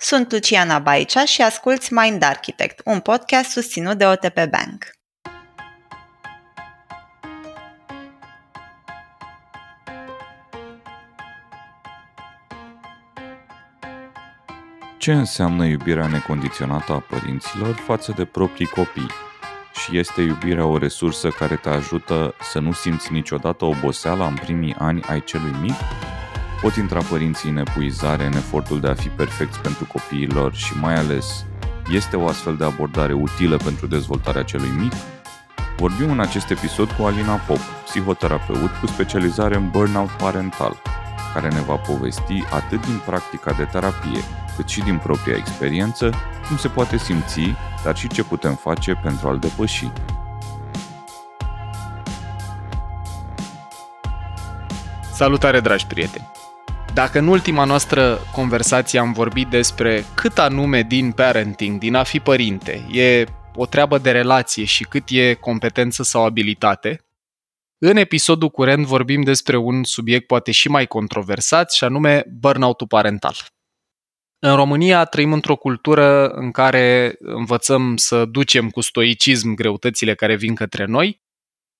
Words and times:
Sunt 0.00 0.32
Luciana 0.32 0.78
Baicea 0.78 1.24
și 1.24 1.42
asculți 1.42 1.92
Mind 1.92 2.22
Architect, 2.22 2.80
un 2.84 3.00
podcast 3.00 3.50
susținut 3.50 3.98
de 3.98 4.06
OTP 4.06 4.34
Bank. 4.34 4.90
Ce 14.98 15.12
înseamnă 15.12 15.66
iubirea 15.66 16.06
necondiționată 16.06 16.92
a 16.92 17.00
părinților 17.00 17.74
față 17.74 18.12
de 18.16 18.24
proprii 18.24 18.66
copii? 18.66 19.10
Și 19.72 19.98
este 19.98 20.20
iubirea 20.20 20.66
o 20.66 20.78
resursă 20.78 21.28
care 21.28 21.56
te 21.56 21.68
ajută 21.68 22.34
să 22.40 22.58
nu 22.58 22.72
simți 22.72 23.12
niciodată 23.12 23.64
oboseala 23.64 24.26
în 24.26 24.34
primii 24.34 24.74
ani 24.78 25.02
ai 25.02 25.24
celui 25.24 25.54
mic? 25.60 25.76
Pot 26.60 26.74
intra 26.76 27.02
părinții 27.02 27.50
în 27.50 27.56
epuizare 27.56 28.26
în 28.26 28.32
efortul 28.32 28.80
de 28.80 28.88
a 28.88 28.94
fi 28.94 29.08
perfecți 29.08 29.60
pentru 29.60 29.84
copiilor 29.84 30.54
și 30.54 30.72
mai 30.80 30.94
ales 30.94 31.44
este 31.92 32.16
o 32.16 32.26
astfel 32.26 32.56
de 32.56 32.64
abordare 32.64 33.12
utilă 33.12 33.56
pentru 33.56 33.86
dezvoltarea 33.86 34.42
celui 34.42 34.68
mic? 34.68 34.92
Vorbim 35.76 36.10
în 36.10 36.20
acest 36.20 36.50
episod 36.50 36.90
cu 36.90 37.02
Alina 37.02 37.34
Pop, 37.34 37.58
psihoterapeut 37.84 38.70
cu 38.80 38.86
specializare 38.86 39.56
în 39.56 39.70
burnout 39.70 40.10
parental, 40.10 40.82
care 41.34 41.48
ne 41.48 41.60
va 41.60 41.74
povesti 41.74 42.44
atât 42.50 42.86
din 42.86 43.00
practica 43.06 43.52
de 43.52 43.64
terapie, 43.64 44.20
cât 44.56 44.68
și 44.68 44.80
din 44.80 44.98
propria 44.98 45.36
experiență, 45.36 46.10
cum 46.48 46.56
se 46.56 46.68
poate 46.68 46.96
simți, 46.96 47.54
dar 47.84 47.96
și 47.96 48.08
ce 48.08 48.24
putem 48.24 48.54
face 48.54 48.94
pentru 49.02 49.28
a-l 49.28 49.38
depăși. 49.38 49.90
Salutare, 55.12 55.60
dragi 55.60 55.86
prieteni! 55.86 56.37
Dacă 56.98 57.18
în 57.18 57.26
ultima 57.26 57.64
noastră 57.64 58.18
conversație 58.32 58.98
am 58.98 59.12
vorbit 59.12 59.48
despre 59.48 60.04
cât 60.14 60.38
anume 60.38 60.82
din 60.82 61.12
parenting, 61.12 61.78
din 61.78 61.94
a 61.94 62.02
fi 62.02 62.20
părinte, 62.20 62.86
e 62.92 63.24
o 63.54 63.66
treabă 63.66 63.98
de 63.98 64.10
relație 64.10 64.64
și 64.64 64.84
cât 64.84 65.02
e 65.08 65.34
competență 65.34 66.02
sau 66.02 66.24
abilitate, 66.24 67.06
în 67.78 67.96
episodul 67.96 68.48
curent 68.48 68.86
vorbim 68.86 69.22
despre 69.22 69.56
un 69.56 69.84
subiect 69.84 70.26
poate 70.26 70.50
și 70.50 70.68
mai 70.68 70.86
controversat 70.86 71.72
și 71.72 71.84
anume 71.84 72.24
burnout 72.40 72.88
parental. 72.88 73.36
În 74.38 74.54
România 74.54 75.04
trăim 75.04 75.32
într-o 75.32 75.56
cultură 75.56 76.28
în 76.28 76.50
care 76.50 77.14
învățăm 77.18 77.96
să 77.96 78.24
ducem 78.24 78.70
cu 78.70 78.80
stoicism 78.80 79.54
greutățile 79.54 80.14
care 80.14 80.36
vin 80.36 80.54
către 80.54 80.84
noi 80.84 81.22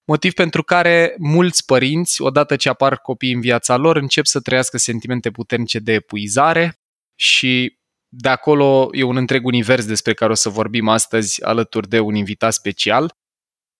motiv 0.09 0.33
pentru 0.33 0.63
care 0.63 1.15
mulți 1.19 1.65
părinți, 1.65 2.23
odată 2.23 2.57
ce 2.57 2.69
apar 2.69 2.99
copii 2.99 3.33
în 3.33 3.41
viața 3.41 3.77
lor, 3.77 3.97
încep 3.97 4.25
să 4.25 4.41
trăiască 4.41 4.79
sentimente 4.79 5.31
puternice 5.31 5.79
de 5.79 5.93
epuizare 5.93 6.79
și 7.15 7.79
de 8.09 8.29
acolo 8.29 8.89
e 8.93 9.03
un 9.03 9.17
întreg 9.17 9.47
univers 9.47 9.87
despre 9.87 10.15
care 10.15 10.31
o 10.31 10.35
să 10.35 10.49
vorbim 10.49 10.89
astăzi 10.89 11.45
alături 11.45 11.89
de 11.89 12.01
un 12.01 12.15
invitat 12.15 12.53
special. 12.53 13.13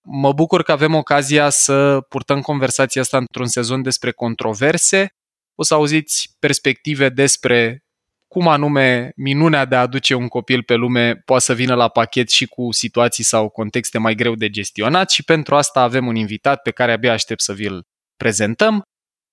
Mă 0.01 0.33
bucur 0.33 0.63
că 0.63 0.71
avem 0.71 0.95
ocazia 0.95 1.49
să 1.49 2.01
purtăm 2.09 2.41
conversația 2.41 3.01
asta 3.01 3.17
într-un 3.17 3.47
sezon 3.47 3.81
despre 3.81 4.11
controverse. 4.11 5.07
O 5.55 5.63
să 5.63 5.73
auziți 5.73 6.35
perspective 6.39 7.09
despre 7.09 7.83
cum 8.29 8.47
anume 8.47 9.11
minunea 9.15 9.65
de 9.65 9.75
a 9.75 9.81
aduce 9.81 10.13
un 10.13 10.27
copil 10.27 10.63
pe 10.63 10.73
lume 10.73 11.15
poate 11.15 11.43
să 11.43 11.53
vină 11.53 11.75
la 11.75 11.89
pachet 11.89 12.29
și 12.29 12.47
cu 12.47 12.71
situații 12.71 13.23
sau 13.23 13.49
contexte 13.49 13.97
mai 13.97 14.15
greu 14.15 14.35
de 14.35 14.49
gestionat 14.49 15.09
și 15.09 15.23
pentru 15.23 15.55
asta 15.55 15.81
avem 15.81 16.07
un 16.07 16.15
invitat 16.15 16.61
pe 16.61 16.71
care 16.71 16.91
abia 16.91 17.13
aștept 17.13 17.41
să 17.41 17.53
vi-l 17.53 17.87
prezentăm 18.15 18.81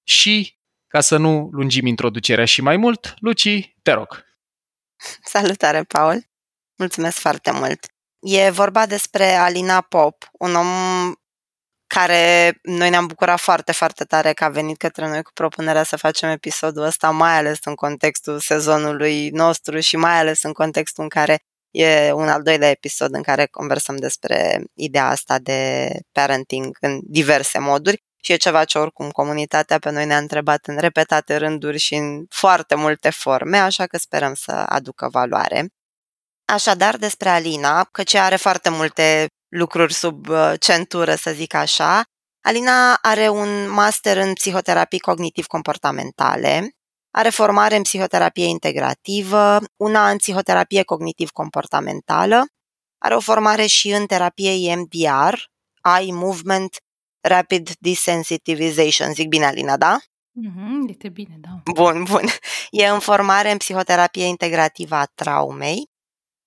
și 0.09 0.59
ca 0.87 1.01
să 1.01 1.17
nu 1.17 1.49
lungim 1.53 1.87
introducerea 1.87 2.45
și 2.45 2.61
mai 2.61 2.77
mult, 2.77 3.15
Luci, 3.19 3.75
te 3.83 3.93
rog. 3.93 4.25
Salutare, 5.23 5.83
Paul! 5.83 6.25
Mulțumesc 6.79 7.19
foarte 7.19 7.51
mult! 7.51 7.87
E 8.21 8.51
vorba 8.51 8.87
despre 8.87 9.25
Alina 9.25 9.81
Pop, 9.81 10.29
un 10.33 10.55
om 10.55 10.67
care 11.99 12.59
noi 12.63 12.91
ne-am 12.91 13.07
bucurat 13.07 13.39
foarte, 13.39 13.73
foarte 13.73 14.05
tare 14.05 14.33
că 14.33 14.45
a 14.45 14.49
venit 14.49 14.77
către 14.77 15.09
noi 15.09 15.23
cu 15.23 15.31
propunerea 15.35 15.83
să 15.83 15.97
facem 15.97 16.29
episodul 16.29 16.83
ăsta, 16.83 17.11
mai 17.11 17.37
ales 17.37 17.59
în 17.65 17.75
contextul 17.75 18.39
sezonului 18.39 19.31
nostru 19.31 19.79
și 19.79 19.97
mai 19.97 20.19
ales 20.19 20.43
în 20.43 20.53
contextul 20.53 21.03
în 21.03 21.09
care 21.09 21.39
e 21.71 22.13
un 22.13 22.29
al 22.29 22.43
doilea 22.43 22.71
episod 22.71 23.15
în 23.15 23.23
care 23.23 23.47
conversăm 23.47 23.97
despre 23.97 24.65
ideea 24.75 25.09
asta 25.09 25.39
de 25.39 25.91
parenting 26.13 26.77
în 26.81 27.01
diverse 27.03 27.59
moduri 27.59 28.03
și 28.23 28.33
e 28.33 28.37
ceva 28.37 28.65
ce 28.65 28.79
oricum 28.79 29.11
comunitatea 29.11 29.79
pe 29.79 29.91
noi 29.91 30.07
ne-a 30.07 30.19
întrebat 30.19 30.67
în 30.67 30.79
repetate 30.79 31.37
rânduri 31.37 31.79
și 31.79 31.95
în 31.95 32.25
foarte 32.29 32.75
multe 32.75 33.11
forme, 33.11 33.57
așa 33.57 33.87
că 33.87 33.99
sperăm 33.99 34.35
să 34.35 34.53
aducă 34.53 35.09
valoare. 35.09 35.69
Așadar, 36.45 36.97
despre 36.97 37.29
Alina, 37.29 37.85
că 37.85 38.03
ce 38.03 38.19
are 38.19 38.37
foarte 38.37 38.69
multe 38.69 39.27
lucruri 39.57 39.93
sub 39.93 40.29
uh, 40.29 40.53
centură, 40.59 41.15
să 41.15 41.31
zic 41.33 41.55
așa. 41.55 42.03
Alina 42.45 42.95
are 42.95 43.29
un 43.29 43.71
master 43.71 44.17
în 44.17 44.33
psihoterapii 44.33 44.99
cognitiv-comportamentale, 44.99 46.71
are 47.11 47.29
formare 47.29 47.77
în 47.77 47.83
psihoterapie 47.83 48.45
integrativă, 48.45 49.59
una 49.77 50.11
în 50.11 50.17
psihoterapie 50.17 50.83
cognitiv-comportamentală, 50.83 52.45
are 52.99 53.15
o 53.15 53.21
formare 53.21 53.67
și 53.67 53.91
în 53.91 54.07
terapie 54.07 54.71
EMDR, 54.71 55.35
Eye 55.99 56.13
Movement 56.13 56.77
Rapid 57.21 57.71
Desensitization. 57.79 59.13
Zic 59.13 59.29
bine, 59.29 59.45
Alina, 59.45 59.77
da? 59.77 59.99
Mm-hmm, 59.99 60.89
este 60.89 61.09
bine, 61.09 61.37
da. 61.41 61.73
Bun, 61.73 62.05
bun. 62.11 62.25
E 62.71 62.87
în 62.87 62.99
formare 62.99 63.51
în 63.51 63.57
psihoterapie 63.57 64.25
integrativă 64.25 64.95
a 64.95 65.05
traumei, 65.15 65.91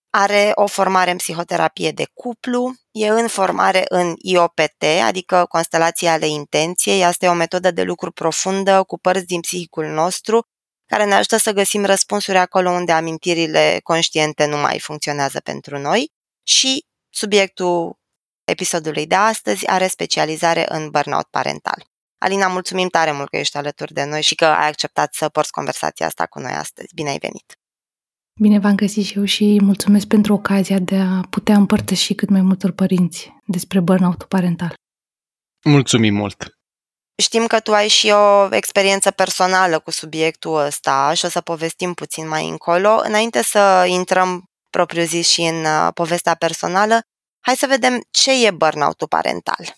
are 0.10 0.52
o 0.54 0.68
formare 0.68 1.12
în 1.12 1.18
psihoterapie 1.18 1.92
de 1.92 2.08
cuplu, 2.14 2.74
e 2.92 3.08
în 3.08 3.28
formare 3.28 3.84
în 3.90 4.14
IOPT, 4.18 4.84
adică 5.04 5.46
constelația 5.50 6.12
ale 6.12 6.28
intenției. 6.28 7.04
Asta 7.04 7.26
e 7.26 7.30
o 7.30 7.34
metodă 7.34 7.72
de 7.72 7.84
lucru 7.84 8.12
profundă 8.12 8.84
cu 8.84 9.00
părți 9.00 9.26
din 9.26 9.40
psihicul 9.40 9.86
nostru 9.86 10.42
care 10.86 11.06
ne 11.06 11.14
ajută 11.14 11.38
să 11.38 11.52
găsim 11.52 11.86
răspunsuri 11.86 12.38
acolo 12.38 12.70
unde 12.70 12.92
amintirile 12.92 13.80
conștiente 13.84 14.46
nu 14.46 14.58
mai 14.58 14.80
funcționează 14.80 15.40
pentru 15.40 15.78
noi 15.78 16.12
și 16.44 16.86
subiectul 17.10 18.00
episodului 18.44 19.08
de 19.08 19.16
astăzi 19.16 19.68
are 19.68 19.88
specializare 19.88 20.66
în 20.70 20.90
burnout 20.90 21.28
parental. 21.30 21.86
Alina, 22.18 22.48
mulțumim 22.48 22.88
tare 22.88 23.12
mult 23.12 23.30
că 23.30 23.38
ești 23.38 23.58
alături 23.58 23.94
de 23.94 24.04
noi 24.04 24.22
și 24.22 24.36
că 24.36 24.46
ai 24.46 24.68
acceptat 24.68 25.14
să 25.14 25.30
porți 25.30 25.52
conversația 25.52 26.06
asta 26.06 26.26
cu 26.26 26.40
noi 26.40 26.52
astăzi. 26.52 26.94
Bine 26.94 27.10
ai 27.10 27.18
venit! 27.18 27.59
Bine 28.42 28.60
v-am 28.60 28.76
găsit 28.76 29.06
și 29.06 29.18
eu 29.18 29.24
și 29.24 29.60
mulțumesc 29.62 30.08
pentru 30.08 30.34
ocazia 30.34 30.80
de 30.80 30.96
a 30.96 31.22
putea 31.30 31.56
împărtăși 31.56 32.14
cât 32.14 32.30
mai 32.30 32.42
multor 32.42 32.72
părinți 32.72 33.34
despre 33.46 33.80
burnout 33.80 34.24
parental. 34.24 34.74
Mulțumim 35.66 36.16
mult! 36.16 36.58
Știm 37.22 37.48
că 37.48 37.60
tu 37.60 37.72
ai 37.72 37.88
și 37.88 38.10
o 38.10 38.56
experiență 38.56 39.12
personală 39.12 39.80
cu 39.80 39.92
subiectul 39.92 40.56
ăsta 40.66 41.14
și 41.14 41.26
o 41.26 41.28
să 41.28 41.42
povestim 41.42 41.94
puțin 41.94 42.28
mai 42.28 42.50
încolo. 42.50 43.02
Înainte 43.04 43.44
să 43.44 43.86
intrăm 43.88 44.44
propriu 44.70 45.04
zis 45.04 45.30
și 45.30 45.42
în 45.42 45.64
uh, 45.64 45.88
povestea 45.94 46.36
personală, 46.36 47.00
hai 47.40 47.56
să 47.56 47.66
vedem 47.70 48.02
ce 48.12 48.46
e 48.46 48.52
burnout 48.52 49.06
parental. 49.10 49.78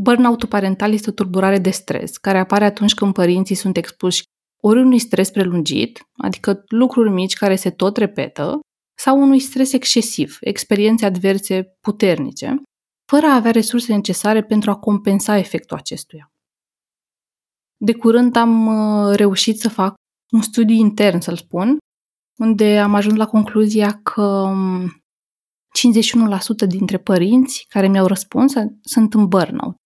Burnout 0.00 0.48
parental 0.48 0.92
este 0.92 1.10
o 1.10 1.12
tulburare 1.12 1.58
de 1.58 1.70
stres 1.70 2.16
care 2.16 2.38
apare 2.38 2.64
atunci 2.64 2.94
când 2.94 3.12
părinții 3.12 3.54
sunt 3.54 3.76
expuși 3.76 4.22
ori 4.62 4.80
unui 4.80 4.98
stres 4.98 5.30
prelungit, 5.30 6.00
adică 6.16 6.64
lucruri 6.68 7.10
mici 7.10 7.34
care 7.34 7.56
se 7.56 7.70
tot 7.70 7.96
repetă, 7.96 8.60
sau 8.98 9.20
unui 9.20 9.38
stres 9.38 9.72
excesiv, 9.72 10.36
experiențe 10.40 11.06
adverse 11.06 11.76
puternice, 11.80 12.62
fără 13.10 13.26
a 13.26 13.34
avea 13.34 13.50
resurse 13.50 13.94
necesare 13.94 14.42
pentru 14.42 14.70
a 14.70 14.78
compensa 14.78 15.36
efectul 15.36 15.76
acestuia. 15.76 16.32
De 17.76 17.94
curând 17.94 18.36
am 18.36 18.66
uh, 18.66 19.16
reușit 19.16 19.58
să 19.58 19.68
fac 19.68 19.94
un 20.32 20.40
studiu 20.40 20.74
intern, 20.74 21.20
să-l 21.20 21.36
spun, 21.36 21.78
unde 22.38 22.78
am 22.78 22.94
ajuns 22.94 23.16
la 23.16 23.26
concluzia 23.26 24.00
că 24.02 24.52
51% 24.52 24.54
um, 26.60 26.68
dintre 26.68 26.98
părinți 26.98 27.64
care 27.68 27.88
mi-au 27.88 28.06
răspuns 28.06 28.52
sunt 28.82 29.14
în 29.14 29.28
burnout. 29.28 29.76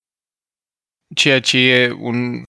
Ceea 1.15 1.41
ce 1.41 1.59
e 1.59 1.93
un 1.93 2.43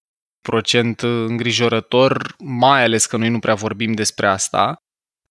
procent 0.44 1.00
îngrijorător, 1.02 2.34
mai 2.38 2.82
ales 2.84 3.06
că 3.06 3.16
noi 3.16 3.28
nu 3.28 3.38
prea 3.38 3.54
vorbim 3.54 3.92
despre 3.92 4.26
asta. 4.26 4.82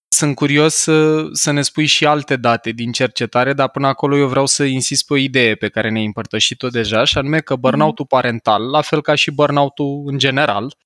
Sunt 0.08 0.34
curios 0.34 0.74
să, 0.74 1.24
să 1.32 1.50
ne 1.50 1.62
spui 1.62 1.86
și 1.86 2.06
alte 2.06 2.36
date 2.36 2.70
din 2.70 2.92
cercetare, 2.92 3.52
dar 3.52 3.68
până 3.68 3.86
acolo 3.86 4.16
eu 4.16 4.28
vreau 4.28 4.46
să 4.46 4.64
insist 4.64 5.06
pe 5.06 5.12
o 5.12 5.16
idee 5.16 5.54
pe 5.54 5.68
care 5.68 5.90
ne-ai 5.90 6.04
împărtășit-o 6.04 6.68
deja, 6.68 7.04
și 7.04 7.18
anume 7.18 7.40
că 7.40 7.56
burnout-ul 7.56 8.06
parental, 8.06 8.70
la 8.70 8.80
fel 8.80 9.02
ca 9.02 9.14
și 9.14 9.30
burnout-ul 9.30 10.02
în 10.06 10.18
general, 10.18 10.76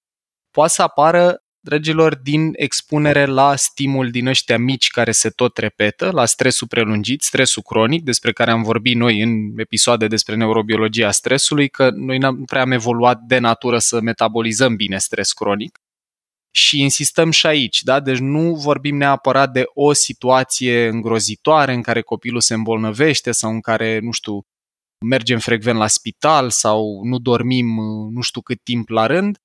poate 0.50 0.72
să 0.72 0.82
apară 0.82 1.42
dragilor, 1.60 2.16
din 2.16 2.50
expunere 2.56 3.24
la 3.26 3.56
stimul 3.56 4.10
din 4.10 4.26
ăștia 4.26 4.58
mici 4.58 4.88
care 4.88 5.12
se 5.12 5.30
tot 5.30 5.56
repetă, 5.56 6.10
la 6.10 6.24
stresul 6.24 6.66
prelungit, 6.66 7.22
stresul 7.22 7.62
cronic, 7.62 8.04
despre 8.04 8.32
care 8.32 8.50
am 8.50 8.62
vorbit 8.62 8.96
noi 8.96 9.20
în 9.20 9.52
episoade 9.56 10.06
despre 10.06 10.34
neurobiologia 10.34 11.10
stresului, 11.10 11.68
că 11.68 11.90
noi 11.90 12.18
n-am 12.18 12.44
prea 12.44 12.62
am 12.62 12.72
evoluat 12.72 13.20
de 13.20 13.38
natură 13.38 13.78
să 13.78 14.00
metabolizăm 14.00 14.76
bine 14.76 14.98
stres 14.98 15.32
cronic. 15.32 15.78
și 16.54 16.80
insistăm 16.80 17.30
și 17.30 17.46
aici, 17.46 17.82
da? 17.82 18.00
Deci 18.00 18.18
nu 18.18 18.54
vorbim 18.54 18.96
neapărat 18.96 19.52
de 19.52 19.64
o 19.74 19.92
situație 19.92 20.88
îngrozitoare 20.88 21.72
în 21.72 21.82
care 21.82 22.00
copilul 22.00 22.40
se 22.40 22.54
îmbolnăvește 22.54 23.32
sau 23.32 23.50
în 23.50 23.60
care, 23.60 23.98
nu 23.98 24.10
știu, 24.10 24.40
mergem 25.06 25.38
frecvent 25.38 25.78
la 25.78 25.86
spital 25.86 26.50
sau 26.50 27.00
nu 27.04 27.18
dormim 27.18 27.66
nu 28.12 28.20
știu 28.20 28.40
cât 28.40 28.62
timp 28.62 28.88
la 28.88 29.06
rând, 29.06 29.38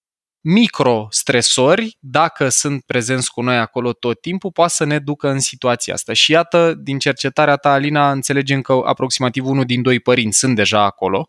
microstresori, 0.44 1.98
dacă 2.00 2.50
sunt 2.50 2.84
prezenți 2.84 3.32
cu 3.32 3.42
noi 3.42 3.58
acolo 3.58 3.94
tot 3.94 4.22
timpul, 4.22 4.52
poate 4.52 4.74
să 4.74 4.84
ne 4.84 5.00
ducă 5.00 5.30
în 5.30 5.40
situația 5.40 5.94
asta. 5.94 6.14
Și 6.14 6.32
iată, 6.32 6.74
din 6.74 7.00
cercetarea 7.00 7.56
ta, 7.56 7.72
Alina, 7.72 8.12
înțelegem 8.12 8.62
că 8.62 8.82
aproximativ 8.86 9.46
unul 9.46 9.66
din 9.66 9.82
doi 9.82 10.00
părinți 10.00 10.38
sunt 10.38 10.56
deja 10.56 10.84
acolo. 10.84 11.28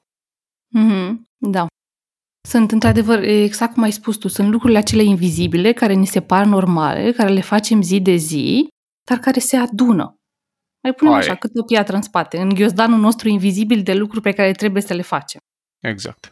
Mm-hmm, 0.78 1.14
da. 1.38 1.66
Sunt, 2.48 2.72
într-adevăr, 2.72 3.22
exact 3.22 3.74
cum 3.74 3.82
ai 3.82 3.92
spus 3.92 4.16
tu, 4.16 4.28
sunt 4.28 4.50
lucrurile 4.50 4.78
acele 4.78 5.02
invizibile 5.02 5.72
care 5.72 5.92
ni 5.92 6.06
se 6.06 6.20
par 6.20 6.44
normale, 6.44 7.12
care 7.12 7.32
le 7.32 7.40
facem 7.40 7.82
zi 7.82 8.00
de 8.00 8.14
zi, 8.14 8.68
dar 9.08 9.18
care 9.18 9.38
se 9.38 9.56
adună. 9.56 10.14
Mai 10.82 10.92
punem 10.92 11.12
Aie. 11.12 11.22
așa, 11.22 11.34
cât 11.34 11.50
o 11.58 11.62
piatră 11.62 11.96
în 11.96 12.02
spate, 12.02 12.40
în 12.40 12.48
ghiozdanul 12.48 12.98
nostru 12.98 13.28
invizibil 13.28 13.82
de 13.82 13.94
lucruri 13.94 14.22
pe 14.22 14.32
care 14.32 14.52
trebuie 14.52 14.82
să 14.82 14.94
le 14.94 15.02
facem. 15.02 15.40
Exact. 15.82 16.30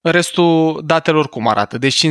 Restul 0.00 0.82
datelor 0.84 1.28
cum 1.28 1.48
arată? 1.48 1.78
Deci 1.78 2.06
51% 2.06 2.10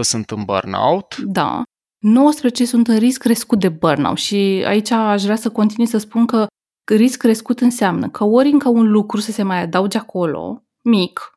sunt 0.00 0.30
în 0.30 0.44
burnout. 0.44 1.16
Da. 1.16 1.62
19 1.98 2.64
sunt 2.64 2.88
în 2.88 2.98
risc 2.98 3.20
crescut 3.20 3.60
de 3.60 3.68
burnout 3.68 4.18
și 4.18 4.64
aici 4.66 4.90
aș 4.90 5.22
vrea 5.22 5.36
să 5.36 5.50
continui 5.50 5.86
să 5.86 5.98
spun 5.98 6.26
că 6.26 6.46
risc 6.94 7.18
crescut 7.18 7.60
înseamnă 7.60 8.08
că 8.08 8.24
ori 8.24 8.48
încă 8.48 8.68
un 8.68 8.90
lucru 8.90 9.20
să 9.20 9.32
se 9.32 9.42
mai 9.42 9.60
adauge 9.60 9.98
acolo, 9.98 10.64
mic, 10.88 11.32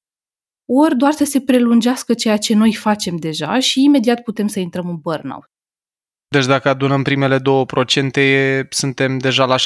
ori 0.66 0.98
doar 0.98 1.12
să 1.12 1.26
se 1.26 1.42
prelungească 1.42 2.14
ceea 2.14 2.38
ce 2.38 2.56
noi 2.56 2.74
facem 2.74 3.16
deja 3.16 3.60
și 3.60 3.84
imediat 3.84 4.22
putem 4.22 4.48
să 4.48 4.60
intrăm 4.60 4.90
în 4.90 4.98
burnout. 4.98 5.46
Deci 6.28 6.46
dacă 6.46 6.70
adunăm 6.70 7.04
primele 7.04 7.40
2%, 7.40 7.42
suntem 8.70 9.18
deja 9.18 9.46
la 9.46 9.56
70%, 9.56 9.60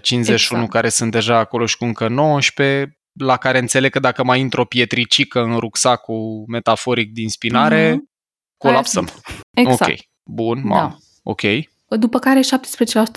exact. 0.00 0.70
care 0.70 0.88
sunt 0.88 1.10
deja 1.10 1.38
acolo 1.38 1.66
și 1.66 1.76
cu 1.76 1.84
încă 1.84 2.08
19%, 2.08 3.01
la 3.12 3.36
care 3.36 3.58
înțeleg 3.58 3.90
că 3.90 3.98
dacă 3.98 4.24
mai 4.24 4.40
intră 4.40 4.60
o 4.60 4.64
pietricică 4.64 5.40
în 5.40 5.56
rucsacul 5.58 6.44
metaforic 6.46 7.12
din 7.12 7.28
spinare, 7.28 7.94
mm-hmm. 7.94 8.56
colapsăm. 8.56 9.08
Exact. 9.50 9.90
Ok, 9.90 9.98
bun, 10.30 10.62
mam. 10.64 10.88
Da. 10.88 10.96
Ok. 11.22 11.40
După 11.88 12.18
care 12.18 12.40
17% 12.40 12.42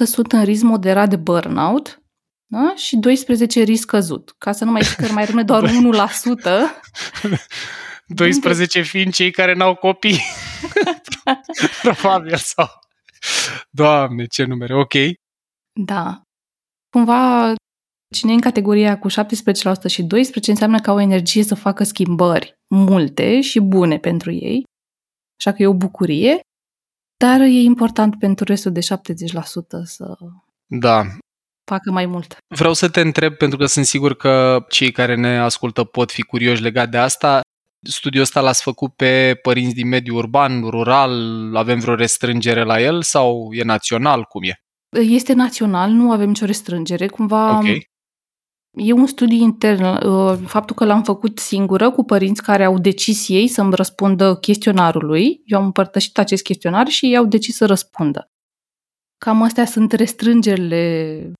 sunt 0.03 0.31
în 0.31 0.43
risc 0.43 0.63
moderat 0.63 1.09
de 1.09 1.15
burnout 1.15 1.99
da? 2.47 2.73
și 2.75 2.95
12 2.95 3.63
risc 3.63 3.87
căzut. 3.87 4.35
Ca 4.37 4.51
să 4.51 4.65
nu 4.65 4.71
mai 4.71 4.81
zic 4.81 4.95
că 4.95 5.11
mai 5.11 5.25
rămâne 5.25 5.43
doar 5.43 5.63
1%. 5.69 5.71
12 8.05 8.81
fiind 8.91 9.13
cei 9.13 9.31
care 9.31 9.53
n-au 9.53 9.75
copii. 9.75 10.19
Probabil 11.81 12.35
sau... 12.35 12.69
Doamne, 13.69 14.25
ce 14.25 14.43
numere, 14.43 14.75
ok. 14.75 14.93
Da. 15.73 16.21
Cumva 16.89 17.53
Cine 18.13 18.31
e 18.31 18.35
în 18.35 18.41
categoria 18.41 18.99
cu 18.99 19.09
17% 19.09 19.13
și 19.87 20.03
12% 20.03 20.07
înseamnă 20.47 20.79
că 20.79 20.89
au 20.89 20.99
energie 20.99 21.43
să 21.43 21.55
facă 21.55 21.83
schimbări 21.83 22.53
multe 22.67 23.41
și 23.41 23.59
bune 23.59 23.97
pentru 23.97 24.31
ei, 24.31 24.63
așa 25.39 25.51
că 25.51 25.61
e 25.61 25.67
o 25.67 25.73
bucurie, 25.73 26.39
dar 27.17 27.41
e 27.41 27.45
important 27.45 28.19
pentru 28.19 28.45
restul 28.45 28.71
de 28.71 28.79
70% 28.79 28.83
să 29.83 30.17
da. 30.65 31.03
facă 31.63 31.91
mai 31.91 32.05
mult. 32.05 32.37
Vreau 32.47 32.73
să 32.73 32.89
te 32.89 33.01
întreb, 33.01 33.33
pentru 33.33 33.57
că 33.57 33.65
sunt 33.65 33.85
sigur 33.85 34.15
că 34.15 34.65
cei 34.69 34.91
care 34.91 35.15
ne 35.15 35.37
ascultă 35.37 35.83
pot 35.83 36.11
fi 36.11 36.21
curioși 36.21 36.61
legat 36.61 36.89
de 36.89 36.97
asta, 36.97 37.41
studiul 37.81 38.23
ăsta 38.23 38.41
l-ați 38.41 38.61
făcut 38.61 38.93
pe 38.93 39.39
părinți 39.41 39.75
din 39.75 39.87
mediul 39.87 40.17
urban, 40.17 40.61
rural, 40.61 41.55
avem 41.55 41.79
vreo 41.79 41.95
restrângere 41.95 42.63
la 42.63 42.81
el 42.81 43.01
sau 43.01 43.49
e 43.51 43.63
național, 43.63 44.23
cum 44.23 44.43
e? 44.43 44.59
Este 44.99 45.33
național, 45.33 45.91
nu 45.91 46.11
avem 46.11 46.27
nicio 46.27 46.45
restrângere. 46.45 47.07
Cumva 47.07 47.57
okay. 47.57 47.89
E 48.75 48.91
un 48.91 49.05
studiu 49.05 49.37
intern, 49.37 49.83
uh, 49.83 50.39
faptul 50.45 50.75
că 50.75 50.85
l-am 50.85 51.03
făcut 51.03 51.39
singură 51.39 51.91
cu 51.91 52.03
părinți 52.03 52.43
care 52.43 52.63
au 52.63 52.79
decis 52.79 53.29
ei 53.29 53.47
să-mi 53.47 53.75
răspundă 53.75 54.35
chestionarului. 54.35 55.41
Eu 55.45 55.59
am 55.59 55.65
împărtășit 55.65 56.17
acest 56.17 56.43
chestionar 56.43 56.87
și 56.87 57.05
ei 57.05 57.17
au 57.17 57.25
decis 57.25 57.55
să 57.55 57.65
răspundă. 57.65 58.29
Cam 59.17 59.41
astea 59.41 59.65
sunt 59.65 59.91
restrângerile. 59.91 61.31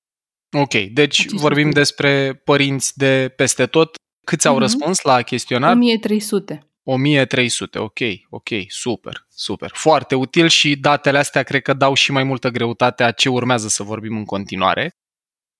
Ok, 0.57 0.73
deci 0.73 1.29
vorbim 1.29 1.63
studiu. 1.63 1.81
despre 1.81 2.41
părinți 2.43 2.97
de 2.97 3.33
peste 3.35 3.65
tot. 3.65 3.95
Câți 4.25 4.47
mm-hmm. 4.47 4.49
au 4.49 4.53
mhm. 4.53 4.63
răspuns 4.63 5.01
la 5.01 5.21
chestionar? 5.21 5.71
1300. 5.71 6.69
1300, 6.83 7.79
ok, 7.79 7.99
ok, 8.29 8.49
super, 8.67 9.25
super. 9.29 9.71
Foarte 9.73 10.15
util 10.15 10.47
și 10.47 10.75
datele 10.75 11.17
astea 11.17 11.43
cred 11.43 11.61
că 11.61 11.73
dau 11.73 11.93
și 11.93 12.11
mai 12.11 12.23
multă 12.23 12.49
greutate 12.49 13.03
a 13.03 13.11
ce 13.11 13.29
urmează 13.29 13.67
să 13.67 13.83
vorbim 13.83 14.17
în 14.17 14.25
continuare. 14.25 14.89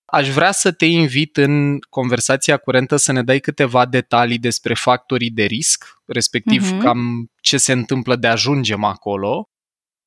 Aș 0.06 0.28
vrea 0.28 0.52
să 0.52 0.72
te 0.72 0.84
invit 0.84 1.36
în 1.36 1.78
conversația 1.88 2.56
curentă 2.56 2.96
să 2.96 3.12
ne 3.12 3.22
dai 3.22 3.38
câteva 3.38 3.86
detalii 3.86 4.38
despre 4.38 4.74
factorii 4.74 5.30
de 5.30 5.44
risc, 5.44 5.84
respectiv 6.06 6.72
uh-huh. 6.72 6.82
cam 6.82 7.30
ce 7.40 7.56
se 7.56 7.72
întâmplă 7.72 8.16
de 8.16 8.26
ajungem 8.26 8.84
acolo. 8.84 9.50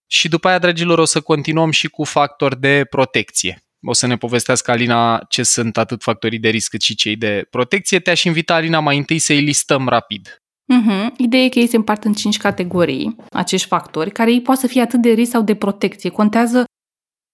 Și 0.08 0.28
după 0.28 0.48
aia, 0.48 0.60
dragilor, 0.60 1.00
o 1.00 1.06
să 1.06 1.22
continuăm 1.22 1.72
și 1.72 1.88
cu 1.88 2.04
factori 2.04 2.60
de 2.60 2.86
protecție. 2.90 3.64
O 3.82 3.94
să 3.94 4.08
ne 4.08 4.18
povestească 4.18 4.72
Alina 4.72 5.26
ce 5.30 5.44
sunt 5.44 5.78
atât 5.78 6.02
factorii 6.02 6.40
de 6.40 6.50
risc 6.50 6.70
cât 6.70 6.82
și 6.82 6.96
cei 6.96 7.16
de 7.16 7.48
protecție. 7.50 8.00
Te-aș 8.00 8.24
invita, 8.24 8.54
Alina, 8.54 8.80
mai 8.80 8.98
întâi 8.98 9.20
să-i 9.20 9.42
listăm 9.42 9.88
rapid. 9.88 10.42
Uh-huh. 10.74 11.16
Ideea 11.18 11.44
e 11.44 11.50
că 11.50 11.60
ei 11.60 11.68
se 11.68 11.76
împart 11.76 12.04
în 12.04 12.14
cinci 12.14 12.38
categorii, 12.38 13.16
acești 13.32 13.68
factori, 13.68 14.12
care 14.12 14.32
ei 14.32 14.42
poate 14.42 14.62
să 14.62 14.68
fie 14.68 14.82
atât 14.82 15.02
de 15.02 15.10
risc 15.10 15.32
sau 15.32 15.42
de 15.42 15.56
protecție. 15.56 16.10
Contează 16.10 16.64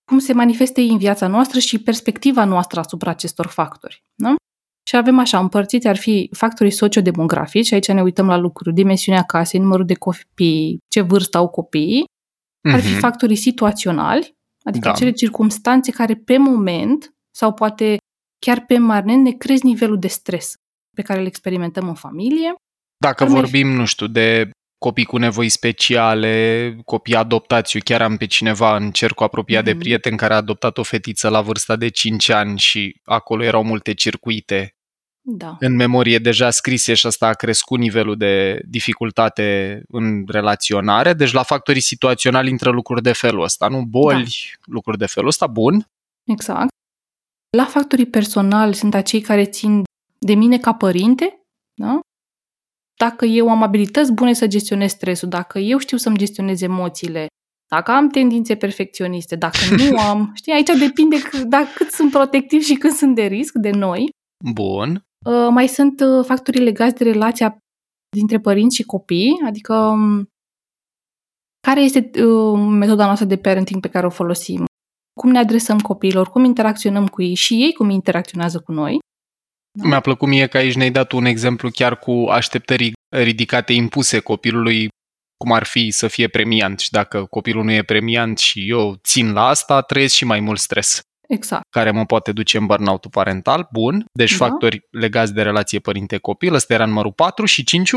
cum 0.06 0.20
se 0.20 0.34
manifestă 0.34 0.82
ei 0.82 0.90
în 0.90 0.98
viața 0.98 1.28
noastră 1.28 1.60
și 1.60 1.80
perspectiva 1.80 2.44
noastră 2.44 2.80
asupra 2.80 3.12
acestor 3.12 3.48
factori. 3.48 4.04
Nu? 4.16 4.36
Și 4.88 4.96
avem 4.96 5.20
așa, 5.20 5.40
împărțiți 5.40 5.88
ar 5.88 5.98
fi 5.98 6.30
factorii 6.32 6.72
sociodemografici, 6.72 7.72
aici 7.72 7.88
ne 7.88 8.02
uităm 8.02 8.28
la 8.28 8.38
lucruri, 8.38 8.76
dimensiunea 8.76 9.24
casei, 9.24 9.60
numărul 9.60 9.86
de 9.86 9.94
copii, 9.94 10.78
ce 10.88 11.02
vârstă 11.02 11.38
au 11.38 11.48
copiii, 11.48 12.04
mm-hmm. 12.04 12.74
ar 12.74 12.80
fi 12.80 12.90
mhm. 12.90 13.00
factorii 13.00 13.36
situaționali, 13.36 14.36
adică 14.64 14.88
da. 14.88 14.94
acele 14.94 15.12
circumstanțe 15.12 15.92
care 15.92 16.16
pe 16.16 16.38
moment 16.38 17.14
sau 17.32 17.54
poate 17.54 17.98
chiar 18.40 18.66
pe 18.66 18.78
marne 18.78 19.16
ne 19.16 19.32
crezi 19.32 19.66
nivelul 19.66 20.00
de 20.00 20.08
stres 20.08 20.54
pe 20.96 21.02
care 21.02 21.20
îl 21.20 21.26
experimentăm 21.26 21.88
în 21.88 21.94
familie. 21.94 22.54
Dacă 22.98 23.26
vorbim, 23.26 23.68
nu 23.68 23.86
știu, 23.86 24.08
de 24.08 24.50
copii 24.78 25.06
cu 25.06 25.18
nevoi 25.18 25.50
speciale, 25.50 26.76
copii 26.86 27.16
adoptați. 27.16 27.76
Eu 27.76 27.82
chiar 27.86 28.02
am 28.02 28.18
pe 28.18 28.26
cineva 28.26 28.76
în 28.76 28.92
cercul 28.92 29.26
apropiat 29.26 29.62
mm-hmm. 29.62 29.66
de 29.66 29.76
prieten 29.76 30.16
care 30.16 30.34
a 30.34 30.38
adoptat 30.38 30.78
o 30.78 30.84
fetiță 30.84 31.30
la 31.30 31.42
vârsta 31.42 31.76
de 31.76 31.90
5 31.90 32.30
ani 32.30 32.60
și 32.60 33.02
acolo 33.04 33.44
erau 33.44 33.64
multe 33.64 33.94
circuite 33.94 34.76
da. 35.28 35.56
în 35.60 35.76
memorie 35.76 36.18
deja 36.18 36.50
scrise 36.50 36.94
și 36.94 37.06
asta 37.06 37.28
a 37.28 37.34
crescut 37.34 37.80
nivelul 37.80 38.18
de 38.18 38.62
dificultate 38.66 39.82
în 39.88 40.24
relaționare. 40.28 41.14
Deci 41.14 41.32
la 41.32 41.44
factorii 41.44 41.82
situaționali 41.82 42.50
intră 42.50 42.70
lucruri 42.70 43.02
de 43.02 43.14
felul 43.14 43.44
ăsta, 43.44 43.68
nu? 43.68 43.82
Boli, 43.82 44.24
da. 44.24 44.74
lucruri 44.74 44.98
de 44.98 45.06
felul 45.06 45.30
ăsta, 45.30 45.48
bun. 45.48 45.90
Exact. 46.24 46.68
La 47.58 47.66
factorii 47.66 48.08
personali 48.08 48.76
sunt 48.76 48.94
acei 48.94 49.22
care 49.22 49.46
țin 49.46 49.84
de 50.20 50.34
mine 50.34 50.58
ca 50.58 50.74
părinte, 50.74 51.26
da? 51.26 51.45
Dacă 52.98 53.26
eu 53.26 53.50
am 53.50 53.64
abilități 53.64 54.14
bune 54.14 54.34
să 54.34 54.48
gestionez 54.48 54.90
stresul, 54.90 55.30
dacă 55.30 55.60
eu 55.60 55.78
știu 55.78 55.98
să-mi 55.98 56.18
gestionez 56.18 56.62
emoțiile, 56.62 57.28
dacă 57.68 57.92
am 57.92 58.10
tendințe 58.10 58.56
perfecționiste, 58.56 59.36
dacă 59.36 59.58
nu 59.90 59.98
am, 59.98 60.32
știi, 60.34 60.54
aici 60.54 60.80
depinde 60.80 61.16
dacă 61.48 61.68
cât 61.76 61.92
sunt 61.92 62.12
protectiv 62.12 62.62
și 62.62 62.74
cât 62.74 62.92
sunt 62.92 63.16
de 63.16 63.26
risc 63.26 63.54
de 63.54 63.70
noi. 63.70 64.10
Bun. 64.54 65.06
Uh, 65.26 65.48
mai 65.50 65.68
sunt 65.68 66.00
uh, 66.00 66.26
factorii 66.26 66.64
legați 66.64 66.96
de 66.96 67.04
relația 67.04 67.58
dintre 68.16 68.40
părinți 68.40 68.76
și 68.76 68.84
copii, 68.84 69.42
adică 69.46 69.76
um, 69.76 70.28
care 71.68 71.82
este 71.82 72.10
uh, 72.24 72.60
metoda 72.70 73.06
noastră 73.06 73.28
de 73.28 73.38
parenting 73.38 73.82
pe 73.82 73.90
care 73.90 74.06
o 74.06 74.10
folosim, 74.10 74.66
cum 75.20 75.30
ne 75.30 75.40
adresăm 75.40 75.80
copiilor, 75.80 76.30
cum 76.30 76.44
interacționăm 76.44 77.08
cu 77.08 77.22
ei 77.22 77.34
și 77.34 77.54
ei 77.54 77.74
cum 77.74 77.90
interacționează 77.90 78.60
cu 78.60 78.72
noi. 78.72 79.00
Da? 79.76 79.88
Mi-a 79.88 80.00
plăcut 80.00 80.28
mie 80.28 80.48
că 80.48 80.58
aici 80.58 80.76
ne-ai 80.76 80.92
dat 80.92 81.12
un 81.12 81.26
exemplu 81.26 81.70
chiar 81.70 82.00
cu 82.00 82.12
așteptări 82.30 82.92
ridicate 83.10 83.74
impuse 83.74 84.20
copilului, 84.20 84.88
cum 85.38 85.52
ar 85.52 85.64
fi 85.64 85.92
să 85.92 86.08
fie 86.08 86.28
premiant 86.28 86.80
și 86.80 86.92
dacă 86.92 87.26
copilul 87.26 87.64
nu 87.64 87.72
e 87.72 87.84
premiant 87.84 88.38
și 88.38 88.70
eu 88.70 88.96
țin 89.04 89.32
la 89.32 89.48
asta, 89.48 89.82
trăiesc 89.82 90.14
și 90.14 90.26
mai 90.26 90.40
mult 90.40 90.60
stres. 90.60 91.00
Exact. 91.28 91.64
Care 91.70 91.92
mă 91.92 92.06
poate 92.06 92.32
duce 92.32 92.58
în 92.58 92.66
burnout 92.66 93.08
parental. 93.08 93.68
Bun. 93.72 94.06
Deci 94.14 94.38
da. 94.38 94.46
factori 94.46 94.88
legați 94.92 95.34
de 95.34 95.42
relație 95.42 95.80
părinte-copil. 95.80 96.54
Ăsta 96.54 96.74
era 96.74 96.86
numărul 96.86 97.12
4 97.12 97.46
și 97.46 97.64
5 97.64 97.92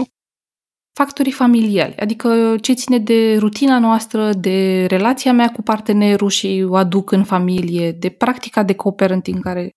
Factorii 0.98 1.32
familiali, 1.32 1.96
adică 1.96 2.56
ce 2.60 2.72
ține 2.72 2.98
de 2.98 3.36
rutina 3.36 3.78
noastră, 3.78 4.32
de 4.32 4.86
relația 4.86 5.32
mea 5.32 5.50
cu 5.50 5.62
partenerul 5.62 6.28
și 6.28 6.64
o 6.68 6.76
aduc 6.76 7.10
în 7.10 7.24
familie, 7.24 7.92
de 7.92 8.08
practica 8.08 8.62
de 8.62 8.74
co-parenting 8.74 9.40
care 9.40 9.70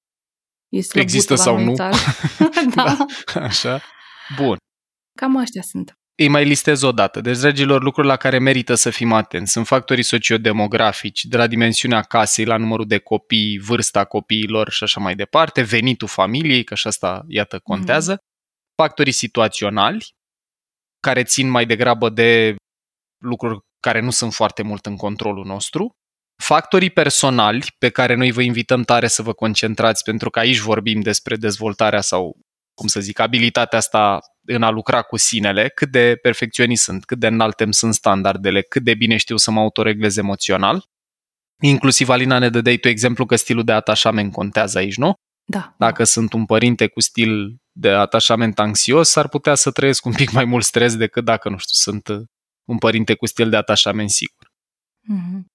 este 0.72 1.00
Există 1.00 1.36
sau 1.36 1.58
nu? 1.58 1.74
da. 1.76 1.90
da. 2.76 3.06
Așa. 3.34 3.82
Bun. 4.36 4.58
Cam 5.18 5.36
ăștia 5.36 5.62
sunt. 5.62 5.94
îi 6.16 6.28
mai 6.28 6.46
listez 6.46 6.82
o 6.82 6.92
dată. 6.92 7.22
Deci, 7.22 7.38
dragilor, 7.38 7.84
lucruri 7.84 8.08
la 8.08 8.16
care 8.16 8.40
merită 8.40 8.76
să 8.76 8.90
fim 8.90 9.12
atenți. 9.12 9.52
Sunt 9.52 9.68
factorii 9.68 10.04
sociodemografici, 10.04 11.26
de 11.26 11.38
la 11.38 11.48
dimensiunea 11.48 12.02
casei, 12.02 12.46
la 12.46 12.58
numărul 12.58 12.88
de 12.88 12.98
copii, 12.98 13.58
vârsta 13.58 14.06
copiilor 14.06 14.70
și 14.70 14.84
așa 14.84 15.00
mai 15.00 15.16
departe, 15.16 15.62
venitul 15.62 16.08
familiei, 16.08 16.64
că 16.64 16.76
și 16.76 16.88
asta, 16.88 17.26
iată, 17.28 17.60
contează. 17.60 18.16
Mm-hmm. 18.16 18.76
Factorii 18.76 19.12
situaționali, 19.12 20.06
care 21.00 21.24
țin 21.24 21.50
mai 21.50 21.66
degrabă 21.66 22.10
de 22.10 22.56
lucruri 23.24 23.60
care 23.80 24.00
nu 24.00 24.10
sunt 24.10 24.34
foarte 24.34 24.62
mult 24.64 24.86
în 24.86 24.96
controlul 24.96 25.46
nostru. 25.46 25.92
Factorii 26.42 26.90
personali, 26.90 27.66
pe 27.78 27.90
care 27.90 28.16
noi 28.16 28.32
vă 28.32 28.42
invităm 28.42 28.84
tare 28.84 29.08
să 29.08 29.22
vă 29.22 29.34
concentrați, 29.34 30.04
pentru 30.04 30.30
că 30.30 30.40
aici 30.40 30.58
vorbim 30.58 31.02
despre 31.02 31.36
dezvoltarea 31.36 32.02
sau, 32.02 32.40
cum 32.74 32.88
să 32.88 33.00
zic, 33.00 33.20
abilitatea 33.20 33.78
asta 33.78 34.20
în 34.46 34.64
a 34.64 34.70
lucra 34.70 35.02
cu 35.02 35.18
sinele, 35.18 35.70
cât 35.70 35.92
de 35.92 36.16
perfecționist 36.22 36.84
sunt, 36.84 37.06
cât 37.06 37.20
de 37.20 37.28
înalte 37.28 37.72
sunt 37.72 37.94
standardele, 37.94 38.62
cât 38.62 38.84
de 38.84 38.94
bine 38.94 39.18
știu 39.18 39.38
să 39.38 39.52
mă 39.52 39.60
autoreglez 39.60 40.18
emoțional. 40.18 40.86
Inclusiv 41.64 42.10
Alina 42.10 42.40
ne 42.40 42.50
dădeai 42.50 42.78
tu 42.78 42.88
exemplu 42.88 43.26
că 43.26 43.36
stilul 43.36 43.64
de 43.64 43.72
atașament 43.72 44.32
contează 44.32 44.78
aici, 44.78 44.98
nu? 44.98 45.14
Da. 45.44 45.76
Dacă 45.78 46.04
sunt 46.04 46.34
un 46.34 46.46
părinte 46.46 46.88
cu 46.88 47.00
stil 47.00 47.56
de 47.72 47.90
atașament 47.90 48.60
anxios, 48.60 49.10
s-ar 49.10 49.28
putea 49.28 49.56
să 49.56 49.72
trăiesc 49.72 50.06
un 50.06 50.14
pic 50.14 50.32
mai 50.32 50.46
mult 50.46 50.64
stres 50.64 50.96
decât 50.96 51.26
dacă, 51.26 51.50
nu 51.50 51.58
știu, 51.58 51.94
sunt 51.94 52.28
un 52.70 52.78
părinte 52.78 53.14
cu 53.16 53.26
stil 53.26 53.50
de 53.50 53.56
atașament 53.56 54.10
sigur. 54.10 54.52
Mm-hmm. 55.14 55.51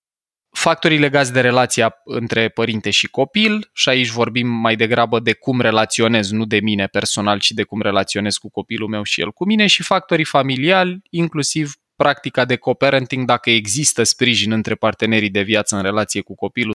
Factorii 0.56 0.98
legați 0.98 1.32
de 1.32 1.40
relația 1.40 2.00
între 2.04 2.48
părinte 2.48 2.90
și 2.90 3.06
copil 3.06 3.70
și 3.72 3.88
aici 3.88 4.08
vorbim 4.08 4.46
mai 4.48 4.76
degrabă 4.76 5.20
de 5.20 5.32
cum 5.32 5.60
relaționez, 5.60 6.30
nu 6.30 6.44
de 6.44 6.60
mine 6.60 6.86
personal, 6.86 7.38
ci 7.38 7.50
de 7.50 7.62
cum 7.62 7.80
relaționez 7.82 8.36
cu 8.36 8.50
copilul 8.50 8.88
meu 8.88 9.02
și 9.02 9.20
el 9.20 9.32
cu 9.32 9.44
mine 9.44 9.66
și 9.66 9.82
factorii 9.82 10.24
familiali, 10.24 11.00
inclusiv 11.10 11.74
practica 11.96 12.44
de 12.44 12.56
co-parenting 12.56 13.24
dacă 13.24 13.50
există 13.50 14.02
sprijin 14.02 14.52
între 14.52 14.74
partenerii 14.74 15.30
de 15.30 15.42
viață 15.42 15.76
în 15.76 15.82
relație 15.82 16.20
cu 16.20 16.34
copilul. 16.34 16.74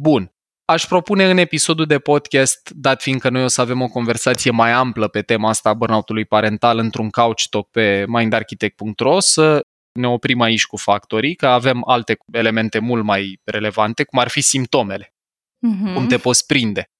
Bun. 0.00 0.32
Aș 0.64 0.86
propune 0.86 1.30
în 1.30 1.38
episodul 1.38 1.86
de 1.86 1.98
podcast, 1.98 2.70
dat 2.70 3.02
fiindcă 3.02 3.28
noi 3.28 3.44
o 3.44 3.48
să 3.48 3.60
avem 3.60 3.80
o 3.80 3.88
conversație 3.88 4.50
mai 4.50 4.72
amplă 4.72 5.08
pe 5.08 5.22
tema 5.22 5.48
asta 5.48 5.68
a 5.68 5.74
burnout 5.74 6.28
parental 6.28 6.78
într-un 6.78 7.10
couch 7.10 7.42
talk 7.50 7.70
pe 7.70 8.04
mindarchitect.ro, 8.08 9.20
să 9.20 9.60
ne 9.92 10.08
oprim 10.08 10.40
aici 10.40 10.66
cu 10.66 10.76
factorii, 10.76 11.34
că 11.34 11.46
avem 11.46 11.82
alte 11.86 12.18
elemente 12.32 12.78
mult 12.78 13.04
mai 13.04 13.40
relevante, 13.44 14.04
cum 14.04 14.18
ar 14.18 14.28
fi 14.28 14.40
simptomele. 14.40 15.14
Uh-huh. 15.14 15.94
Cum 15.94 16.06
te 16.06 16.18
poți 16.18 16.46
prinde 16.46 16.90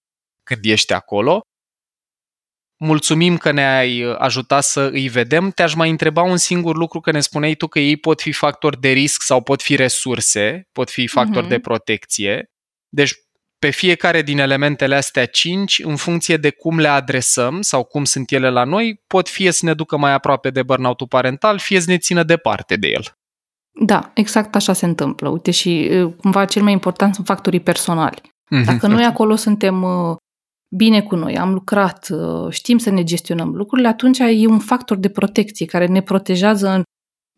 când 0.43 0.65
ești 0.65 0.93
acolo. 0.93 1.45
Mulțumim 2.77 3.37
că 3.37 3.51
ne-ai 3.51 4.01
ajutat 4.19 4.65
să 4.65 4.81
îi 4.93 5.09
vedem. 5.09 5.51
Te-aș 5.51 5.75
mai 5.75 5.91
întreba 5.91 6.23
un 6.23 6.37
singur 6.37 6.77
lucru, 6.77 7.01
că 7.01 7.11
ne 7.11 7.21
spuneai 7.21 7.55
tu 7.55 7.67
că 7.67 7.79
ei 7.79 7.97
pot 7.97 8.21
fi 8.21 8.33
factori 8.33 8.81
de 8.81 8.89
risc 8.89 9.23
sau 9.23 9.43
pot 9.43 9.63
fi 9.63 9.77
resurse, 9.77 10.69
pot 10.73 10.91
fi 10.91 11.07
factori 11.07 11.47
uh-huh. 11.47 11.49
de 11.49 11.59
protecție. 11.59 12.51
Deci 12.89 13.15
pe 13.61 13.71
fiecare 13.71 14.23
din 14.23 14.39
elementele 14.39 14.95
astea 14.95 15.27
cinci, 15.27 15.81
în 15.85 15.97
funcție 15.97 16.37
de 16.37 16.51
cum 16.51 16.79
le 16.79 16.89
adresăm 16.89 17.61
sau 17.61 17.85
cum 17.85 18.05
sunt 18.05 18.31
ele 18.31 18.51
la 18.51 18.65
noi, 18.65 19.03
pot 19.07 19.29
fie 19.29 19.51
să 19.51 19.65
ne 19.65 19.75
ducă 19.75 19.97
mai 19.97 20.13
aproape 20.13 20.51
de 20.51 20.63
burnout 20.63 21.09
parental, 21.09 21.59
fie 21.59 21.81
să 21.81 21.91
ne 21.91 21.99
țină 21.99 22.23
departe 22.23 22.77
de 22.77 22.89
el. 22.89 23.05
Da, 23.85 24.11
exact 24.15 24.55
așa 24.55 24.73
se 24.73 24.85
întâmplă. 24.85 25.29
Uite, 25.29 25.51
și 25.51 25.91
cumva 26.21 26.45
cel 26.45 26.63
mai 26.63 26.73
important 26.73 27.15
sunt 27.15 27.27
factorii 27.27 27.61
personali. 27.61 28.21
Mm-hmm. 28.23 28.65
Dacă 28.65 28.87
noi 28.87 29.05
acolo 29.05 29.37
suntem 29.37 29.85
bine 30.77 31.03
cu 31.03 31.17
noi, 31.17 31.39
am 31.39 31.53
lucrat, 31.53 32.09
știm 32.51 32.79
să 32.79 32.91
ne 32.91 33.03
gestionăm 33.03 33.55
lucrurile, 33.55 33.89
atunci 33.89 34.19
e 34.19 34.47
un 34.47 34.59
factor 34.59 34.97
de 34.97 35.09
protecție 35.09 35.67
care 35.67 35.87
ne 35.87 36.03
protejează 36.03 36.69
în, 36.69 36.83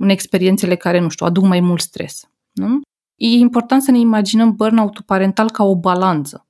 în 0.00 0.08
experiențele 0.08 0.76
care, 0.76 0.98
nu 0.98 1.08
știu, 1.08 1.26
aduc 1.26 1.44
mai 1.44 1.60
mult 1.60 1.80
stres. 1.80 2.22
Nu? 2.52 2.80
E 3.22 3.26
important 3.26 3.82
să 3.82 3.90
ne 3.90 3.98
imaginăm 3.98 4.54
burnout 4.54 5.00
parental 5.00 5.50
ca 5.50 5.64
o 5.64 5.76
balanță 5.76 6.46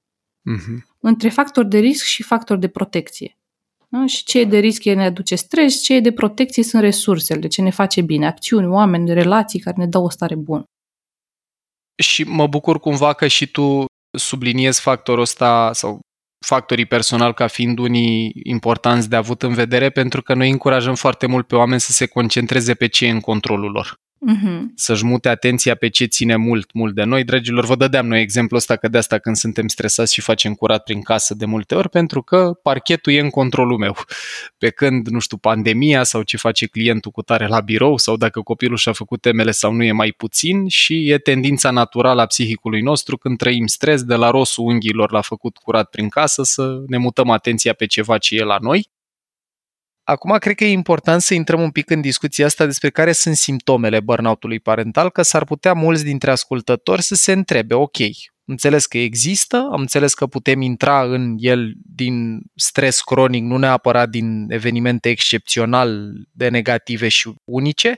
uh-huh. 0.51 0.97
între 1.01 1.29
factori 1.29 1.69
de 1.69 1.79
risc 1.79 2.05
și 2.05 2.23
factori 2.23 2.61
de 2.61 2.69
protecție. 2.69 3.39
Da? 3.89 4.07
Și 4.07 4.25
ce 4.25 4.39
e 4.39 4.45
de 4.45 4.59
risc 4.59 4.85
ne 4.85 5.05
aduce 5.05 5.35
stres, 5.35 5.83
ce 5.83 5.95
e 5.95 6.01
de 6.01 6.13
protecție 6.13 6.63
sunt 6.63 6.83
resursele, 6.83 7.47
ce 7.47 7.63
ne 7.63 7.71
face 7.71 8.01
bine, 8.01 8.27
acțiuni, 8.27 8.67
oameni, 8.67 9.15
relații 9.15 9.61
care 9.61 9.77
ne 9.79 9.87
dau 9.87 10.05
o 10.05 10.11
stare 10.11 10.35
bună. 10.35 10.65
Și 12.03 12.23
mă 12.23 12.47
bucur 12.47 12.81
cumva 12.81 13.13
că 13.13 13.27
și 13.27 13.47
tu 13.47 13.85
subliniezi 14.19 14.81
factorul 14.81 15.23
ăsta 15.23 15.71
sau 15.73 16.01
factorii 16.47 16.87
personal 16.87 17.35
ca 17.35 17.47
fiind 17.47 17.79
unii 17.79 18.33
importanți 18.43 19.09
de 19.09 19.17
avut 19.17 19.43
în 19.43 19.55
vedere 19.55 19.91
pentru 19.91 20.23
că 20.23 20.35
noi 20.35 20.51
încurajăm 20.51 20.95
foarte 20.95 21.27
mult 21.27 21.47
pe 21.47 21.57
oameni 21.57 21.81
să 21.81 21.93
se 21.93 22.07
concentreze 22.07 22.75
pe 22.75 22.87
ce 22.87 23.07
e 23.07 23.11
în 23.11 23.21
controlul 23.21 23.71
lor 23.71 24.01
uh-huh. 24.31 24.61
să-și 24.75 25.05
mute 25.05 25.29
atenția 25.29 25.75
pe 25.75 25.89
ce 25.89 26.05
ține 26.05 26.37
mult, 26.37 26.73
mult 26.73 26.95
de 26.95 27.05
noi. 27.05 27.25
Dragilor, 27.25 27.65
vă 27.65 27.77
dădeam 27.77 28.07
noi 28.07 28.21
exemplul 28.21 28.59
ăsta 28.59 28.77
că 28.77 28.89
de 28.89 28.99
asta 28.99 29.19
când 29.19 29.37
suntem 29.37 29.69
stresați 29.69 30.15
și 30.15 30.21
facem 30.21 30.55
curat 30.55 30.83
prin 30.83 31.01
casă 31.01 31.35
de 31.35 31.45
multe 31.45 31.75
ori, 31.75 31.89
pentru 31.89 32.23
că 32.23 32.53
parchetul 32.63 33.13
e 33.13 33.21
în 33.21 33.31
controlul 33.31 33.79
meu. 33.79 33.97
Pe 34.59 34.71
când, 34.71 35.09
nu 35.09 35.19
știu, 35.19 35.37
pandemia 35.37 36.03
sau 36.03 36.23
ce 36.23 36.37
face 36.37 36.67
clientul 36.67 37.11
cu 37.11 37.23
tare 37.23 37.47
la 37.47 37.61
birou 37.61 37.97
sau 37.97 38.17
dacă 38.17 38.41
copilul 38.41 38.77
și-a 38.77 38.93
făcut 38.93 39.21
temele 39.21 39.51
sau 39.51 39.73
nu 39.73 39.83
e 39.83 39.93
mai 39.93 40.15
puțin 40.17 40.69
și 40.69 41.11
e 41.11 41.19
tendința 41.19 41.71
naturală 41.71 42.21
a 42.21 42.27
psihicului 42.27 42.81
nostru 42.81 43.17
când 43.17 43.39
trăim 43.39 43.67
stres 43.67 44.03
de 44.03 44.15
la 44.15 44.31
rosul 44.31 44.65
unghiilor 44.65 45.13
la 45.13 45.21
făcut 45.21 45.57
curat 45.57 45.91
prin 45.91 46.09
casă 46.09 46.43
să 46.43 46.83
ne 46.87 46.97
mutăm 46.97 47.31
atenția 47.31 47.73
pe 47.73 47.87
ceva 47.87 48.19
ce 48.19 48.37
e 48.37 48.45
la 48.45 48.57
noi 48.61 48.91
Acum, 50.05 50.37
cred 50.39 50.55
că 50.55 50.65
e 50.65 50.71
important 50.71 51.23
să 51.23 51.35
intrăm 51.35 51.61
un 51.61 51.71
pic 51.71 51.91
în 51.91 52.01
discuția 52.01 52.47
asta 52.47 52.67
despre 52.67 52.91
care 52.91 53.13
sunt 53.13 53.37
simptomele 53.37 54.01
burnout-ului 54.01 54.61
parental, 54.61 55.11
că 55.11 55.23
s-ar 55.23 55.45
putea 55.45 55.73
mulți 55.73 56.05
dintre 56.05 56.31
ascultători 56.31 57.03
să 57.03 57.15
se 57.15 57.33
întrebe, 57.33 57.75
ok, 57.75 57.97
înțeles 58.45 58.87
că 58.87 58.99
există, 58.99 59.57
am 59.57 59.81
înțeles 59.81 60.15
că 60.15 60.27
putem 60.27 60.61
intra 60.61 61.03
în 61.05 61.35
el 61.39 61.73
din 61.95 62.41
stres 62.55 63.01
cronic, 63.01 63.43
nu 63.43 63.57
neapărat 63.57 64.09
din 64.09 64.47
evenimente 64.49 65.09
excepțional 65.09 66.13
de 66.33 66.49
negative 66.49 67.09
și 67.09 67.33
unice, 67.45 67.95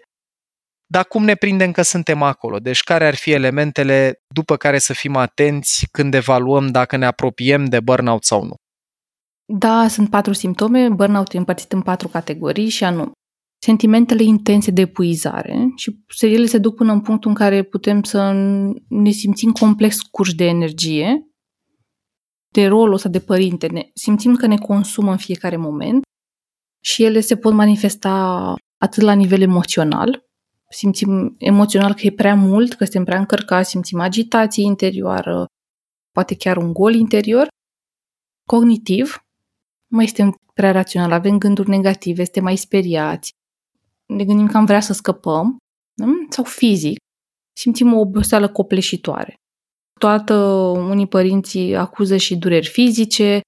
dar 0.86 1.04
cum 1.04 1.24
ne 1.24 1.34
prindem 1.34 1.72
că 1.72 1.82
suntem 1.82 2.22
acolo? 2.22 2.58
Deci 2.58 2.80
care 2.82 3.06
ar 3.06 3.14
fi 3.14 3.32
elementele 3.32 4.22
după 4.26 4.56
care 4.56 4.78
să 4.78 4.92
fim 4.92 5.16
atenți 5.16 5.86
când 5.90 6.14
evaluăm 6.14 6.66
dacă 6.66 6.96
ne 6.96 7.06
apropiem 7.06 7.64
de 7.64 7.80
burnout 7.80 8.24
sau 8.24 8.44
nu? 8.44 8.54
Da, 9.44 9.88
sunt 9.88 10.10
patru 10.10 10.32
simptome. 10.32 10.88
Burnout 10.88 11.32
e 11.32 11.38
împărțit 11.38 11.72
în 11.72 11.82
patru 11.82 12.08
categorii 12.08 12.68
și 12.68 12.84
anume 12.84 13.12
sentimentele 13.64 14.22
intense 14.22 14.70
de 14.70 14.80
epuizare 14.80 15.72
și 15.76 16.04
ele 16.20 16.46
se 16.46 16.58
duc 16.58 16.74
până 16.74 16.92
în 16.92 17.00
punctul 17.00 17.30
în 17.30 17.36
care 17.36 17.62
putem 17.62 18.02
să 18.02 18.32
ne 18.88 19.10
simțim 19.10 19.52
complex 19.52 20.00
curși 20.00 20.34
de 20.34 20.44
energie, 20.44 21.28
de 22.52 22.66
rolul 22.66 22.94
ăsta 22.94 23.08
de 23.08 23.20
părinte. 23.20 23.66
Ne 23.66 23.90
simțim 23.94 24.34
că 24.34 24.46
ne 24.46 24.56
consumă 24.56 25.10
în 25.10 25.16
fiecare 25.16 25.56
moment 25.56 26.02
și 26.84 27.04
ele 27.04 27.20
se 27.20 27.36
pot 27.36 27.52
manifesta 27.52 28.54
atât 28.78 29.02
la 29.02 29.12
nivel 29.12 29.40
emoțional, 29.40 30.24
simțim 30.70 31.34
emoțional 31.38 31.94
că 31.94 32.06
e 32.06 32.10
prea 32.10 32.34
mult, 32.34 32.74
că 32.74 32.84
suntem 32.84 33.04
prea 33.04 33.18
încărcați, 33.18 33.70
simțim 33.70 34.00
agitație 34.00 34.64
interioară, 34.64 35.46
poate 36.10 36.36
chiar 36.36 36.56
un 36.56 36.72
gol 36.72 36.94
interior, 36.94 37.46
cognitiv, 38.48 39.18
mai 39.94 40.06
suntem 40.06 40.34
prea 40.54 40.72
rațional, 40.72 41.12
avem 41.12 41.38
gânduri 41.38 41.68
negative, 41.68 42.22
este 42.22 42.40
mai 42.40 42.56
speriați, 42.56 43.32
ne 44.06 44.24
gândim 44.24 44.46
că 44.46 44.56
am 44.56 44.64
vrea 44.64 44.80
să 44.80 44.92
scăpăm, 44.92 45.56
da? 45.94 46.06
sau 46.28 46.44
fizic, 46.44 46.96
simțim 47.56 47.92
o 47.92 47.98
oboseală 47.98 48.48
copleșitoare. 48.48 49.34
Toată 50.00 50.34
unii 50.90 51.06
părinți 51.06 51.58
acuză 51.58 52.16
și 52.16 52.36
dureri 52.36 52.68
fizice, 52.68 53.40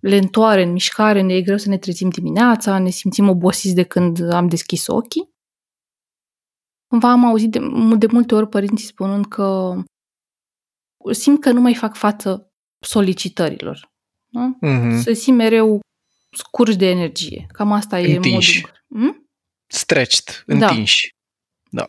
lentoare 0.00 0.62
în 0.62 0.72
mișcare, 0.72 1.20
ne 1.20 1.34
e 1.34 1.42
greu 1.42 1.56
să 1.56 1.68
ne 1.68 1.78
trezim 1.78 2.08
dimineața, 2.08 2.78
ne 2.78 2.90
simțim 2.90 3.28
obosiți 3.28 3.74
de 3.74 3.82
când 3.82 4.30
am 4.30 4.48
deschis 4.48 4.86
ochii. 4.86 5.28
V-am 7.00 7.24
auzit 7.24 7.50
de, 7.50 7.58
de 7.98 8.06
multe 8.10 8.34
ori 8.34 8.48
părinții 8.48 8.86
spunând 8.86 9.26
că 9.26 9.74
simt 11.10 11.40
că 11.40 11.52
nu 11.52 11.60
mai 11.60 11.74
fac 11.74 11.96
față 11.96 12.50
solicitărilor. 12.84 13.90
Da? 14.30 14.58
Uh-huh. 14.62 15.02
Să 15.02 15.12
simt 15.12 15.36
mereu 15.36 15.80
scurgi 16.30 16.76
de 16.76 16.90
energie. 16.90 17.46
Cam 17.52 17.72
asta 17.72 17.98
Întinși. 17.98 18.58
e 18.58 18.60
modul. 18.60 18.84
Hmm? 18.88 19.28
Stretched, 19.66 20.42
întinși. 20.46 21.14
Da. 21.70 21.80
da. 21.80 21.88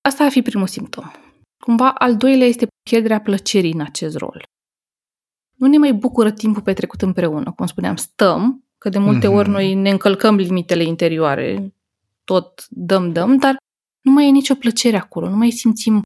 Asta 0.00 0.24
ar 0.24 0.30
fi 0.30 0.42
primul 0.42 0.66
simptom. 0.66 1.10
Cumva, 1.58 1.90
al 1.90 2.16
doilea 2.16 2.46
este 2.46 2.66
pierderea 2.82 3.20
plăcerii 3.20 3.72
în 3.72 3.80
acest 3.80 4.16
rol. 4.16 4.42
Nu 5.56 5.66
ne 5.66 5.78
mai 5.78 5.92
bucură 5.92 6.30
timpul 6.30 6.62
petrecut 6.62 7.02
împreună. 7.02 7.52
Cum 7.52 7.66
spuneam, 7.66 7.96
stăm, 7.96 8.64
că 8.78 8.88
de 8.88 8.98
multe 8.98 9.26
mm-hmm. 9.26 9.34
ori 9.34 9.48
noi 9.48 9.74
ne 9.74 9.90
încălcăm 9.90 10.36
limitele 10.36 10.82
interioare, 10.82 11.74
tot 12.24 12.66
dăm, 12.68 13.12
dăm, 13.12 13.36
dar 13.36 13.56
nu 14.00 14.12
mai 14.12 14.26
e 14.26 14.30
nicio 14.30 14.54
plăcere 14.54 14.96
acolo, 14.96 15.28
nu 15.28 15.36
mai 15.36 15.50
simțim 15.50 16.02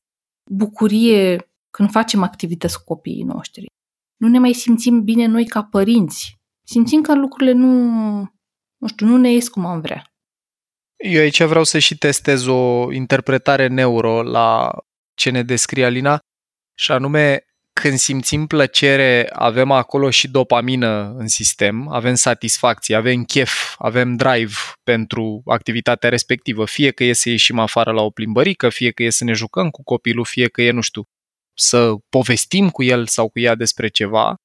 bucurie 0.50 1.48
când 1.70 1.90
facem 1.90 2.22
activități 2.22 2.78
cu 2.78 2.84
copiii 2.94 3.22
noștri 3.22 3.66
nu 4.16 4.28
ne 4.28 4.38
mai 4.38 4.52
simțim 4.52 5.02
bine 5.02 5.26
noi 5.26 5.46
ca 5.46 5.62
părinți. 5.62 6.36
Simțim 6.66 7.00
că 7.00 7.14
lucrurile 7.14 7.52
nu, 7.52 7.72
nu 8.76 8.88
știu, 8.88 9.06
nu 9.06 9.16
ne 9.16 9.32
ies 9.32 9.48
cum 9.48 9.66
am 9.66 9.80
vrea. 9.80 10.10
Eu 10.96 11.20
aici 11.20 11.42
vreau 11.42 11.64
să 11.64 11.78
și 11.78 11.98
testez 11.98 12.46
o 12.46 12.92
interpretare 12.92 13.66
neuro 13.66 14.22
la 14.22 14.72
ce 15.14 15.30
ne 15.30 15.42
descrie 15.42 15.84
Alina, 15.84 16.18
și 16.78 16.92
anume 16.92 17.46
când 17.72 17.98
simțim 17.98 18.46
plăcere, 18.46 19.28
avem 19.32 19.70
acolo 19.70 20.10
și 20.10 20.28
dopamină 20.28 21.14
în 21.16 21.28
sistem, 21.28 21.88
avem 21.88 22.14
satisfacție, 22.14 22.96
avem 22.96 23.24
chef, 23.24 23.74
avem 23.78 24.16
drive 24.16 24.54
pentru 24.82 25.42
activitatea 25.44 26.08
respectivă, 26.08 26.64
fie 26.64 26.90
că 26.90 27.04
e 27.04 27.12
să 27.12 27.28
ieșim 27.28 27.58
afară 27.58 27.92
la 27.92 28.02
o 28.02 28.10
plimbărică, 28.10 28.68
fie 28.68 28.90
că 28.90 29.02
e 29.02 29.10
să 29.10 29.24
ne 29.24 29.32
jucăm 29.32 29.70
cu 29.70 29.82
copilul, 29.82 30.24
fie 30.24 30.48
că 30.48 30.62
e, 30.62 30.70
nu 30.70 30.80
știu, 30.80 31.02
să 31.56 31.94
povestim 32.08 32.70
cu 32.70 32.82
el 32.82 33.06
sau 33.06 33.28
cu 33.28 33.38
ea 33.38 33.54
despre 33.54 33.88
ceva, 33.88 34.36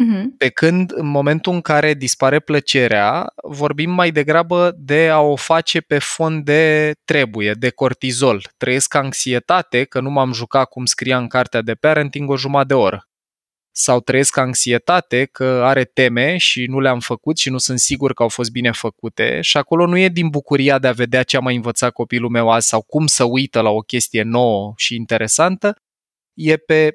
Uh-huh. 0.00 0.22
pe 0.38 0.48
când 0.48 0.92
în 0.94 1.06
momentul 1.06 1.52
în 1.52 1.60
care 1.60 1.94
dispare 1.94 2.40
plăcerea, 2.40 3.32
vorbim 3.42 3.90
mai 3.90 4.10
degrabă 4.10 4.74
de 4.76 5.08
a 5.08 5.20
o 5.20 5.36
face 5.36 5.80
pe 5.80 5.98
fond 5.98 6.44
de 6.44 6.92
trebuie, 7.04 7.52
de 7.52 7.70
cortizol. 7.70 8.48
Trăiesc 8.56 8.94
anxietate 8.94 9.84
că 9.84 10.00
nu 10.00 10.10
m-am 10.10 10.32
jucat 10.32 10.68
cum 10.68 10.84
scria 10.84 11.18
în 11.18 11.28
cartea 11.28 11.62
de 11.62 11.74
parenting 11.74 12.30
o 12.30 12.36
jumătate 12.36 12.66
de 12.66 12.74
oră. 12.74 13.06
Sau 13.74 14.00
trăiesc 14.00 14.36
anxietate 14.36 15.24
că 15.24 15.62
are 15.64 15.84
teme 15.84 16.36
și 16.36 16.66
nu 16.66 16.80
le-am 16.80 17.00
făcut 17.00 17.38
și 17.38 17.50
nu 17.50 17.58
sunt 17.58 17.78
sigur 17.78 18.12
că 18.12 18.22
au 18.22 18.28
fost 18.28 18.50
bine 18.50 18.70
făcute 18.70 19.40
și 19.40 19.56
acolo 19.56 19.86
nu 19.86 19.98
e 19.98 20.08
din 20.08 20.28
bucuria 20.28 20.78
de 20.78 20.86
a 20.86 20.92
vedea 20.92 21.22
ce 21.22 21.36
a 21.36 21.40
mai 21.40 21.54
învățat 21.54 21.92
copilul 21.92 22.30
meu 22.30 22.50
azi 22.50 22.68
sau 22.68 22.82
cum 22.82 23.06
să 23.06 23.24
uită 23.24 23.60
la 23.60 23.70
o 23.70 23.80
chestie 23.80 24.22
nouă 24.22 24.72
și 24.76 24.94
interesantă, 24.94 25.76
e 26.34 26.56
pe 26.56 26.90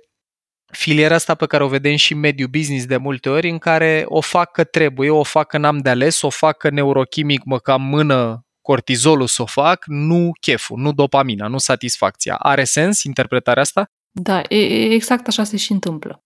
filiera 0.72 1.16
asta 1.16 1.36
pe 1.36 1.46
care 1.46 1.64
o 1.64 1.68
vedem 1.68 1.96
și 1.96 2.14
în 2.14 2.20
mediul 2.20 2.50
business 2.50 2.86
de 2.86 2.98
multe 2.98 3.30
ori, 3.30 3.50
în 3.50 3.58
care 3.58 4.04
o 4.08 4.22
fac 4.22 4.52
că 4.52 4.64
trebuie, 4.64 5.10
o 5.10 5.24
fac 5.24 5.48
că 5.48 5.58
n-am 5.58 5.78
de 5.78 5.90
ales, 5.90 6.22
o 6.22 6.30
fac 6.30 6.58
că 6.58 6.70
neurochimic 6.70 7.44
mă 7.44 7.60
cam 7.60 7.82
mână 7.82 8.42
cortizolul 8.62 9.28
să 9.28 9.42
o 9.42 9.46
fac, 9.46 9.86
nu 9.86 10.32
cheful, 10.42 10.80
nu 10.80 10.92
dopamina, 10.92 11.48
nu 11.48 11.58
satisfacția. 11.58 12.36
Are 12.36 12.64
sens 12.64 13.04
interpretarea 13.04 13.62
asta? 13.62 13.86
Da, 14.12 14.42
e, 14.48 14.56
e- 14.56 14.94
exact 14.94 15.28
așa 15.28 15.44
se 15.44 15.58
și 15.58 15.72
întâmplă. 15.72 16.24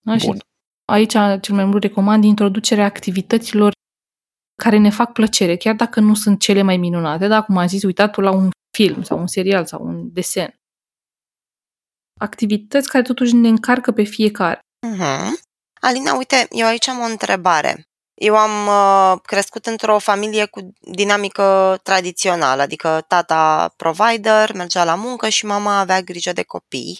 Da? 0.00 0.16
Și 0.16 0.26
Bun. 0.26 0.38
aici 0.84 1.12
cel 1.40 1.54
mai 1.54 1.64
mult 1.64 1.82
recomand 1.82 2.24
introducerea 2.24 2.84
activităților 2.84 3.72
care 4.62 4.78
ne 4.78 4.90
fac 4.90 5.12
plăcere, 5.12 5.56
chiar 5.56 5.74
dacă 5.74 6.00
nu 6.00 6.14
sunt 6.14 6.40
cele 6.40 6.62
mai 6.62 6.76
minunate, 6.76 7.26
dar 7.26 7.44
cum 7.44 7.56
am 7.56 7.66
zis, 7.66 7.82
uitatul 7.82 8.22
la 8.22 8.30
un 8.30 8.50
film 8.76 9.02
sau 9.02 9.18
un 9.18 9.26
serial 9.26 9.64
sau 9.64 9.86
un 9.86 10.12
desen. 10.12 10.54
Activități 12.20 12.88
care 12.88 13.02
totuși 13.02 13.34
ne 13.34 13.48
încarcă 13.48 13.92
pe 13.92 14.02
fiecare. 14.02 14.58
Mhm. 14.86 15.38
Alina, 15.80 16.14
uite, 16.14 16.46
eu 16.50 16.66
aici 16.66 16.88
am 16.88 17.00
o 17.00 17.04
întrebare. 17.04 17.84
Eu 18.14 18.36
am 18.36 18.66
uh, 18.66 19.20
crescut 19.22 19.66
într-o 19.66 19.98
familie 19.98 20.44
cu 20.44 20.72
dinamică 20.80 21.78
tradițională, 21.82 22.62
adică 22.62 23.04
tata 23.08 23.74
provider, 23.76 24.52
mergea 24.54 24.84
la 24.84 24.94
muncă 24.94 25.28
și 25.28 25.46
mama 25.46 25.78
avea 25.78 26.00
grijă 26.00 26.32
de 26.32 26.42
copii. 26.42 26.98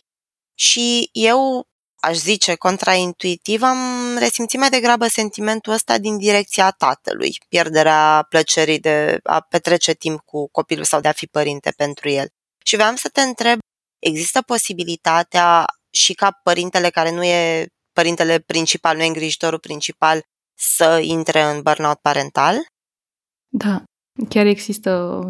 Și 0.54 1.08
eu, 1.12 1.66
aș 2.02 2.16
zice, 2.16 2.54
contraintuitiv, 2.54 3.62
am 3.62 3.78
resimțit 4.18 4.58
mai 4.58 4.70
degrabă 4.70 5.06
sentimentul 5.06 5.72
ăsta 5.72 5.98
din 5.98 6.18
direcția 6.18 6.70
tatălui, 6.70 7.38
pierderea 7.48 8.26
plăcerii 8.28 8.78
de 8.78 9.18
a 9.22 9.40
petrece 9.40 9.92
timp 9.92 10.20
cu 10.20 10.48
copilul 10.48 10.84
sau 10.84 11.00
de 11.00 11.08
a 11.08 11.12
fi 11.12 11.26
părinte 11.26 11.72
pentru 11.76 12.08
el. 12.08 12.28
Și 12.64 12.76
vreau 12.76 12.94
să 12.94 13.08
te 13.08 13.20
întreb, 13.20 13.58
există 14.04 14.42
posibilitatea 14.42 15.64
și 15.90 16.14
ca 16.14 16.40
părintele 16.42 16.90
care 16.90 17.10
nu 17.10 17.24
e 17.24 17.66
părintele 17.92 18.38
principal, 18.38 18.96
nu 18.96 19.02
e 19.02 19.06
îngrijitorul 19.06 19.58
principal, 19.58 20.22
să 20.58 21.00
intre 21.02 21.42
în 21.42 21.62
burnout 21.62 21.98
parental? 21.98 22.54
Da, 23.48 23.82
chiar 24.28 24.46
există 24.46 25.20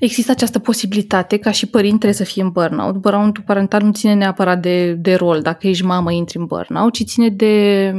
Există 0.00 0.30
această 0.30 0.58
posibilitate 0.58 1.38
ca 1.38 1.50
și 1.50 1.66
părintele 1.66 2.12
să 2.12 2.24
fie 2.24 2.42
în 2.42 2.50
burnout. 2.50 2.96
Burnout 2.96 3.38
parental 3.38 3.82
nu 3.82 3.92
ține 3.92 4.14
neapărat 4.14 4.60
de, 4.60 4.94
de 4.94 5.14
rol, 5.14 5.42
dacă 5.42 5.66
ești 5.68 5.84
mamă, 5.84 6.12
intri 6.12 6.38
în 6.38 6.46
burnout, 6.46 6.92
ci 6.92 7.04
ține 7.04 7.28
de 7.28 7.94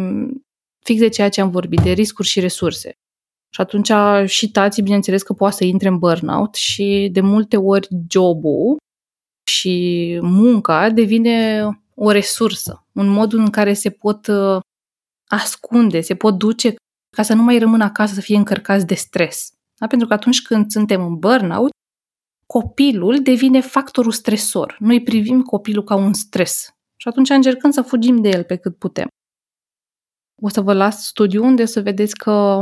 fix 0.83 0.99
de 0.99 1.09
ceea 1.09 1.29
ce 1.29 1.41
am 1.41 1.49
vorbit, 1.49 1.79
de 1.79 1.91
riscuri 1.91 2.27
și 2.27 2.39
resurse. 2.39 2.91
Și 3.53 3.61
atunci 3.61 3.91
și 4.29 4.51
tații, 4.51 4.83
bineînțeles 4.83 5.23
că 5.23 5.33
poate 5.33 5.55
să 5.55 5.63
intre 5.63 5.87
în 5.87 5.97
burnout 5.97 6.55
și 6.55 7.09
de 7.11 7.21
multe 7.21 7.57
ori 7.57 7.87
jobul 8.09 8.77
și 9.51 10.19
munca 10.21 10.89
devine 10.89 11.65
o 11.95 12.11
resursă, 12.11 12.85
un 12.91 13.07
mod 13.07 13.33
în 13.33 13.49
care 13.49 13.73
se 13.73 13.89
pot 13.89 14.27
uh, 14.27 14.59
ascunde, 15.27 16.01
se 16.01 16.15
pot 16.15 16.37
duce 16.37 16.75
ca 17.15 17.23
să 17.23 17.33
nu 17.33 17.43
mai 17.43 17.57
rămână 17.57 17.83
acasă 17.83 18.13
să 18.13 18.21
fie 18.21 18.37
încărcați 18.37 18.85
de 18.85 18.93
stres. 18.95 19.51
Da? 19.79 19.87
Pentru 19.87 20.07
că 20.07 20.13
atunci 20.13 20.41
când 20.41 20.71
suntem 20.71 21.05
în 21.05 21.17
burnout, 21.17 21.69
copilul 22.45 23.21
devine 23.21 23.61
factorul 23.61 24.11
stresor. 24.11 24.75
Noi 24.79 25.03
privim 25.03 25.41
copilul 25.41 25.83
ca 25.83 25.95
un 25.95 26.13
stres 26.13 26.69
și 26.97 27.07
atunci 27.07 27.29
încercăm 27.29 27.71
să 27.71 27.81
fugim 27.81 28.21
de 28.21 28.29
el 28.29 28.43
pe 28.43 28.55
cât 28.55 28.77
putem. 28.77 29.07
O 30.41 30.49
să 30.49 30.61
vă 30.61 30.73
las 30.73 31.05
studiu 31.05 31.43
unde 31.43 31.65
să 31.65 31.81
vedeți 31.81 32.15
că 32.15 32.59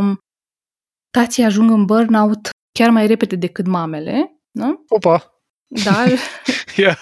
tații 1.09 1.43
ajung 1.43 1.69
în 1.69 1.85
burnout 1.85 2.49
chiar 2.71 2.89
mai 2.89 3.07
repede 3.07 3.35
decât 3.35 3.65
mamele. 3.65 4.39
Da? 4.51 4.83
Opa! 4.87 5.38
Da, 5.69 6.05
Ia. 6.83 6.97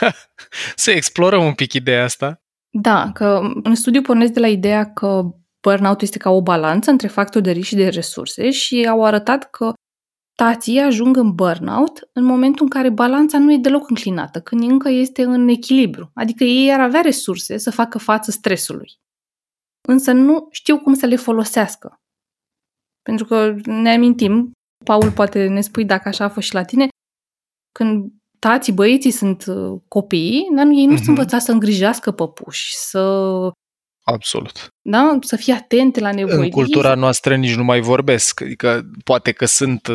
să 0.84 0.90
explorăm 0.90 1.44
un 1.44 1.54
pic 1.54 1.72
ideea 1.72 2.04
asta. 2.04 2.42
Da, 2.70 3.10
că 3.12 3.52
în 3.62 3.74
studiu 3.74 4.02
pornesc 4.02 4.32
de 4.32 4.40
la 4.40 4.48
ideea 4.48 4.92
că 4.92 5.22
burnout 5.62 6.00
este 6.00 6.18
ca 6.18 6.30
o 6.30 6.42
balanță 6.42 6.90
între 6.90 7.08
factori 7.08 7.44
de 7.44 7.50
risc 7.50 7.66
și 7.66 7.74
de 7.74 7.88
resurse 7.88 8.50
și 8.50 8.86
au 8.88 9.04
arătat 9.04 9.50
că 9.50 9.72
tații 10.34 10.78
ajung 10.78 11.16
în 11.16 11.34
burnout 11.34 12.08
în 12.12 12.24
momentul 12.24 12.64
în 12.64 12.70
care 12.70 12.90
balanța 12.90 13.38
nu 13.38 13.52
e 13.52 13.56
deloc 13.56 13.88
înclinată, 13.88 14.40
când 14.40 14.62
încă 14.62 14.88
este 14.88 15.22
în 15.22 15.48
echilibru. 15.48 16.10
Adică 16.14 16.44
ei 16.44 16.72
ar 16.72 16.80
avea 16.80 17.00
resurse 17.00 17.56
să 17.56 17.70
facă 17.70 17.98
față 17.98 18.30
stresului. 18.30 18.98
Însă 19.88 20.12
nu 20.12 20.48
știu 20.50 20.78
cum 20.78 20.94
să 20.94 21.06
le 21.06 21.16
folosească. 21.16 22.00
Pentru 23.02 23.24
că 23.24 23.54
ne 23.64 23.90
amintim, 23.92 24.52
Paul 24.84 25.12
poate 25.12 25.46
ne 25.46 25.60
spui 25.60 25.84
dacă 25.84 26.08
așa 26.08 26.24
a 26.24 26.28
fost 26.28 26.46
și 26.46 26.54
la 26.54 26.64
tine, 26.64 26.88
când 27.72 28.10
tații, 28.38 28.72
băieții 28.72 29.10
sunt 29.10 29.44
uh, 29.46 29.80
copii, 29.88 30.46
dar 30.56 30.66
ei 30.66 30.84
nu 30.84 30.92
Mhm. 30.92 30.96
sunt 30.96 31.08
învățați 31.08 31.44
să 31.44 31.52
îngrijească 31.52 32.10
păpuși, 32.10 32.74
să, 32.76 33.00
Absolut. 34.02 34.68
da, 34.82 35.18
să 35.20 35.36
fie 35.36 35.52
atente 35.52 36.00
la 36.00 36.12
nevoi. 36.12 36.36
În 36.44 36.50
cultura 36.50 36.94
noastră 36.94 37.36
nici 37.36 37.54
nu 37.54 37.64
mai 37.64 37.80
vorbesc. 37.80 38.40
Adică 38.40 38.82
poate 39.04 39.32
că 39.32 39.44
sunt 39.44 39.88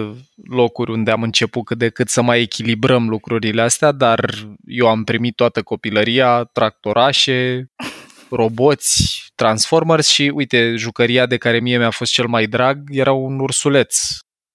locuri 0.50 0.92
unde 0.92 1.12
am 1.12 1.24
început 1.24 1.66
cât 1.66 1.78
de 1.78 1.90
cât 1.90 2.10
să 2.10 2.22
mai 2.22 2.42
echilibrăm 2.42 3.10
lucrurile 3.10 3.62
astea, 3.62 3.92
dar 3.92 4.34
eu 4.66 4.88
am 4.88 5.04
primit 5.04 5.36
toată 5.36 5.64
copilăria, 5.64 6.44
tractorașe, 6.44 7.66
roboți, 8.30 9.24
Transformers 9.36 10.08
și 10.08 10.32
uite, 10.36 10.76
jucăria 10.76 11.26
de 11.26 11.38
care 11.38 11.60
mie 11.60 11.78
mi-a 11.78 11.90
fost 11.90 12.12
cel 12.12 12.28
mai 12.28 12.48
drag 12.48 12.88
era 12.92 13.12
un 13.12 13.40
ursuleț 13.40 13.98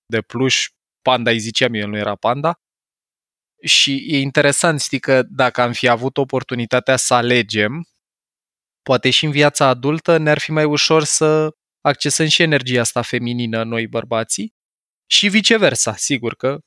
de 0.06 0.20
pluș, 0.20 0.68
panda 1.02 1.30
îi 1.30 1.38
ziceam 1.38 1.74
eu, 1.74 1.80
el 1.80 1.88
nu 1.88 1.96
era 1.96 2.14
panda. 2.14 2.54
Și 3.62 4.06
e 4.08 4.18
interesant, 4.18 4.80
știi 4.80 5.00
că 5.00 5.22
dacă 5.22 5.60
am 5.60 5.72
fi 5.72 5.88
avut 5.88 6.16
oportunitatea 6.16 6.96
să 6.96 7.14
alegem, 7.14 7.86
poate 8.82 9.10
și 9.10 9.24
în 9.24 9.30
viața 9.30 9.66
adultă 9.66 10.16
ne-ar 10.16 10.38
fi 10.38 10.50
mai 10.52 10.64
ușor 10.64 11.04
să 11.04 11.50
accesăm 11.80 12.26
și 12.26 12.42
energia 12.42 12.80
asta 12.80 13.02
feminină 13.02 13.62
noi 13.62 13.86
bărbații 13.86 14.52
și 15.10 15.28
viceversa, 15.28 15.96
sigur 15.96 16.34
că 16.34 16.58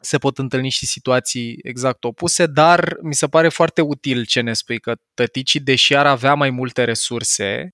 se 0.00 0.18
pot 0.18 0.38
întâlni 0.38 0.70
și 0.70 0.86
situații 0.86 1.58
exact 1.62 2.04
opuse, 2.04 2.46
dar 2.46 2.96
mi 3.02 3.14
se 3.14 3.26
pare 3.26 3.48
foarte 3.48 3.80
util 3.80 4.24
ce 4.26 4.40
ne 4.40 4.52
spui, 4.52 4.80
că 4.80 4.94
tăticii, 5.14 5.60
deși 5.60 5.94
ar 5.94 6.06
avea 6.06 6.34
mai 6.34 6.50
multe 6.50 6.84
resurse, 6.84 7.70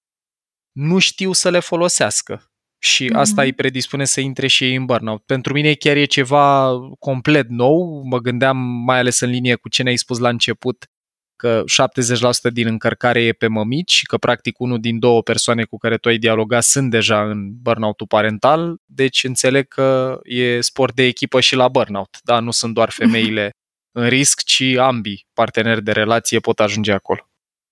nu 0.72 0.98
știu 0.98 1.32
să 1.32 1.50
le 1.50 1.60
folosească. 1.60 2.51
Și 2.82 3.04
Mhm. 3.04 3.16
asta 3.16 3.42
îi 3.42 3.52
predispune 3.52 4.04
să 4.04 4.20
intre 4.20 4.46
și 4.46 4.64
ei 4.64 4.74
în 4.74 4.84
burnout. 4.84 5.22
Pentru 5.26 5.52
mine 5.52 5.72
chiar 5.74 5.96
e 5.96 6.04
ceva 6.04 6.70
complet 6.98 7.48
nou. 7.48 8.02
Mă 8.04 8.18
gândeam 8.18 8.56
mai 8.58 8.98
ales 8.98 9.20
în 9.20 9.30
linie 9.30 9.54
cu 9.54 9.68
ce 9.68 9.82
ne-ai 9.82 9.96
spus 9.96 10.18
la 10.18 10.28
început, 10.28 10.86
că 11.36 11.62
70% 11.66 12.50
din 12.50 12.66
încărcare 12.66 13.22
e 13.22 13.32
pe 13.32 13.46
mămici 13.46 13.92
și 13.92 14.06
că 14.06 14.16
practic 14.16 14.60
unul 14.60 14.80
din 14.80 14.98
două 14.98 15.22
persoane 15.22 15.64
cu 15.64 15.76
care 15.78 15.96
tu 15.96 16.08
ai 16.08 16.18
dialogat 16.18 16.62
sunt 16.62 16.90
deja 16.90 17.22
în 17.22 17.50
burnout-ul 17.60 18.06
parental, 18.06 18.76
deci 18.84 19.24
înțeleg 19.24 19.68
că 19.68 20.18
e 20.22 20.60
sport 20.60 20.94
de 20.94 21.02
echipă 21.02 21.40
și 21.40 21.54
la 21.54 21.68
burnout. 21.68 22.18
Da, 22.22 22.40
nu 22.40 22.50
sunt 22.50 22.74
doar 22.74 22.90
femeile 22.90 23.50
în 23.98 24.08
risc, 24.08 24.42
ci 24.42 24.62
ambii 24.78 25.26
parteneri 25.32 25.82
de 25.82 25.92
relație 25.92 26.38
pot 26.38 26.60
ajunge 26.60 26.92
acolo. 26.92 27.26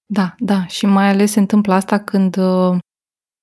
Da, 0.06 0.34
da, 0.38 0.66
și 0.66 0.86
mai 0.86 1.08
ales 1.08 1.30
se 1.30 1.38
întâmplă 1.38 1.74
asta 1.74 1.98
când 1.98 2.36
uh, 2.36 2.78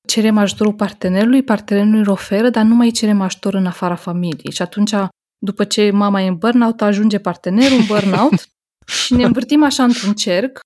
cerem 0.07 0.37
ajutorul 0.37 0.73
partenerului, 0.73 1.43
partenerul 1.43 1.93
îl 1.93 2.09
oferă, 2.09 2.49
dar 2.49 2.63
nu 2.63 2.75
mai 2.75 2.91
cerem 2.91 3.21
ajutor 3.21 3.53
în 3.53 3.65
afara 3.65 3.95
familiei. 3.95 4.51
Și 4.51 4.61
atunci, 4.61 4.93
după 5.37 5.63
ce 5.63 5.91
mama 5.91 6.21
e 6.21 6.27
în 6.27 6.37
burnout, 6.37 6.81
ajunge 6.81 7.19
partenerul 7.19 7.77
în 7.77 7.85
burnout 7.85 8.49
și 9.05 9.13
ne 9.13 9.23
învârtim 9.23 9.63
așa 9.63 9.83
într-un 9.83 10.13
cerc, 10.13 10.59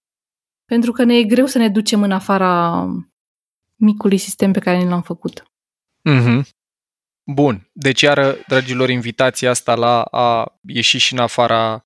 pentru 0.66 0.92
că 0.92 1.04
ne 1.04 1.18
e 1.18 1.24
greu 1.24 1.46
să 1.46 1.58
ne 1.58 1.70
ducem 1.70 2.04
în 2.04 2.12
afara 2.12 2.86
micului 3.76 4.18
sistem 4.18 4.52
pe 4.52 4.60
care 4.60 4.78
ni 4.78 4.90
l-am 4.90 5.02
făcut. 5.02 5.44
Mm-hmm. 6.10 6.42
Bun, 7.32 7.70
deci 7.74 8.02
iară, 8.02 8.38
dragilor, 8.48 8.90
invitația 8.90 9.50
asta 9.50 9.76
la 9.76 10.02
a 10.02 10.60
ieși 10.68 10.98
și 10.98 11.14
în 11.14 11.20
afara 11.20 11.86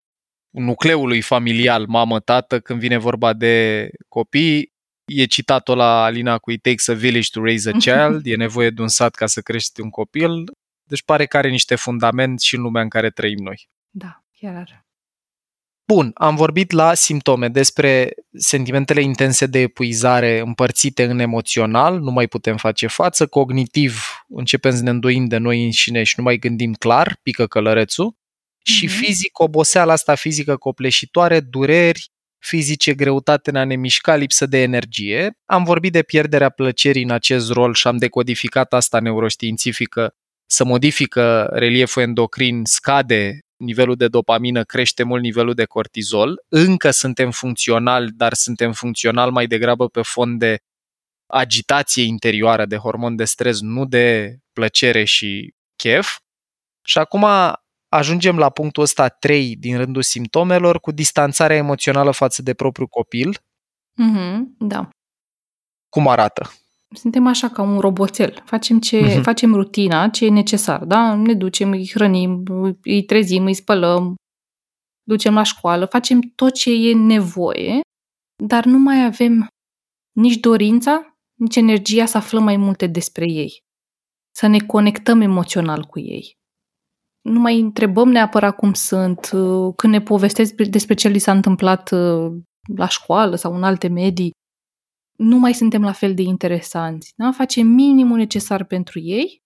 nucleului 0.50 1.22
familial, 1.22 1.86
mamă-tată, 1.88 2.60
când 2.60 2.80
vine 2.80 2.98
vorba 2.98 3.34
de 3.34 3.90
copii, 4.08 4.75
e 5.06 5.26
citat 5.26 5.68
la 5.68 6.04
Alina 6.04 6.38
cu 6.38 6.52
It 6.52 6.62
takes 6.62 6.88
a 6.88 6.94
village 6.94 7.30
to 7.32 7.44
raise 7.44 7.70
a 7.70 7.72
child, 7.86 8.26
e 8.26 8.36
nevoie 8.36 8.70
de 8.70 8.82
un 8.82 8.88
sat 8.88 9.16
ca 9.16 9.26
să 9.26 9.42
crești 9.42 9.82
un 9.82 9.90
copil, 9.90 10.44
deci 10.84 11.04
pare 11.04 11.26
că 11.26 11.38
are 11.38 11.50
niște 11.50 11.76
fundament 11.76 12.40
și 12.42 12.56
în 12.56 12.62
lumea 12.62 12.82
în 12.82 12.90
care 12.90 13.10
trăim 13.10 13.40
noi. 13.42 13.70
Da, 13.90 14.24
chiar 14.40 14.56
are. 14.56 14.86
Bun, 15.88 16.12
am 16.14 16.36
vorbit 16.36 16.72
la 16.72 16.94
simptome 16.94 17.48
despre 17.48 18.14
sentimentele 18.34 19.02
intense 19.02 19.46
de 19.46 19.60
epuizare 19.60 20.40
împărțite 20.40 21.04
în 21.04 21.20
emoțional, 21.20 22.00
nu 22.00 22.12
mai 22.12 22.28
putem 22.28 22.58
face 22.58 22.88
față, 22.88 23.28
cognitiv 23.28 24.02
începem 24.28 24.76
să 24.76 24.84
ne 24.84 24.90
îndoim 24.90 25.26
de 25.26 25.38
noi 25.38 25.64
înșine 25.64 26.04
și 26.04 26.14
nu 26.18 26.24
mai 26.24 26.38
gândim 26.38 26.74
clar, 26.74 27.20
pică 27.24 27.48
călărețul, 27.48 28.12
mm-hmm. 28.12 28.64
și 28.64 28.86
mhm. 28.86 28.96
fizic, 28.96 29.40
oboseala 29.40 29.94
asta 29.94 30.16
fizică 30.16 30.58
copleșitoare, 30.58 31.40
dureri 31.40 32.12
fizice, 32.46 32.94
greutate 32.94 33.50
în 33.50 33.56
a 33.56 33.64
ne 33.64 33.76
mișca, 33.76 34.16
lipsă 34.16 34.46
de 34.46 34.62
energie. 34.62 35.38
Am 35.46 35.64
vorbit 35.64 35.92
de 35.92 36.02
pierderea 36.02 36.50
plăcerii 36.50 37.04
în 37.04 37.12
acest 37.12 37.52
rol 37.52 37.74
și 37.74 37.88
am 37.88 37.98
decodificat 37.98 38.74
asta 38.74 39.00
neuroștiințifică 39.00 40.14
să 40.46 40.64
modifică 40.64 41.50
relieful 41.52 42.02
endocrin, 42.02 42.62
scade 42.64 43.40
nivelul 43.58 43.96
de 43.96 44.08
dopamină, 44.08 44.64
crește 44.64 45.04
mult 45.04 45.22
nivelul 45.22 45.54
de 45.54 45.66
cortizol. 45.66 46.44
Încă 46.50 46.92
suntem 46.92 47.32
funcționali, 47.32 48.12
dar 48.12 48.34
suntem 48.34 48.74
funcționali 48.74 49.32
mai 49.32 49.48
degrabă 49.48 49.88
pe 49.88 50.02
fond 50.02 50.40
de 50.40 50.58
agitație 51.26 52.04
interioară, 52.04 52.66
de 52.66 52.76
hormon 52.76 53.16
de 53.16 53.26
stres, 53.26 53.62
nu 53.62 53.86
de 53.86 54.38
plăcere 54.54 55.04
și 55.04 55.54
chef. 55.76 56.18
Și 56.86 56.98
acum 56.98 57.26
ajungem 57.96 58.38
la 58.38 58.50
punctul 58.50 58.84
ăsta 58.84 59.08
3 59.08 59.56
din 59.56 59.78
rândul 59.78 60.02
simptomelor 60.02 60.80
cu 60.80 60.92
distanțarea 60.92 61.56
emoțională 61.56 62.12
față 62.12 62.42
de 62.42 62.54
propriul 62.54 62.88
copil. 62.88 63.38
Mm-hmm, 64.04 64.40
da. 64.58 64.90
Cum 65.90 66.08
arată? 66.08 66.52
Suntem 66.96 67.28
așa 67.28 67.50
ca 67.50 67.62
un 67.62 67.80
roboțel. 67.80 68.44
Facem, 68.46 68.80
ce, 68.80 69.02
mm-hmm. 69.02 69.22
facem 69.22 69.54
rutina, 69.54 70.10
ce 70.10 70.26
e 70.26 70.30
necesar, 70.30 70.84
da? 70.84 71.16
Ne 71.16 71.34
ducem, 71.34 71.72
îi 71.72 71.90
hrănim, 71.94 72.44
îi 72.84 73.04
trezim, 73.04 73.46
îi 73.46 73.54
spălăm, 73.54 74.16
ducem 75.04 75.34
la 75.34 75.44
școală, 75.44 75.86
facem 75.86 76.20
tot 76.36 76.54
ce 76.54 76.72
e 76.72 76.94
nevoie, 76.94 77.80
dar 78.44 78.66
nu 78.66 78.78
mai 78.78 79.06
avem 79.06 79.48
nici 80.12 80.38
dorința, 80.38 81.18
nici 81.40 81.56
energia 81.56 82.06
să 82.06 82.18
aflăm 82.18 82.44
mai 82.44 82.58
multe 82.58 82.88
despre 82.88 83.26
ei. 83.26 83.64
Să 84.36 84.48
ne 84.48 84.60
conectăm 84.60 85.22
emoțional 85.22 85.84
cu 85.84 86.00
ei 86.00 86.38
nu 87.26 87.40
mai 87.40 87.60
întrebăm 87.60 88.10
neapărat 88.10 88.56
cum 88.56 88.74
sunt, 88.74 89.30
uh, 89.34 89.74
când 89.76 89.94
ne 89.94 90.02
povestesc 90.02 90.54
despre 90.54 90.94
ce 90.94 91.08
li 91.08 91.20
s-a 91.20 91.32
întâmplat 91.32 91.92
uh, 91.92 92.32
la 92.76 92.88
școală 92.88 93.36
sau 93.36 93.56
în 93.56 93.64
alte 93.64 93.88
medii, 93.88 94.32
nu 95.18 95.38
mai 95.38 95.54
suntem 95.54 95.82
la 95.82 95.92
fel 95.92 96.14
de 96.14 96.22
interesanți. 96.22 97.12
Da? 97.16 97.32
Facem 97.32 97.68
minimul 97.68 98.18
necesar 98.18 98.64
pentru 98.64 99.00
ei. 99.00 99.44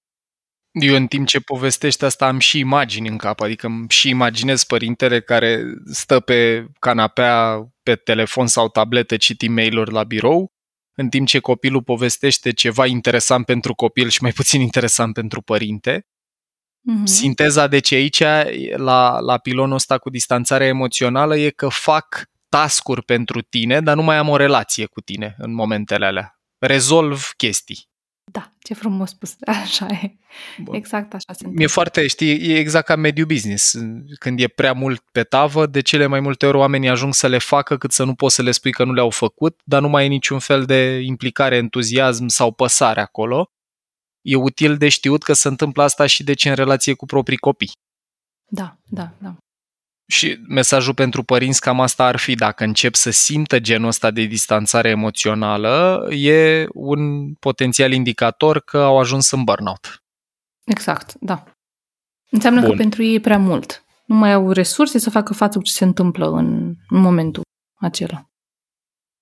Eu 0.72 0.96
în 0.96 1.08
timp 1.08 1.28
ce 1.28 1.40
povestești 1.40 2.06
asta 2.06 2.28
am 2.28 2.40
și 2.40 2.60
imagini 2.60 3.10
în 3.10 3.18
cap, 3.18 3.40
adică 3.40 3.68
îmi 3.68 3.86
și 3.90 4.10
imaginez 4.10 4.64
părintele 4.64 5.22
care 5.22 5.64
stă 5.92 6.20
pe 6.20 6.66
canapea, 6.80 7.68
pe 7.84 7.96
telefon 7.96 8.48
sau 8.48 8.70
tabletă, 8.70 9.18
citi 9.18 9.48
mail 9.48 9.92
la 9.92 10.04
birou, 10.04 10.52
în 10.98 11.10
timp 11.10 11.28
ce 11.28 11.40
copilul 11.40 11.84
povestește 11.84 12.52
ceva 12.52 12.86
interesant 12.86 13.46
pentru 13.46 13.74
copil 13.74 14.08
și 14.10 14.22
mai 14.22 14.32
puțin 14.32 14.62
interesant 14.62 15.14
pentru 15.14 15.42
părinte 15.42 16.04
Mm-hmm. 16.80 17.04
Sinteza 17.04 17.68
de 17.68 17.80
ce 17.80 17.96
aici, 17.96 18.24
la, 18.76 19.20
la 19.20 19.38
pilonul 19.38 19.76
ăsta 19.76 19.98
cu 19.98 20.10
distanțarea 20.10 20.68
emoțională, 20.68 21.38
e 21.38 21.50
că 21.50 21.68
fac 21.68 22.30
tascuri 22.50 23.04
pentru 23.04 23.42
tine, 23.42 23.82
dar 23.82 23.96
nu 23.96 24.04
mai 24.04 24.18
am 24.18 24.30
o 24.30 24.36
relație 24.36 24.86
cu 24.86 25.02
tine 25.02 25.36
în 25.38 25.54
momentele 25.54 26.06
alea. 26.06 26.40
Rezolv 26.58 27.32
chestii. 27.38 27.88
Da, 28.32 28.54
ce 28.60 28.74
frumos 28.74 29.10
spus. 29.10 29.36
Așa 29.64 29.86
e. 29.86 30.18
Bun. 30.62 30.76
Exact 30.76 31.14
așa 31.14 31.34
se 31.34 31.34
întâmplă. 31.38 31.64
E 31.64 31.68
foarte, 31.68 32.08
știi, 32.08 32.50
e 32.50 32.58
exact 32.58 32.86
ca 32.86 32.96
mediu 32.96 33.26
business. 33.26 33.78
Când 34.20 34.40
e 34.40 34.48
prea 34.48 34.74
mult 34.74 35.04
pe 35.12 35.24
tavă, 35.24 35.66
de 35.66 35.82
cele 35.82 36.06
mai 36.06 36.20
multe 36.20 36.46
ori 36.46 36.58
oamenii 36.58 36.90
ajung 36.90 37.14
să 37.14 37.28
le 37.28 37.38
facă 37.38 37.78
cât 37.78 37.92
să 37.92 38.04
nu 38.04 38.16
poți 38.16 38.36
să 38.36 38.42
le 38.42 38.52
spui 38.52 38.72
că 38.72 38.84
nu 38.84 38.94
le-au 38.94 39.10
făcut, 39.10 39.60
dar 39.64 39.82
nu 39.82 39.90
mai 39.90 40.06
e 40.06 40.08
niciun 40.08 40.40
fel 40.40 40.66
de 40.66 41.00
implicare, 41.00 41.56
entuziasm 41.56 42.28
sau 42.28 42.52
păsare 42.52 43.02
acolo 43.02 43.52
e 44.22 44.36
util 44.36 44.78
de 44.78 44.90
știut 44.90 45.24
că 45.24 45.34
se 45.34 45.48
întâmplă 45.48 45.84
asta 45.84 46.06
și 46.06 46.24
de 46.24 46.34
ce 46.34 46.50
în 46.50 46.56
relație 46.56 46.94
cu 46.94 47.06
proprii 47.06 47.38
copii. 47.38 47.72
Da, 48.48 48.78
da, 48.86 49.12
da. 49.18 49.36
Și 50.08 50.40
mesajul 50.48 50.94
pentru 50.94 51.24
părinți 51.24 51.62
cam 51.62 51.82
asta 51.82 52.06
ar 52.06 52.16
fi, 52.18 52.36
dacă 52.36 52.64
încep 52.64 52.96
să 52.96 53.10
simtă 53.10 53.60
genul 53.60 53.88
ăsta 53.88 54.12
de 54.12 54.24
distanțare 54.24 54.90
emoțională, 54.90 56.06
e 56.10 56.68
un 56.74 57.34
potențial 57.34 57.92
indicator 57.92 58.60
că 58.60 58.78
au 58.78 59.00
ajuns 59.00 59.32
în 59.32 59.44
burnout. 59.44 60.04
Exact, 60.66 61.14
da. 61.20 61.44
Înseamnă 62.30 62.60
Bun. 62.60 62.70
că 62.70 62.76
pentru 62.76 63.04
ei 63.04 63.16
e 63.16 63.20
prea 63.20 63.38
mult. 63.38 63.84
Nu 64.06 64.16
mai 64.16 64.34
au 64.34 64.52
resurse 64.52 64.98
să 64.98 65.10
facă 65.10 65.34
față 65.34 65.58
cu 65.58 65.64
ce 65.64 65.74
se 65.74 65.84
întâmplă 65.84 66.30
în, 66.30 66.76
în 66.90 67.02
momentul 67.02 67.42
acela 67.80 68.29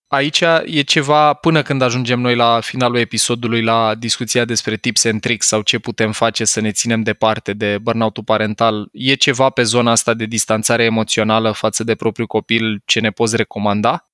aici 0.08 0.44
e 0.66 0.82
ceva, 0.82 1.34
până 1.34 1.62
când 1.62 1.82
ajungem 1.82 2.20
noi 2.20 2.36
la 2.36 2.60
finalul 2.60 2.98
episodului, 2.98 3.64
la 3.64 3.96
discuția 3.96 4.46
despre 4.46 4.76
tips 4.76 5.06
and 5.06 5.22
tricks 5.22 5.48
sau 5.48 5.62
ce 5.62 5.80
putem 5.80 6.12
face 6.12 6.46
să 6.46 6.60
ne 6.60 6.72
ținem 6.72 7.02
departe 7.02 7.54
de 7.54 7.78
burnout 7.82 8.26
parental, 8.26 8.90
e 8.92 9.14
ceva 9.14 9.50
pe 9.50 9.64
zona 9.64 9.92
asta 9.92 10.14
de 10.14 10.26
distanțare 10.26 10.84
emoțională 10.84 11.52
față 11.52 11.84
de 11.84 11.96
propriul 11.96 12.28
copil 12.28 12.82
ce 12.86 13.00
ne 13.00 13.10
poți 13.10 13.36
recomanda? 13.36 14.06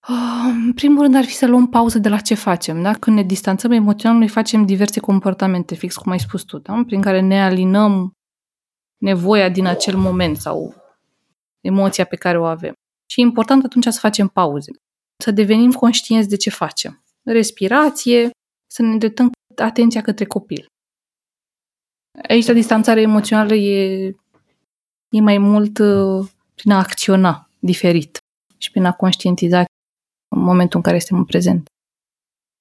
Ah, 0.00 0.52
în 0.64 0.72
primul 0.72 1.02
rând 1.02 1.14
ar 1.14 1.24
fi 1.24 1.32
să 1.32 1.46
luăm 1.46 1.68
pauză 1.68 1.98
de 1.98 2.08
la 2.08 2.18
ce 2.18 2.34
facem. 2.34 2.82
Da? 2.82 2.92
Când 2.92 3.16
ne 3.16 3.22
distanțăm 3.22 3.70
emoțional, 3.70 4.18
noi 4.18 4.28
facem 4.28 4.66
diverse 4.66 5.00
comportamente, 5.00 5.74
fix 5.74 5.96
cum 5.96 6.12
ai 6.12 6.20
spus 6.20 6.42
tu, 6.42 6.58
da? 6.58 6.82
prin 6.86 7.00
care 7.00 7.20
ne 7.20 7.42
alinăm 7.42 8.12
nevoia 8.96 9.48
din 9.48 9.66
acel 9.66 9.96
moment 9.96 10.36
sau 10.36 10.74
emoția 11.60 12.04
pe 12.04 12.16
care 12.16 12.38
o 12.38 12.44
avem. 12.44 12.72
Și 13.06 13.20
e 13.20 13.22
important 13.22 13.64
atunci 13.64 13.84
să 13.84 13.98
facem 13.98 14.28
pauze 14.28 14.70
să 15.22 15.30
devenim 15.30 15.72
conștienți 15.72 16.28
de 16.28 16.36
ce 16.36 16.50
facem. 16.50 17.02
Respirație, 17.22 18.30
să 18.66 18.82
ne 18.82 18.88
îndreptăm 18.88 19.30
atenția 19.56 20.02
către 20.02 20.24
copil. 20.24 20.66
Aici 22.28 22.46
la 22.46 22.52
distanțare 22.52 23.00
emoțională 23.00 23.54
e, 23.54 24.06
e 25.08 25.20
mai 25.20 25.38
mult 25.38 25.78
uh, 25.78 26.28
prin 26.54 26.72
a 26.72 26.78
acționa 26.78 27.50
diferit 27.58 28.18
și 28.58 28.70
prin 28.70 28.84
a 28.84 28.92
conștientiza 28.92 29.64
în 30.28 30.42
momentul 30.42 30.76
în 30.76 30.82
care 30.82 30.98
suntem 30.98 31.18
în 31.18 31.24
prezent. 31.24 31.68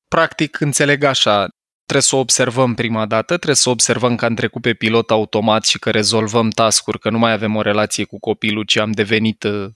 Practic, 0.08 0.60
înțeleg 0.60 1.04
așa, 1.04 1.48
trebuie 1.84 2.02
să 2.02 2.16
o 2.16 2.20
observăm 2.20 2.74
prima 2.74 3.06
dată, 3.06 3.34
trebuie 3.34 3.56
să 3.56 3.70
observăm 3.70 4.16
că 4.16 4.26
am 4.26 4.36
trecut 4.36 4.62
pe 4.62 4.74
pilot 4.74 5.12
automat 5.12 5.66
și 5.66 5.80
că 5.80 5.92
rezolvăm 5.92 6.50
tascuri, 6.50 7.00
că 7.00 7.10
nu 7.10 7.18
mai 7.18 7.32
avem 7.32 7.56
o 7.56 7.62
relație 7.62 8.04
cu 8.04 8.20
copilul, 8.20 8.63
ci 8.63 8.76
am 8.76 8.92
devenit 8.92 9.44
uh, 9.44 9.70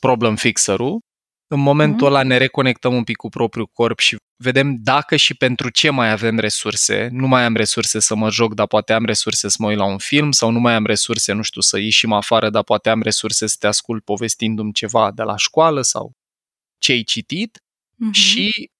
problem 0.00 0.36
fixerul 0.36 1.00
în 1.54 1.60
momentul 1.60 2.06
mm-hmm. 2.06 2.10
ăla 2.10 2.22
ne 2.22 2.36
reconectăm 2.36 2.94
un 2.94 3.04
pic 3.04 3.16
cu 3.16 3.28
propriul 3.28 3.70
corp 3.72 3.98
și 3.98 4.16
vedem 4.36 4.76
dacă 4.80 5.16
și 5.16 5.34
pentru 5.34 5.70
ce 5.70 5.90
mai 5.90 6.10
avem 6.10 6.38
resurse. 6.38 7.08
Nu 7.12 7.26
mai 7.26 7.44
am 7.44 7.54
resurse 7.54 7.98
să 7.98 8.14
mă 8.14 8.30
joc, 8.30 8.54
dar 8.54 8.66
poate 8.66 8.92
am 8.92 9.04
resurse 9.04 9.48
să 9.48 9.56
mă 9.58 9.68
uit 9.68 9.76
la 9.76 9.84
un 9.84 9.98
film 9.98 10.30
sau 10.30 10.50
nu 10.50 10.60
mai 10.60 10.74
am 10.74 10.86
resurse, 10.86 11.32
nu 11.32 11.42
știu, 11.42 11.60
să 11.60 11.78
ieșim 11.78 12.12
afară, 12.12 12.50
dar 12.50 12.62
poate 12.62 12.90
am 12.90 13.02
resurse 13.02 13.46
să 13.46 13.56
te 13.58 13.66
ascult 13.66 14.04
povestindu-mi 14.04 14.72
ceva 14.72 15.10
de 15.14 15.22
la 15.22 15.36
școală 15.36 15.82
sau 15.82 16.12
ce 16.78 16.92
ai 16.92 17.02
citit. 17.02 17.58
Mm-hmm. 17.58 18.12
Și 18.12 18.70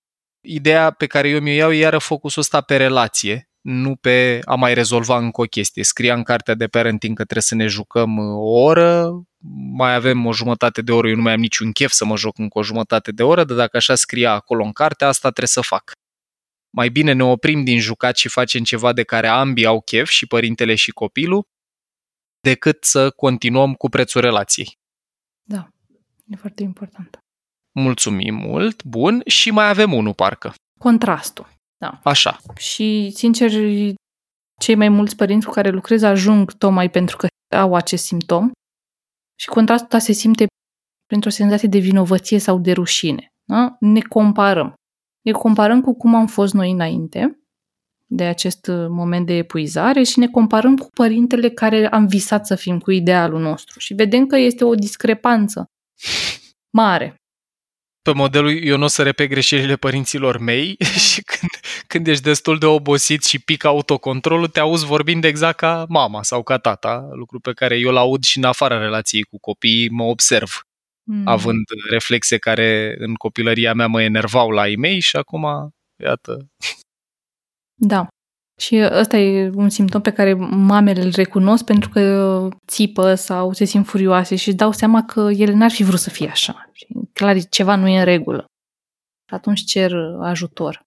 ideea 0.41 0.91
pe 0.91 1.07
care 1.07 1.29
eu 1.29 1.41
mi-o 1.41 1.55
iau 1.55 1.73
e 1.73 1.77
iară 1.77 1.99
focusul 1.99 2.43
ăsta 2.43 2.61
pe 2.61 2.77
relație, 2.77 3.49
nu 3.61 3.97
pe 3.97 4.39
a 4.45 4.55
mai 4.55 4.75
rezolva 4.75 5.19
încă 5.19 5.41
o 5.41 5.45
chestie. 5.45 5.85
Scria 5.85 6.15
în 6.15 6.23
cartea 6.23 6.55
de 6.55 6.67
parenting 6.67 7.17
că 7.17 7.23
trebuie 7.23 7.43
să 7.43 7.55
ne 7.55 7.67
jucăm 7.67 8.19
o 8.19 8.61
oră, 8.61 9.11
mai 9.53 9.95
avem 9.95 10.27
o 10.27 10.33
jumătate 10.33 10.83
de 10.83 10.93
oră, 10.93 11.09
eu 11.09 11.15
nu 11.15 11.23
mai 11.23 11.33
am 11.33 11.41
niciun 11.41 11.73
chef 11.73 11.91
să 11.91 12.05
mă 12.05 12.17
joc 12.17 12.39
încă 12.39 12.59
o 12.59 12.63
jumătate 12.63 13.13
de 13.13 13.23
oră, 13.23 13.45
dar 13.45 13.57
dacă 13.57 13.77
așa 13.77 13.95
scria 13.95 14.33
acolo 14.33 14.65
în 14.65 14.73
carte, 14.73 15.05
asta 15.05 15.29
trebuie 15.29 15.49
să 15.49 15.61
fac. 15.61 15.93
Mai 16.71 16.89
bine 16.89 17.13
ne 17.13 17.25
oprim 17.25 17.65
din 17.65 17.79
jucat 17.79 18.17
și 18.17 18.29
facem 18.29 18.65
ceva 18.65 18.93
de 18.93 19.03
care 19.03 19.29
ambii 19.29 19.67
au 19.67 19.81
chef, 19.81 20.09
și 20.09 20.27
părintele 20.27 20.75
și 20.75 20.91
copilul, 20.91 21.43
decât 22.41 22.85
să 22.85 23.11
continuăm 23.11 23.75
cu 23.75 23.89
prețul 23.89 24.21
relației. 24.21 24.79
Da, 25.49 25.69
e 26.27 26.37
foarte 26.37 26.63
important. 26.63 27.19
Mulțumim 27.73 28.35
mult, 28.35 28.85
bun, 28.85 29.23
și 29.27 29.51
mai 29.51 29.69
avem 29.69 29.93
unul, 29.93 30.15
parcă. 30.15 30.55
Contrastul, 30.79 31.49
da. 31.77 32.01
Așa. 32.03 32.39
Și, 32.57 33.11
sincer, 33.15 33.51
cei 34.61 34.75
mai 34.75 34.89
mulți 34.89 35.17
părinți 35.17 35.47
cu 35.47 35.53
care 35.53 35.71
lucrez 35.71 36.03
ajung 36.03 36.53
tocmai 36.53 36.91
pentru 36.91 37.17
că 37.17 37.27
au 37.57 37.75
acest 37.75 38.05
simptom 38.05 38.51
și 39.39 39.49
contrastul 39.49 39.87
ăsta 39.97 39.99
se 39.99 40.13
simte 40.13 40.47
printr-o 41.07 41.31
senzație 41.31 41.69
de 41.69 41.79
vinovăție 41.79 42.39
sau 42.39 42.59
de 42.59 42.73
rușine. 42.73 43.29
Da? 43.45 43.77
Ne 43.81 44.01
comparăm. 44.01 44.75
Ne 45.21 45.33
comparăm 45.33 45.81
cu 45.81 45.95
cum 45.95 46.15
am 46.15 46.27
fost 46.27 46.55
noi 46.55 46.71
înainte 46.71 47.39
de 48.07 48.25
acest 48.25 48.67
moment 48.89 49.27
de 49.27 49.33
epuizare 49.33 50.03
și 50.03 50.19
ne 50.19 50.27
comparăm 50.29 50.77
cu 50.77 50.89
părintele 50.95 51.51
care 51.51 51.89
am 51.89 52.07
visat 52.07 52.47
să 52.47 52.55
fim, 52.55 52.79
cu 52.79 52.91
idealul 52.91 53.41
nostru. 53.41 53.79
Și 53.79 53.95
vedem 53.95 54.27
că 54.27 54.37
este 54.37 54.65
o 54.65 54.75
discrepanță 54.75 55.71
mare. 56.71 57.15
Pe 58.05 58.13
modelul 58.13 58.63
eu 58.63 58.77
nu 58.77 58.85
o 58.85 58.87
să 58.87 59.03
repet 59.03 59.29
greșelile 59.29 59.77
părinților 59.77 60.39
mei 60.39 60.77
și 61.11 61.23
când, 61.23 61.51
când 61.87 62.07
ești 62.07 62.23
destul 62.23 62.59
de 62.59 62.67
obosit 62.67 63.25
și 63.25 63.39
pică 63.39 63.67
autocontrolul, 63.67 64.49
te 64.49 64.61
auzi 64.61 64.87
vorbind 64.87 65.25
exact 65.25 65.57
ca 65.57 65.85
mama 65.89 66.23
sau 66.23 66.43
ca 66.43 66.59
tata, 66.59 67.09
lucru 67.13 67.41
pe 67.41 67.53
care 67.53 67.79
eu 67.79 67.91
l-aud 67.91 68.23
și 68.23 68.39
în 68.39 68.45
afara 68.45 68.79
relației 68.79 69.23
cu 69.23 69.39
copiii, 69.41 69.89
mă 69.89 70.03
observ, 70.03 70.67
mm. 71.03 71.27
având 71.27 71.65
reflexe 71.91 72.39
care 72.39 72.95
în 72.99 73.15
copilăria 73.15 73.75
mea 73.75 73.87
mă 73.87 74.03
enervau 74.03 74.51
la 74.51 74.69
ei 74.69 74.77
mei 74.77 75.01
și 75.01 75.17
acum, 75.17 75.47
iată, 76.03 76.47
da. 77.75 78.09
Și 78.61 78.89
ăsta 78.91 79.17
e 79.17 79.51
un 79.55 79.69
simptom 79.69 80.01
pe 80.01 80.13
care 80.13 80.35
mamele 80.35 81.03
îl 81.03 81.11
recunosc 81.15 81.65
pentru 81.65 81.89
că 81.89 82.49
țipă 82.67 83.15
sau 83.15 83.53
se 83.53 83.65
simt 83.65 83.87
furioase 83.87 84.37
și 84.37 84.49
își 84.49 84.57
dau 84.57 84.73
seama 84.73 85.05
că 85.05 85.21
ele 85.21 85.53
n-ar 85.53 85.71
fi 85.71 85.83
vrut 85.83 85.99
să 85.99 86.11
fie 86.11 86.29
așa. 86.29 86.71
Și 86.73 86.87
clar, 87.13 87.45
ceva 87.45 87.77
nu 87.77 87.89
e 87.89 87.99
în 87.99 88.05
regulă. 88.05 88.45
Și 89.29 89.35
atunci 89.35 89.65
cer 89.65 89.93
ajutor. 90.21 90.81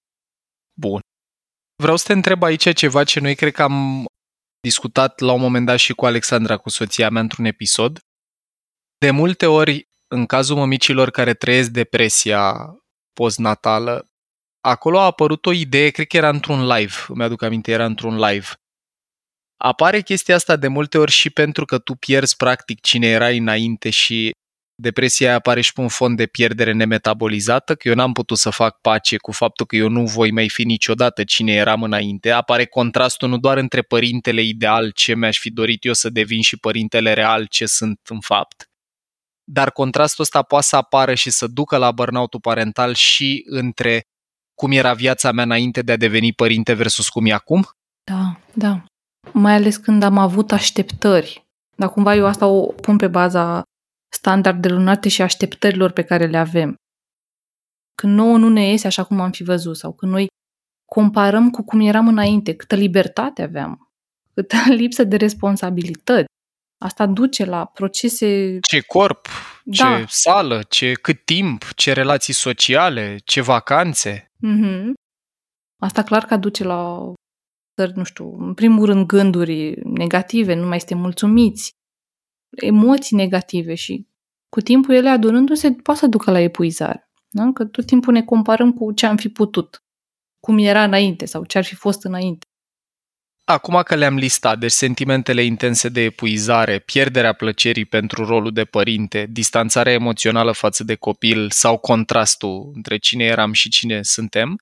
Bun. 0.79 0.99
Vreau 1.81 1.97
să 1.97 2.05
te 2.07 2.13
întreb 2.13 2.43
aici 2.43 2.73
ceva 2.73 3.03
ce 3.03 3.19
noi 3.19 3.35
cred 3.35 3.53
că 3.53 3.63
am 3.63 4.05
discutat 4.61 5.19
la 5.19 5.31
un 5.31 5.41
moment 5.41 5.65
dat 5.65 5.77
și 5.77 5.93
cu 5.93 6.05
Alexandra, 6.05 6.57
cu 6.57 6.69
soția 6.69 7.09
mea, 7.09 7.21
într-un 7.21 7.45
episod. 7.45 7.99
De 8.97 9.11
multe 9.11 9.45
ori, 9.45 9.87
în 10.07 10.25
cazul 10.25 10.55
mămicilor 10.55 11.09
care 11.09 11.33
trăiesc 11.33 11.69
depresia 11.69 12.75
postnatală, 13.13 14.05
acolo 14.61 14.99
a 14.99 15.05
apărut 15.05 15.45
o 15.45 15.51
idee, 15.51 15.89
cred 15.89 16.07
că 16.07 16.17
era 16.17 16.29
într-un 16.29 16.67
live, 16.67 16.93
îmi 17.07 17.23
aduc 17.23 17.41
aminte, 17.41 17.71
era 17.71 17.85
într-un 17.85 18.15
live. 18.19 18.47
Apare 19.57 20.01
chestia 20.01 20.35
asta 20.35 20.55
de 20.55 20.67
multe 20.67 20.97
ori 20.97 21.11
și 21.11 21.29
pentru 21.29 21.65
că 21.65 21.77
tu 21.77 21.93
pierzi 21.93 22.35
practic 22.35 22.81
cine 22.81 23.07
erai 23.07 23.37
înainte 23.37 23.89
și 23.89 24.31
depresia 24.81 25.33
apare 25.33 25.61
și 25.61 25.73
pe 25.73 25.81
un 25.81 25.87
fond 25.87 26.17
de 26.17 26.25
pierdere 26.25 26.71
nemetabolizată, 26.71 27.75
că 27.75 27.87
eu 27.87 27.93
n-am 27.93 28.13
putut 28.13 28.37
să 28.37 28.49
fac 28.49 28.81
pace 28.81 29.17
cu 29.17 29.31
faptul 29.31 29.65
că 29.65 29.75
eu 29.75 29.89
nu 29.89 30.05
voi 30.05 30.31
mai 30.31 30.49
fi 30.49 30.63
niciodată 30.63 31.23
cine 31.23 31.53
eram 31.53 31.83
înainte. 31.83 32.31
Apare 32.31 32.65
contrastul 32.65 33.29
nu 33.29 33.37
doar 33.37 33.57
între 33.57 33.81
părintele 33.81 34.41
ideal, 34.41 34.91
ce 34.91 35.15
mi-aș 35.15 35.39
fi 35.39 35.51
dorit 35.51 35.85
eu 35.85 35.93
să 35.93 36.09
devin 36.09 36.41
și 36.41 36.57
părintele 36.57 37.13
real, 37.13 37.45
ce 37.45 37.65
sunt 37.65 37.99
în 38.09 38.19
fapt, 38.19 38.69
dar 39.43 39.71
contrastul 39.71 40.23
ăsta 40.23 40.41
poate 40.41 40.65
să 40.65 40.75
apară 40.75 41.13
și 41.13 41.29
să 41.29 41.47
ducă 41.47 41.77
la 41.77 41.91
burnout 41.91 42.41
parental 42.41 42.93
și 42.93 43.43
între 43.45 44.01
cum 44.59 44.71
era 44.71 44.93
viața 44.93 45.31
mea 45.31 45.43
înainte 45.43 45.81
de 45.81 45.91
a 45.91 45.97
deveni 45.97 46.33
părinte 46.33 46.73
versus 46.73 47.09
cum 47.09 47.25
e 47.25 47.33
acum? 47.33 47.67
Da, 48.03 48.39
da. 48.53 48.83
Mai 49.33 49.53
ales 49.53 49.77
când 49.77 50.03
am 50.03 50.17
avut 50.17 50.51
așteptări. 50.51 51.45
Dar 51.75 51.89
cumva 51.89 52.15
eu 52.15 52.25
asta 52.25 52.45
o 52.45 52.65
pun 52.65 52.97
pe 52.97 53.07
baza 53.07 53.61
standardelor 54.13 54.79
înalte 54.79 55.09
și 55.09 55.21
așteptărilor 55.21 55.91
pe 55.91 56.03
care 56.03 56.25
le 56.25 56.37
avem. 56.37 56.75
Când 57.95 58.13
nouă 58.13 58.37
nu 58.37 58.49
ne 58.49 58.69
iese 58.69 58.87
așa 58.87 59.03
cum 59.03 59.19
am 59.19 59.31
fi 59.31 59.43
văzut 59.43 59.77
sau 59.77 59.93
când 59.93 60.11
noi 60.11 60.27
comparăm 60.85 61.49
cu 61.49 61.63
cum 61.63 61.79
eram 61.79 62.07
înainte, 62.07 62.55
câtă 62.55 62.75
libertate 62.75 63.41
aveam, 63.41 63.91
câtă 64.33 64.55
lipsă 64.79 65.03
de 65.03 65.15
responsabilități. 65.15 66.25
Asta 66.77 67.05
duce 67.05 67.45
la 67.45 67.65
procese... 67.65 68.59
Ce 68.59 68.79
corp, 68.79 69.27
da. 69.69 69.99
ce 69.99 70.05
sală, 70.07 70.63
ce 70.69 70.93
cât 70.93 71.25
timp, 71.25 71.73
ce 71.75 71.93
relații 71.93 72.33
sociale, 72.33 73.17
ce 73.23 73.41
vacanțe. 73.41 74.31
Mm-hmm. 74.35 74.91
Asta 75.81 76.03
clar 76.03 76.25
că 76.25 76.37
duce 76.37 76.63
la, 76.63 77.13
nu 77.95 78.03
știu, 78.03 78.35
în 78.39 78.53
primul 78.53 78.85
rând 78.85 79.05
gânduri 79.05 79.81
negative, 79.83 80.53
nu 80.53 80.67
mai 80.67 80.79
suntem 80.79 80.97
mulțumiți, 80.97 81.75
emoții 82.61 83.15
negative 83.15 83.75
și 83.75 84.07
cu 84.49 84.61
timpul 84.61 84.93
ele 84.93 85.09
adunându-se 85.09 85.71
poate 85.71 85.99
să 85.99 86.07
ducă 86.07 86.31
la 86.31 86.39
epuizare. 86.39 87.09
Da? 87.29 87.51
Că 87.53 87.65
tot 87.65 87.85
timpul 87.85 88.13
ne 88.13 88.23
comparăm 88.23 88.73
cu 88.73 88.91
ce 88.91 89.05
am 89.05 89.17
fi 89.17 89.29
putut, 89.29 89.83
cum 90.39 90.57
era 90.57 90.83
înainte 90.83 91.25
sau 91.25 91.45
ce 91.45 91.57
ar 91.57 91.63
fi 91.63 91.75
fost 91.75 92.03
înainte. 92.03 92.46
Acum 93.49 93.81
că 93.83 93.95
le-am 93.95 94.15
listat, 94.15 94.59
deci 94.59 94.71
sentimentele 94.71 95.43
intense 95.43 95.89
de 95.89 96.01
epuizare, 96.01 96.79
pierderea 96.79 97.33
plăcerii 97.33 97.85
pentru 97.85 98.25
rolul 98.25 98.51
de 98.51 98.65
părinte, 98.65 99.25
distanțarea 99.29 99.93
emoțională 99.93 100.51
față 100.51 100.83
de 100.83 100.95
copil 100.95 101.49
sau 101.49 101.77
contrastul 101.77 102.71
între 102.73 102.97
cine 102.97 103.23
eram 103.23 103.53
și 103.53 103.69
cine 103.69 104.03
suntem, 104.03 104.55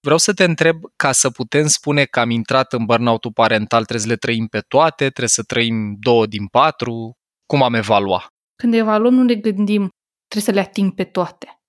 vreau 0.00 0.18
să 0.18 0.32
te 0.32 0.44
întreb, 0.44 0.80
ca 0.96 1.12
să 1.12 1.30
putem 1.30 1.66
spune 1.66 2.04
că 2.04 2.20
am 2.20 2.30
intrat 2.30 2.72
în 2.72 2.84
burnout 2.84 3.34
parental, 3.34 3.84
trebuie 3.84 4.06
să 4.06 4.12
le 4.12 4.16
trăim 4.16 4.46
pe 4.46 4.60
toate, 4.60 5.04
trebuie 5.04 5.28
să 5.28 5.42
trăim 5.42 5.96
două 5.98 6.26
din 6.26 6.46
patru, 6.46 7.12
cum 7.46 7.62
am 7.62 7.74
evalua? 7.74 8.26
Când 8.62 8.74
evaluăm, 8.74 9.14
nu 9.14 9.22
ne 9.22 9.34
gândim, 9.34 9.88
trebuie 10.28 10.54
să 10.54 10.60
le 10.60 10.60
ating 10.60 10.94
pe 10.94 11.04
toate. 11.04 11.60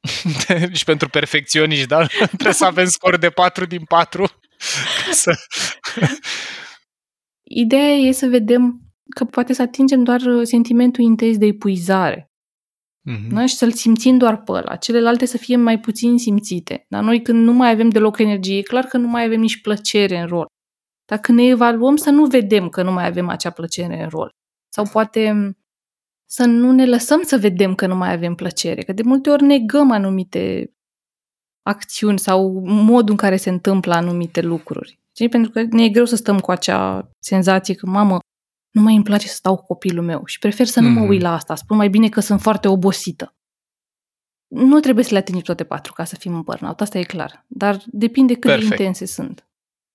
și 0.78 0.84
pentru 0.84 1.08
perfecționiști, 1.08 1.86
da? 1.86 2.06
trebuie 2.38 2.52
să 2.52 2.64
avem 2.64 2.86
scor 2.86 3.16
de 3.16 3.30
4 3.30 3.66
din 3.66 3.84
4 3.84 4.26
să... 5.22 5.32
Ideea 7.42 7.94
e 7.94 8.12
să 8.12 8.26
vedem 8.26 8.80
că 9.14 9.24
poate 9.24 9.52
să 9.52 9.62
atingem 9.62 10.02
doar 10.02 10.20
sentimentul 10.42 11.04
intens 11.04 11.38
de 11.38 11.46
epuizare. 11.46 12.28
Mm-hmm. 13.10 13.28
Da? 13.32 13.46
Și 13.46 13.54
să-l 13.54 13.72
simțim 13.72 14.18
doar 14.18 14.42
pe 14.42 14.52
ăla. 14.52 14.76
Celelalte 14.76 15.24
să 15.24 15.36
fie 15.36 15.56
mai 15.56 15.80
puțin 15.80 16.18
simțite. 16.18 16.84
Dar 16.88 17.02
noi 17.02 17.22
când 17.22 17.44
nu 17.44 17.52
mai 17.52 17.70
avem 17.70 17.88
deloc 17.88 18.18
energie, 18.18 18.58
e 18.58 18.62
clar 18.62 18.84
că 18.84 18.96
nu 18.96 19.08
mai 19.08 19.24
avem 19.24 19.40
nici 19.40 19.60
plăcere 19.60 20.18
în 20.18 20.26
rol. 20.26 20.46
Dacă 21.04 21.32
ne 21.32 21.42
evaluăm 21.46 21.96
să 21.96 22.10
nu 22.10 22.24
vedem 22.24 22.68
că 22.68 22.82
nu 22.82 22.92
mai 22.92 23.06
avem 23.06 23.28
acea 23.28 23.50
plăcere 23.50 24.02
în 24.02 24.08
rol. 24.08 24.30
Sau 24.72 24.84
poate 24.92 25.52
să 26.30 26.44
nu 26.44 26.72
ne 26.72 26.86
lăsăm 26.86 27.22
să 27.22 27.36
vedem 27.36 27.74
că 27.74 27.86
nu 27.86 27.96
mai 27.96 28.12
avem 28.12 28.34
plăcere. 28.34 28.82
Că 28.82 28.92
de 28.92 29.02
multe 29.02 29.30
ori 29.30 29.42
negăm 29.42 29.90
anumite 29.90 30.72
acțiuni 31.68 32.18
sau 32.18 32.62
modul 32.64 33.10
în 33.10 33.16
care 33.16 33.36
se 33.36 33.48
întâmplă 33.48 33.94
anumite 33.94 34.40
lucruri. 34.40 34.98
Și 35.16 35.28
pentru 35.28 35.50
că 35.50 35.62
ne 35.70 35.84
e 35.84 35.88
greu 35.88 36.04
să 36.04 36.16
stăm 36.16 36.40
cu 36.40 36.50
acea 36.50 37.10
senzație 37.18 37.74
că, 37.74 37.86
mamă, 37.86 38.18
nu 38.70 38.82
mai 38.82 38.94
îmi 38.94 39.04
place 39.04 39.28
să 39.28 39.34
stau 39.34 39.56
cu 39.56 39.66
copilul 39.66 40.04
meu 40.04 40.22
și 40.24 40.38
prefer 40.38 40.66
să 40.66 40.80
nu 40.80 40.88
mm-hmm. 40.88 40.92
mă 40.92 41.00
mhm. 41.00 41.08
uit 41.08 41.20
la 41.20 41.32
asta. 41.32 41.54
Spun 41.54 41.76
mai 41.76 41.88
bine 41.88 42.08
că 42.08 42.20
sunt 42.20 42.40
foarte 42.40 42.68
obosită. 42.68 43.36
Nu 44.46 44.80
trebuie 44.80 45.04
să 45.04 45.12
le 45.12 45.18
atingem 45.18 45.42
toate 45.42 45.64
patru 45.64 45.92
ca 45.92 46.04
să 46.04 46.16
fim 46.16 46.34
în 46.34 46.40
burnout, 46.40 46.80
asta 46.80 46.98
e 46.98 47.02
clar. 47.02 47.44
Dar 47.46 47.82
depinde 47.86 48.32
cât 48.32 48.42
Perfect. 48.42 48.68
de 48.68 48.74
intense 48.74 49.06
sunt. 49.06 49.48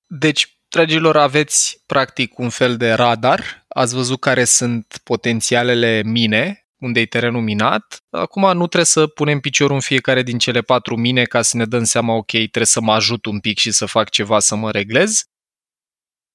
Deci, 0.05 0.59
dragilor, 0.67 1.17
aveți 1.17 1.83
practic 1.85 2.37
un 2.37 2.49
fel 2.49 2.77
de 2.77 2.91
radar, 2.91 3.65
ați 3.67 3.93
văzut 3.93 4.19
care 4.19 4.43
sunt 4.43 4.99
potențialele 5.03 6.03
mine 6.05 6.62
unde 6.83 6.99
e 6.99 7.05
terenul 7.05 7.41
minat. 7.41 7.97
Acum 8.09 8.41
nu 8.41 8.67
trebuie 8.67 8.85
să 8.85 9.07
punem 9.07 9.39
piciorul 9.39 9.75
în 9.75 9.81
fiecare 9.81 10.21
din 10.21 10.37
cele 10.37 10.61
patru 10.61 10.95
mine 10.95 11.23
ca 11.23 11.41
să 11.41 11.57
ne 11.57 11.65
dăm 11.65 11.83
seama, 11.83 12.13
ok, 12.13 12.31
trebuie 12.31 12.65
să 12.65 12.81
mă 12.81 12.93
ajut 12.93 13.25
un 13.25 13.39
pic 13.39 13.57
și 13.57 13.71
să 13.71 13.85
fac 13.85 14.09
ceva 14.09 14.39
să 14.39 14.55
mă 14.55 14.71
reglez. 14.71 15.23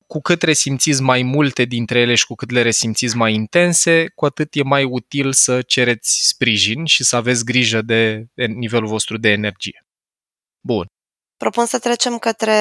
Cu 0.06 0.20
cât 0.20 0.42
resimțiți 0.42 1.02
mai 1.02 1.22
multe 1.22 1.64
dintre 1.64 2.00
ele 2.00 2.14
și 2.14 2.26
cu 2.26 2.34
cât 2.34 2.50
le 2.50 2.62
resimțiți 2.62 3.16
mai 3.16 3.34
intense, 3.34 4.08
cu 4.14 4.24
atât 4.24 4.54
e 4.54 4.62
mai 4.62 4.84
util 4.84 5.32
să 5.32 5.62
cereți 5.62 6.28
sprijin 6.28 6.84
și 6.84 7.04
să 7.04 7.16
aveți 7.16 7.44
grijă 7.44 7.82
de 7.82 8.24
nivelul 8.34 8.88
vostru 8.88 9.18
de 9.18 9.28
energie. 9.28 9.87
Bun. 10.66 10.87
Propun 11.37 11.66
să 11.66 11.78
trecem 11.78 12.18
către 12.18 12.54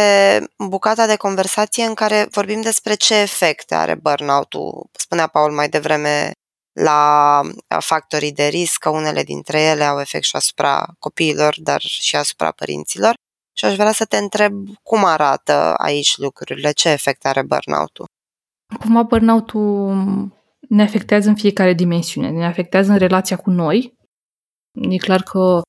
bucata 0.70 1.08
de 1.08 1.16
conversație 1.16 1.84
în 1.84 1.94
care 1.94 2.28
vorbim 2.32 2.62
despre 2.62 2.94
ce 2.94 3.16
efecte 3.16 3.76
are 3.76 3.96
burnout-ul. 3.96 4.90
Spunea 4.92 5.28
Paul 5.28 5.52
mai 5.52 5.70
devreme 5.70 6.32
la 6.84 7.42
factorii 7.80 8.32
de 8.32 8.48
risc, 8.48 8.80
că 8.80 8.90
unele 8.90 9.24
dintre 9.24 9.62
ele 9.62 9.84
au 9.84 10.00
efect 10.00 10.24
și 10.24 10.36
asupra 10.36 10.86
copiilor, 11.00 11.56
dar 11.62 11.82
și 11.82 12.16
asupra 12.16 12.52
părinților. 12.52 13.14
Și 13.58 13.66
aș 13.66 13.76
vrea 13.76 13.92
să 13.92 14.06
te 14.06 14.18
întreb 14.18 14.54
cum 14.84 15.06
arată 15.06 15.74
aici 15.78 16.18
lucrurile, 16.18 16.72
ce 16.72 16.90
efect 16.90 17.26
are 17.26 17.42
burnout-ul? 17.42 18.06
Cumva 18.80 19.04
burnout-ul 19.04 19.96
ne 20.70 20.84
afectează 20.84 21.30
în 21.30 21.36
fiecare 21.36 21.74
dimensiune, 21.74 22.30
ne 22.30 22.46
afectează 22.46 22.92
în 22.92 22.98
relația 22.98 23.38
cu 23.38 23.50
noi. 23.50 23.98
E 24.90 24.98
clar 24.98 25.22
că 25.22 25.62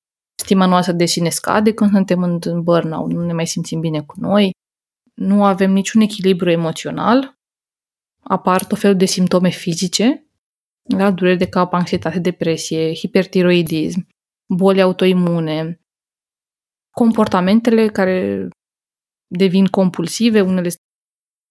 stima 0.42 0.66
noastră 0.66 0.92
de 0.92 1.05
sine 1.05 1.29
scade 1.29 1.73
când 1.73 1.90
suntem 1.90 2.23
în 2.23 2.62
burnout, 2.62 3.11
nu 3.11 3.25
ne 3.25 3.33
mai 3.33 3.47
simțim 3.47 3.81
bine 3.81 4.03
cu 4.03 4.14
noi, 4.16 4.51
nu 5.14 5.44
avem 5.44 5.73
niciun 5.73 6.01
echilibru 6.01 6.51
emoțional, 6.51 7.35
apar 8.23 8.64
tot 8.64 8.79
felul 8.79 8.97
de 8.97 9.05
simptome 9.05 9.49
fizice 9.49 10.27
da? 10.96 11.11
dureri 11.11 11.38
de 11.38 11.48
cap, 11.48 11.72
anxietate, 11.72 12.18
depresie, 12.18 12.94
hipertiroidism, 12.94 14.07
boli 14.55 14.83
autoimune, 14.83 15.81
comportamentele 16.90 17.88
care 17.88 18.48
devin 19.27 19.66
compulsive, 19.66 20.40
unele 20.40 20.70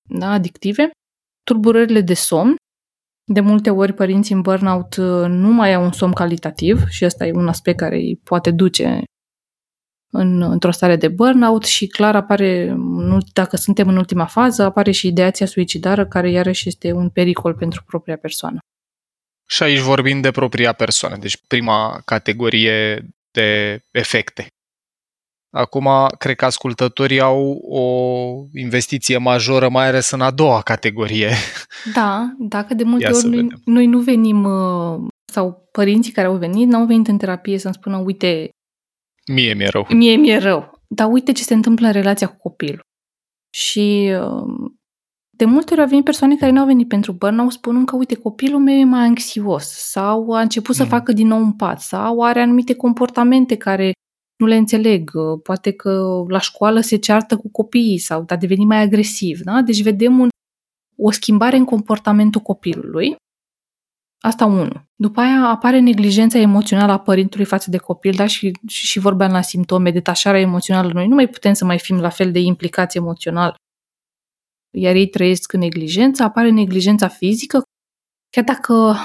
da, 0.09 0.31
adictive, 0.31 0.91
tulburările 1.43 2.01
de 2.01 2.13
somn. 2.13 2.55
De 3.29 3.39
multe 3.39 3.69
ori 3.69 3.93
părinții 3.93 4.35
în 4.35 4.41
burnout 4.41 4.95
uh, 4.95 5.25
nu 5.27 5.51
mai 5.51 5.73
au 5.73 5.83
un 5.83 5.91
somn 5.91 6.13
calitativ 6.13 6.87
și 6.87 7.05
ăsta 7.05 7.25
e 7.25 7.31
un 7.31 7.47
aspect 7.47 7.77
care 7.77 7.95
îi 7.95 8.19
poate 8.23 8.51
duce 8.51 9.03
în, 10.11 10.41
într-o 10.41 10.71
stare 10.71 10.95
de 10.95 11.07
burnout 11.07 11.63
și 11.63 11.87
clar 11.87 12.15
apare, 12.15 12.75
dacă 13.33 13.55
suntem 13.55 13.87
în 13.87 13.97
ultima 13.97 14.25
fază, 14.25 14.63
apare 14.63 14.91
și 14.91 15.07
ideația 15.07 15.45
suicidară, 15.45 16.07
care 16.07 16.31
iarăși 16.31 16.67
este 16.67 16.91
un 16.91 17.09
pericol 17.09 17.53
pentru 17.53 17.83
propria 17.83 18.17
persoană. 18.17 18.59
Și 19.49 19.63
aici 19.63 19.79
vorbim 19.79 20.21
de 20.21 20.31
propria 20.31 20.73
persoană, 20.73 21.17
deci 21.17 21.37
prima 21.47 22.01
categorie 22.05 23.07
de 23.31 23.79
efecte. 23.91 24.47
Acum, 25.49 25.89
cred 26.17 26.35
că 26.35 26.45
ascultătorii 26.45 27.19
au 27.19 27.51
o 27.69 27.87
investiție 28.53 29.17
majoră, 29.17 29.69
mai 29.69 29.87
ales 29.87 30.11
în 30.11 30.21
a 30.21 30.31
doua 30.31 30.61
categorie. 30.61 31.29
Da, 31.93 32.35
dacă 32.39 32.73
de 32.73 32.83
multe 32.83 33.05
Ia 33.05 33.11
ori 33.13 33.27
noi, 33.27 33.47
noi 33.65 33.85
nu 33.85 33.99
venim, 33.99 34.43
uh, 34.43 35.07
sau 35.31 35.69
părinții 35.71 36.11
care 36.11 36.27
au 36.27 36.35
venit, 36.35 36.67
n-au 36.67 36.85
venit 36.85 37.07
în 37.07 37.17
terapie 37.17 37.57
să-mi 37.57 37.73
spună, 37.73 37.97
uite... 37.97 38.49
Mie 39.31 39.53
mi-e 39.53 39.67
rău. 39.67 39.87
Mie 39.89 40.15
mi-e 40.15 40.37
rău. 40.37 40.81
Dar 40.87 41.11
uite 41.11 41.31
ce 41.31 41.43
se 41.43 41.53
întâmplă 41.53 41.87
în 41.87 41.93
relația 41.93 42.27
cu 42.27 42.37
copilul. 42.37 42.85
Și 43.53 44.11
uh, 44.21 44.71
de 45.37 45.45
multe 45.45 45.73
ori 45.73 45.81
au 45.81 45.87
venit 45.87 46.03
persoane 46.03 46.35
care 46.35 46.51
nu 46.51 46.59
au 46.59 46.65
venit 46.65 46.87
pentru 46.87 47.11
burnout 47.11 47.51
spunând 47.51 47.85
că, 47.85 47.95
uite, 47.95 48.15
copilul 48.15 48.59
meu 48.59 48.75
e 48.75 48.83
mai 48.83 49.05
anxios 49.05 49.65
sau 49.65 50.31
a 50.31 50.41
început 50.41 50.77
mm. 50.77 50.83
să 50.83 50.89
facă 50.89 51.11
din 51.11 51.27
nou 51.27 51.39
un 51.39 51.53
pat 51.53 51.81
sau 51.81 52.21
are 52.21 52.41
anumite 52.41 52.75
comportamente 52.75 53.55
care 53.55 53.91
nu 54.37 54.45
le 54.45 54.55
înțeleg. 54.55 55.11
Poate 55.43 55.71
că 55.71 56.23
la 56.27 56.39
școală 56.39 56.79
se 56.79 56.95
ceartă 56.95 57.37
cu 57.37 57.49
copiii 57.51 57.97
sau 57.97 58.23
a 58.27 58.35
devenit 58.35 58.67
mai 58.67 58.81
agresiv. 58.81 59.39
Da? 59.39 59.61
Deci 59.61 59.81
vedem 59.81 60.19
un, 60.19 60.29
o 60.97 61.11
schimbare 61.11 61.57
în 61.57 61.65
comportamentul 61.65 62.41
copilului. 62.41 63.15
Asta 64.19 64.45
unul. 64.45 64.85
După 64.95 65.19
aia 65.19 65.49
apare 65.49 65.79
neglijența 65.79 66.39
emoțională 66.39 66.91
a 66.91 66.99
părintului 66.99 67.45
față 67.45 67.69
de 67.69 67.77
copil, 67.77 68.13
da? 68.15 68.25
și, 68.25 68.51
și, 68.67 68.85
și 68.85 68.99
vorbeam 68.99 69.31
la 69.31 69.41
simptome, 69.41 69.91
detașarea 69.91 70.39
emoțională. 70.39 70.91
Noi 70.93 71.07
nu 71.07 71.15
mai 71.15 71.27
putem 71.27 71.53
să 71.53 71.65
mai 71.65 71.79
fim 71.79 71.99
la 71.99 72.09
fel 72.09 72.31
de 72.31 72.39
implicați 72.39 72.97
emoțional 72.97 73.55
iar 74.77 74.95
ei 74.95 75.07
trăiesc 75.07 75.53
în 75.53 75.59
neglijență, 75.59 76.23
apare 76.23 76.49
neglijența 76.49 77.07
fizică, 77.07 77.61
chiar 78.29 78.43
dacă, 78.43 78.95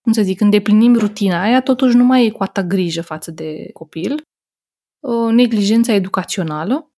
cum 0.00 0.12
să 0.12 0.22
zic, 0.22 0.40
îndeplinim 0.40 0.96
rutina 0.96 1.42
aia, 1.42 1.62
totuși 1.62 1.96
nu 1.96 2.04
mai 2.04 2.26
e 2.26 2.30
cu 2.30 2.42
atâta 2.42 2.66
grijă 2.66 3.02
față 3.02 3.30
de 3.30 3.70
copil, 3.72 4.22
neglijența 5.32 5.92
educațională, 5.92 6.90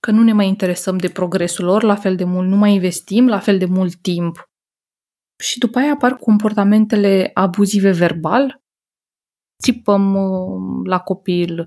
că 0.00 0.10
nu 0.10 0.22
ne 0.22 0.32
mai 0.32 0.46
interesăm 0.46 0.98
de 0.98 1.08
progresul 1.08 1.64
lor 1.64 1.82
la 1.82 1.94
fel 1.94 2.16
de 2.16 2.24
mult, 2.24 2.48
nu 2.48 2.56
mai 2.56 2.72
investim 2.72 3.28
la 3.28 3.38
fel 3.38 3.58
de 3.58 3.64
mult 3.64 3.94
timp. 3.94 4.44
Și 5.42 5.58
după 5.58 5.78
aia 5.78 5.92
apar 5.92 6.16
comportamentele 6.16 7.30
abuzive 7.34 7.90
verbal, 7.90 8.60
țipăm 9.62 10.14
la 10.84 11.00
copil, 11.00 11.64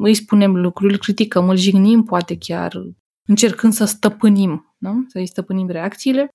îi 0.00 0.14
spunem 0.14 0.56
lucruri, 0.56 0.92
îl 0.92 0.98
criticăm, 0.98 1.48
îl 1.48 1.56
jignim 1.56 2.02
poate 2.02 2.36
chiar, 2.38 2.72
încercând 3.28 3.72
să 3.72 3.84
stăpânim, 3.84 4.74
nu? 4.78 5.04
să-i 5.08 5.26
stăpânim 5.26 5.68
reacțiile, 5.68 6.28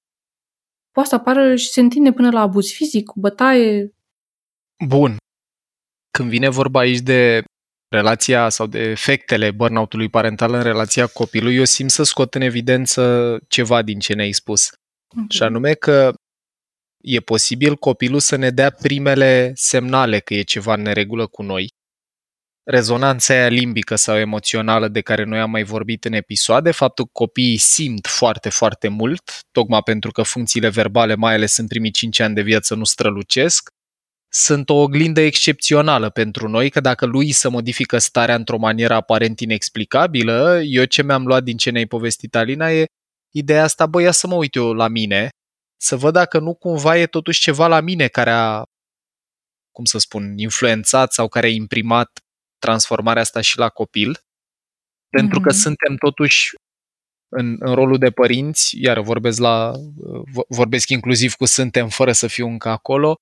poate 0.91 1.09
să 1.09 1.15
apară 1.15 1.55
și 1.55 1.69
se 1.69 1.79
întinde 1.79 2.11
până 2.11 2.31
la 2.31 2.39
abuz 2.39 2.71
fizic, 2.71 3.05
cu 3.05 3.19
bătaie. 3.19 3.93
Bun. 4.87 5.17
Când 6.17 6.29
vine 6.29 6.49
vorba 6.49 6.79
aici 6.79 6.99
de 6.99 7.43
relația 7.89 8.49
sau 8.49 8.67
de 8.67 8.79
efectele 8.79 9.51
burnout-ului 9.51 10.09
parental 10.09 10.53
în 10.53 10.61
relația 10.61 11.07
copilului, 11.07 11.55
eu 11.55 11.63
simt 11.63 11.91
să 11.91 12.03
scot 12.03 12.35
în 12.35 12.41
evidență 12.41 13.37
ceva 13.47 13.81
din 13.81 13.99
ce 13.99 14.13
ne-ai 14.13 14.31
spus. 14.31 14.69
Okay. 15.09 15.25
Și 15.29 15.43
anume 15.43 15.73
că 15.73 16.13
e 17.03 17.19
posibil 17.19 17.75
copilul 17.75 18.19
să 18.19 18.35
ne 18.35 18.49
dea 18.49 18.69
primele 18.69 19.51
semnale 19.55 20.19
că 20.19 20.33
e 20.33 20.41
ceva 20.41 20.73
în 20.73 20.81
neregulă 20.81 21.27
cu 21.27 21.41
noi 21.41 21.69
rezonanța 22.69 23.33
aia 23.33 23.47
limbică 23.47 23.95
sau 23.95 24.17
emoțională 24.17 24.87
de 24.87 25.01
care 25.01 25.23
noi 25.23 25.39
am 25.39 25.49
mai 25.49 25.63
vorbit 25.63 26.05
în 26.05 26.13
episoade, 26.13 26.71
faptul 26.71 27.05
că 27.05 27.11
copiii 27.13 27.57
simt 27.57 28.07
foarte, 28.07 28.49
foarte 28.49 28.87
mult, 28.87 29.39
tocmai 29.51 29.81
pentru 29.83 30.11
că 30.11 30.21
funcțiile 30.21 30.69
verbale, 30.69 31.15
mai 31.15 31.33
ales 31.33 31.57
în 31.57 31.67
primii 31.67 31.91
5 31.91 32.19
ani 32.19 32.35
de 32.35 32.41
viață, 32.41 32.75
nu 32.75 32.83
strălucesc, 32.83 33.69
sunt 34.31 34.69
o 34.69 34.73
oglindă 34.73 35.21
excepțională 35.21 36.09
pentru 36.09 36.47
noi, 36.47 36.69
că 36.69 36.79
dacă 36.79 37.05
lui 37.05 37.31
să 37.31 37.49
modifică 37.49 37.97
starea 37.97 38.35
într-o 38.35 38.57
manieră 38.57 38.93
aparent 38.93 39.39
inexplicabilă, 39.39 40.61
eu 40.63 40.85
ce 40.85 41.03
mi-am 41.03 41.25
luat 41.25 41.43
din 41.43 41.57
ce 41.57 41.69
ne-ai 41.69 41.85
povestit, 41.85 42.35
Alina, 42.35 42.71
e 42.71 42.85
ideea 43.33 43.63
asta, 43.63 43.85
băi, 43.85 44.03
ia 44.03 44.11
să 44.11 44.27
mă 44.27 44.35
uit 44.35 44.55
eu 44.55 44.73
la 44.73 44.87
mine, 44.87 45.29
să 45.81 45.95
văd 45.95 46.13
dacă 46.13 46.39
nu 46.39 46.53
cumva 46.53 46.97
e 46.97 47.05
totuși 47.05 47.41
ceva 47.41 47.67
la 47.67 47.79
mine 47.79 48.07
care 48.07 48.31
a, 48.31 48.63
cum 49.71 49.85
să 49.85 49.97
spun, 49.97 50.37
influențat 50.37 51.13
sau 51.13 51.27
care 51.27 51.47
a 51.47 51.49
imprimat 51.49 52.09
transformarea 52.59 53.21
asta 53.21 53.41
și 53.41 53.57
la 53.57 53.69
copil, 53.69 54.19
pentru 55.09 55.39
mm-hmm. 55.39 55.43
că 55.43 55.51
suntem 55.51 55.95
totuși 55.95 56.53
în, 57.31 57.55
în 57.59 57.73
rolul 57.73 57.97
de 57.97 58.09
părinți, 58.09 58.81
iar 58.81 58.99
vorbesc, 58.99 59.39
la, 59.39 59.71
vorbesc 60.47 60.89
inclusiv 60.89 61.33
cu 61.33 61.45
suntem 61.45 61.89
fără 61.89 62.11
să 62.11 62.27
fiu 62.27 62.47
încă 62.47 62.69
acolo, 62.69 63.15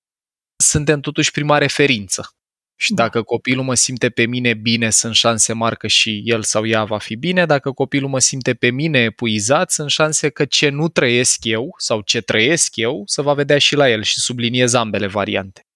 suntem 0.63 1.00
totuși 1.00 1.32
prima 1.32 1.58
referință. 1.58 2.32
Și 2.80 2.93
da. 2.93 3.04
dacă 3.04 3.23
copilul 3.23 3.63
mă 3.63 3.73
simte 3.73 4.10
pe 4.10 4.26
mine 4.26 4.54
bine, 4.54 4.89
sunt 4.89 5.15
șanse 5.15 5.54
mari 5.54 5.78
că 5.78 5.88
și 5.88 6.21
el 6.26 6.43
sau 6.43 6.65
ea 6.65 6.84
va 6.84 6.97
fi 6.97 7.15
bine. 7.15 7.45
Dacă 7.45 7.71
copilul 7.71 8.10
mă 8.10 8.19
simte 8.19 8.54
pe 8.54 8.69
mine 8.69 9.00
epuizat, 9.00 9.71
sunt 9.71 9.89
șanse 9.89 10.30
că 10.30 10.45
ce 10.45 10.69
nu 10.69 10.88
trăiesc 10.88 11.45
eu 11.45 11.73
sau 11.78 12.02
ce 12.02 12.21
trăiesc 12.21 12.76
eu 12.76 13.04
să 13.06 13.21
va 13.21 13.34
vedea 13.34 13.58
și 13.58 13.76
la 13.76 13.89
el 13.89 14.04
și 14.04 14.19
subliniez 14.19 14.73
ambele 14.73 15.08
variante. 15.08 15.66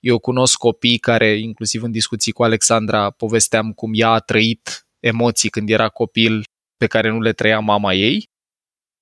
Eu 0.00 0.18
cunosc 0.18 0.56
copii 0.56 0.98
care, 0.98 1.38
inclusiv 1.38 1.82
în 1.82 1.90
discuții 1.90 2.32
cu 2.32 2.42
Alexandra, 2.42 3.10
povesteam 3.10 3.72
cum 3.72 3.90
ea 3.94 4.08
a 4.08 4.18
trăit 4.18 4.86
emoții 4.98 5.48
când 5.48 5.70
era 5.70 5.88
copil 5.88 6.44
pe 6.76 6.86
care 6.86 7.10
nu 7.10 7.20
le 7.20 7.32
trăia 7.32 7.58
mama 7.58 7.94
ei, 7.94 8.28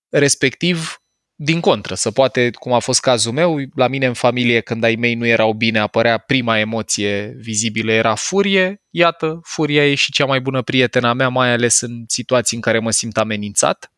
respectiv 0.08 0.96
din 1.40 1.60
contră, 1.60 1.94
să 1.94 2.10
poate, 2.10 2.50
cum 2.50 2.72
a 2.72 2.78
fost 2.78 3.00
cazul 3.00 3.32
meu, 3.32 3.58
la 3.74 3.88
mine 3.88 4.06
în 4.06 4.14
familie, 4.14 4.60
când 4.60 4.84
ai 4.84 4.94
mei 4.94 5.14
nu 5.14 5.26
erau 5.26 5.52
bine, 5.52 5.78
apărea 5.78 6.18
prima 6.18 6.58
emoție 6.58 7.34
vizibilă, 7.36 7.92
era 7.92 8.14
furie. 8.14 8.82
Iată, 8.90 9.40
furia 9.42 9.86
e 9.86 9.94
și 9.94 10.12
cea 10.12 10.24
mai 10.24 10.40
bună 10.40 10.62
prietena 10.62 11.12
mea, 11.12 11.28
mai 11.28 11.52
ales 11.52 11.80
în 11.80 12.04
situații 12.06 12.56
în 12.56 12.62
care 12.62 12.78
mă 12.78 12.90
simt 12.90 13.16
amenințat. 13.16 13.92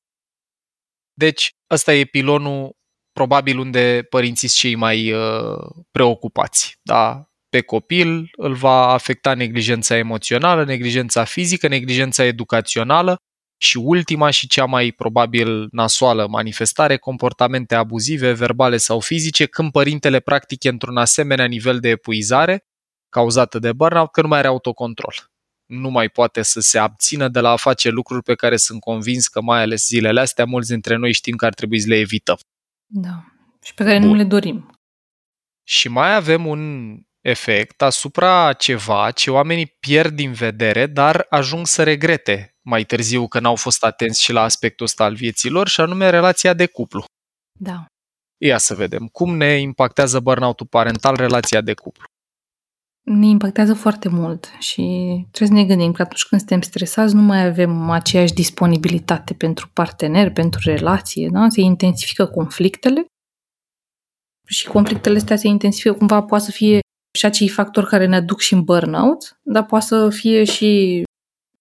Deci, 1.12 1.50
ăsta 1.70 1.94
e 1.94 2.04
pilonul 2.04 2.76
probabil 3.12 3.58
unde 3.58 4.06
părinții 4.10 4.48
sunt 4.48 4.60
cei 4.60 4.74
mai 4.74 5.12
uh, 5.12 5.58
preocupați. 5.90 6.78
Da? 6.82 7.24
Pe 7.48 7.60
copil 7.60 8.30
îl 8.32 8.54
va 8.54 8.92
afecta 8.92 9.34
neglijența 9.34 9.96
emoțională, 9.96 10.64
neglijența 10.64 11.24
fizică, 11.24 11.68
neglijența 11.68 12.24
educațională 12.24 13.16
și 13.62 13.76
ultima 13.76 14.30
și 14.30 14.46
cea 14.46 14.64
mai 14.64 14.92
probabil 14.92 15.68
nasoală 15.70 16.26
manifestare, 16.26 16.96
comportamente 16.96 17.74
abuzive, 17.74 18.32
verbale 18.32 18.76
sau 18.76 19.00
fizice, 19.00 19.46
când 19.46 19.70
părintele 19.70 20.20
practică 20.20 20.68
într-un 20.68 20.96
asemenea 20.96 21.44
nivel 21.44 21.80
de 21.80 21.88
epuizare 21.88 22.64
cauzată 23.08 23.58
de 23.58 23.72
burnout 23.72 24.10
că 24.12 24.20
nu 24.20 24.28
mai 24.28 24.38
are 24.38 24.48
autocontrol. 24.48 25.14
Nu 25.66 25.90
mai 25.90 26.08
poate 26.08 26.42
să 26.42 26.60
se 26.60 26.78
abțină 26.78 27.28
de 27.28 27.40
la 27.40 27.50
a 27.50 27.56
face 27.56 27.88
lucruri 27.88 28.22
pe 28.22 28.34
care 28.34 28.56
sunt 28.56 28.80
convins 28.80 29.28
că 29.28 29.40
mai 29.40 29.62
ales 29.62 29.86
zilele 29.86 30.20
astea 30.20 30.44
mulți 30.44 30.68
dintre 30.68 30.96
noi 30.96 31.12
știm 31.12 31.36
că 31.36 31.46
ar 31.46 31.54
trebui 31.54 31.80
să 31.80 31.88
le 31.88 31.96
evităm. 31.96 32.38
Da. 32.92 33.24
Și 33.62 33.74
pe 33.74 33.84
care 33.84 33.98
Bun. 33.98 34.08
nu 34.08 34.14
le 34.14 34.24
dorim. 34.24 34.70
Și 35.66 35.88
mai 35.88 36.14
avem 36.14 36.46
un 36.46 36.94
efect 37.20 37.82
asupra 37.82 38.52
ceva 38.52 39.12
ce 39.12 39.30
oamenii 39.30 39.66
pierd 39.66 40.14
din 40.14 40.32
vedere, 40.32 40.86
dar 40.86 41.26
ajung 41.28 41.66
să 41.66 41.82
regrete 41.82 42.56
mai 42.60 42.84
târziu 42.84 43.28
că 43.28 43.40
n-au 43.40 43.56
fost 43.56 43.84
atenți 43.84 44.22
și 44.22 44.32
la 44.32 44.42
aspectul 44.42 44.86
ăsta 44.86 45.04
al 45.04 45.14
vieților, 45.14 45.68
și 45.68 45.80
anume 45.80 46.10
relația 46.10 46.54
de 46.54 46.66
cuplu. 46.66 47.04
Da. 47.58 47.86
Ia 48.42 48.58
să 48.58 48.74
vedem. 48.74 49.06
Cum 49.06 49.36
ne 49.36 49.58
impactează 49.58 50.20
burnout-ul 50.20 50.66
parental 50.66 51.16
relația 51.16 51.60
de 51.60 51.74
cuplu? 51.74 52.04
Ne 53.12 53.26
impactează 53.26 53.74
foarte 53.74 54.08
mult 54.08 54.44
și 54.58 54.82
trebuie 55.30 55.58
să 55.58 55.64
ne 55.64 55.74
gândim 55.74 55.92
că 55.92 56.02
atunci 56.02 56.24
când 56.24 56.40
suntem 56.40 56.60
stresați 56.60 57.14
nu 57.14 57.20
mai 57.20 57.46
avem 57.46 57.90
aceeași 57.90 58.32
disponibilitate 58.32 59.34
pentru 59.34 59.70
partener, 59.72 60.32
pentru 60.32 60.60
relație, 60.64 61.28
da? 61.32 61.48
se 61.48 61.60
intensifică 61.60 62.26
conflictele 62.26 63.04
și 64.46 64.68
conflictele 64.68 65.16
astea 65.16 65.36
se 65.36 65.48
intensifică 65.48 65.94
cumva, 65.94 66.22
poate 66.22 66.44
să 66.44 66.50
fie 66.50 66.78
și 67.18 67.26
acei 67.26 67.48
factori 67.48 67.86
care 67.86 68.06
ne 68.06 68.16
aduc 68.16 68.40
și 68.40 68.54
în 68.54 68.62
burnout, 68.62 69.40
dar 69.42 69.66
poate 69.66 69.84
să 69.84 70.08
fie 70.10 70.44
și 70.44 71.02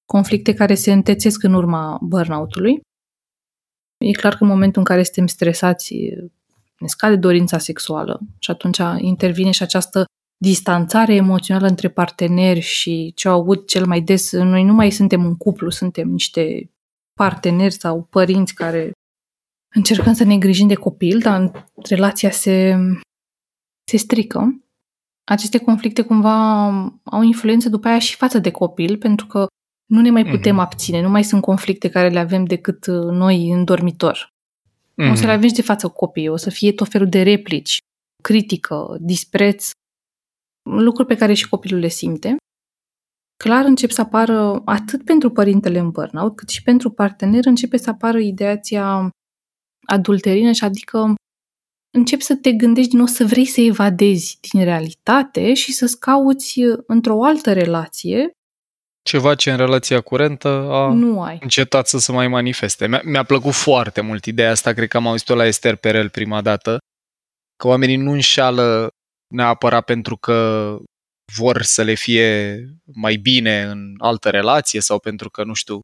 conflicte 0.05 0.53
care 0.53 0.75
se 0.75 0.91
întețesc 0.91 1.43
în 1.43 1.53
urma 1.53 1.99
burnout-ului. 2.01 2.81
E 4.05 4.11
clar 4.11 4.35
că 4.35 4.43
în 4.43 4.49
momentul 4.49 4.79
în 4.79 4.87
care 4.87 5.03
suntem 5.03 5.27
stresați 5.27 5.95
ne 6.79 6.87
scade 6.87 7.15
dorința 7.15 7.57
sexuală 7.57 8.19
și 8.39 8.51
atunci 8.51 8.79
intervine 8.97 9.51
și 9.51 9.63
această 9.63 10.05
distanțare 10.41 11.15
emoțională 11.15 11.67
între 11.67 11.89
parteneri 11.89 12.59
și 12.59 13.11
ce 13.15 13.27
au 13.27 13.39
avut 13.39 13.67
cel 13.67 13.85
mai 13.85 14.01
des, 14.01 14.31
noi 14.31 14.63
nu 14.63 14.73
mai 14.73 14.91
suntem 14.91 15.25
un 15.25 15.37
cuplu, 15.37 15.69
suntem 15.69 16.09
niște 16.09 16.71
parteneri 17.13 17.73
sau 17.73 18.01
părinți 18.01 18.53
care 18.53 18.91
încercăm 19.75 20.13
să 20.13 20.23
ne 20.23 20.33
îngrijim 20.33 20.67
de 20.67 20.75
copil, 20.75 21.19
dar 21.19 21.65
relația 21.89 22.31
se, 22.31 22.75
se 23.89 23.97
strică. 23.97 24.63
aceste 25.23 25.57
conflicte 25.57 26.01
cumva 26.01 26.65
au 27.03 27.21
influență 27.21 27.69
după 27.69 27.87
aia 27.87 27.99
și 27.99 28.15
față 28.15 28.39
de 28.39 28.51
copil, 28.51 28.97
pentru 28.97 29.25
că 29.25 29.47
nu 29.85 30.01
ne 30.01 30.09
mai 30.09 30.25
putem 30.25 30.55
mm-hmm. 30.55 30.59
abține, 30.59 31.01
nu 31.01 31.09
mai 31.09 31.23
sunt 31.23 31.41
conflicte 31.41 31.89
care 31.89 32.09
le 32.09 32.19
avem 32.19 32.43
decât 32.43 32.85
uh, 32.85 33.11
noi 33.11 33.49
în 33.49 33.63
dormitor. 33.63 34.29
Mm-hmm. 34.29 35.11
O 35.11 35.15
să 35.15 35.25
le 35.25 35.31
avem 35.31 35.47
și 35.47 35.53
de 35.53 35.61
față 35.61 35.87
copiii, 35.87 36.27
o 36.27 36.35
să 36.35 36.49
fie 36.49 36.71
tot 36.71 36.89
felul 36.89 37.09
de 37.09 37.21
replici, 37.21 37.77
critică, 38.23 38.97
dispreț, 38.99 39.71
lucruri 40.77 41.07
pe 41.07 41.15
care 41.15 41.33
și 41.33 41.49
copilul 41.49 41.79
le 41.79 41.87
simte. 41.87 42.35
Clar 43.43 43.65
încep 43.65 43.89
să 43.89 44.01
apară, 44.01 44.61
atât 44.65 45.03
pentru 45.03 45.29
părintele 45.29 45.79
în 45.79 45.89
burnout, 45.89 46.35
cât 46.35 46.49
și 46.49 46.63
pentru 46.63 46.89
partener, 46.89 47.45
începe 47.45 47.77
să 47.77 47.89
apară 47.89 48.19
ideația 48.19 49.09
adulterină 49.85 50.51
și 50.51 50.63
adică 50.63 51.15
începi 51.97 52.23
să 52.23 52.35
te 52.35 52.51
gândești 52.51 52.89
din 52.89 52.97
nou 52.97 53.07
să 53.07 53.25
vrei 53.25 53.45
să 53.45 53.61
evadezi 53.61 54.37
din 54.51 54.63
realitate 54.63 55.53
și 55.53 55.71
să-ți 55.71 55.99
cauți 55.99 56.61
într-o 56.87 57.23
altă 57.23 57.53
relație 57.53 58.31
ceva 59.09 59.35
ce 59.35 59.51
în 59.51 59.57
relația 59.57 60.01
curentă 60.01 60.47
a 60.71 60.93
nu 60.93 61.21
ai. 61.21 61.37
încetat 61.41 61.87
să 61.87 61.97
se 61.97 62.11
mai 62.11 62.27
manifeste. 62.27 62.87
Mi-a, 62.87 63.01
mi-a 63.03 63.23
plăcut 63.23 63.53
foarte 63.53 64.01
mult 64.01 64.25
ideea 64.25 64.51
asta, 64.51 64.73
cred 64.73 64.87
că 64.87 64.97
am 64.97 65.07
auzit-o 65.07 65.35
la 65.35 65.45
Esther 65.45 65.75
Perel 65.75 66.09
prima 66.09 66.41
dată, 66.41 66.77
că 67.55 67.67
oamenii 67.67 67.95
nu 67.95 68.11
înșală 68.11 68.89
neapărat 69.33 69.85
pentru 69.85 70.17
că 70.17 70.77
vor 71.35 71.61
să 71.61 71.81
le 71.81 71.93
fie 71.93 72.59
mai 72.93 73.15
bine 73.15 73.63
în 73.63 73.95
altă 73.97 74.29
relație 74.29 74.81
sau 74.81 74.99
pentru 74.99 75.29
că, 75.29 75.43
nu 75.43 75.53
știu, 75.53 75.79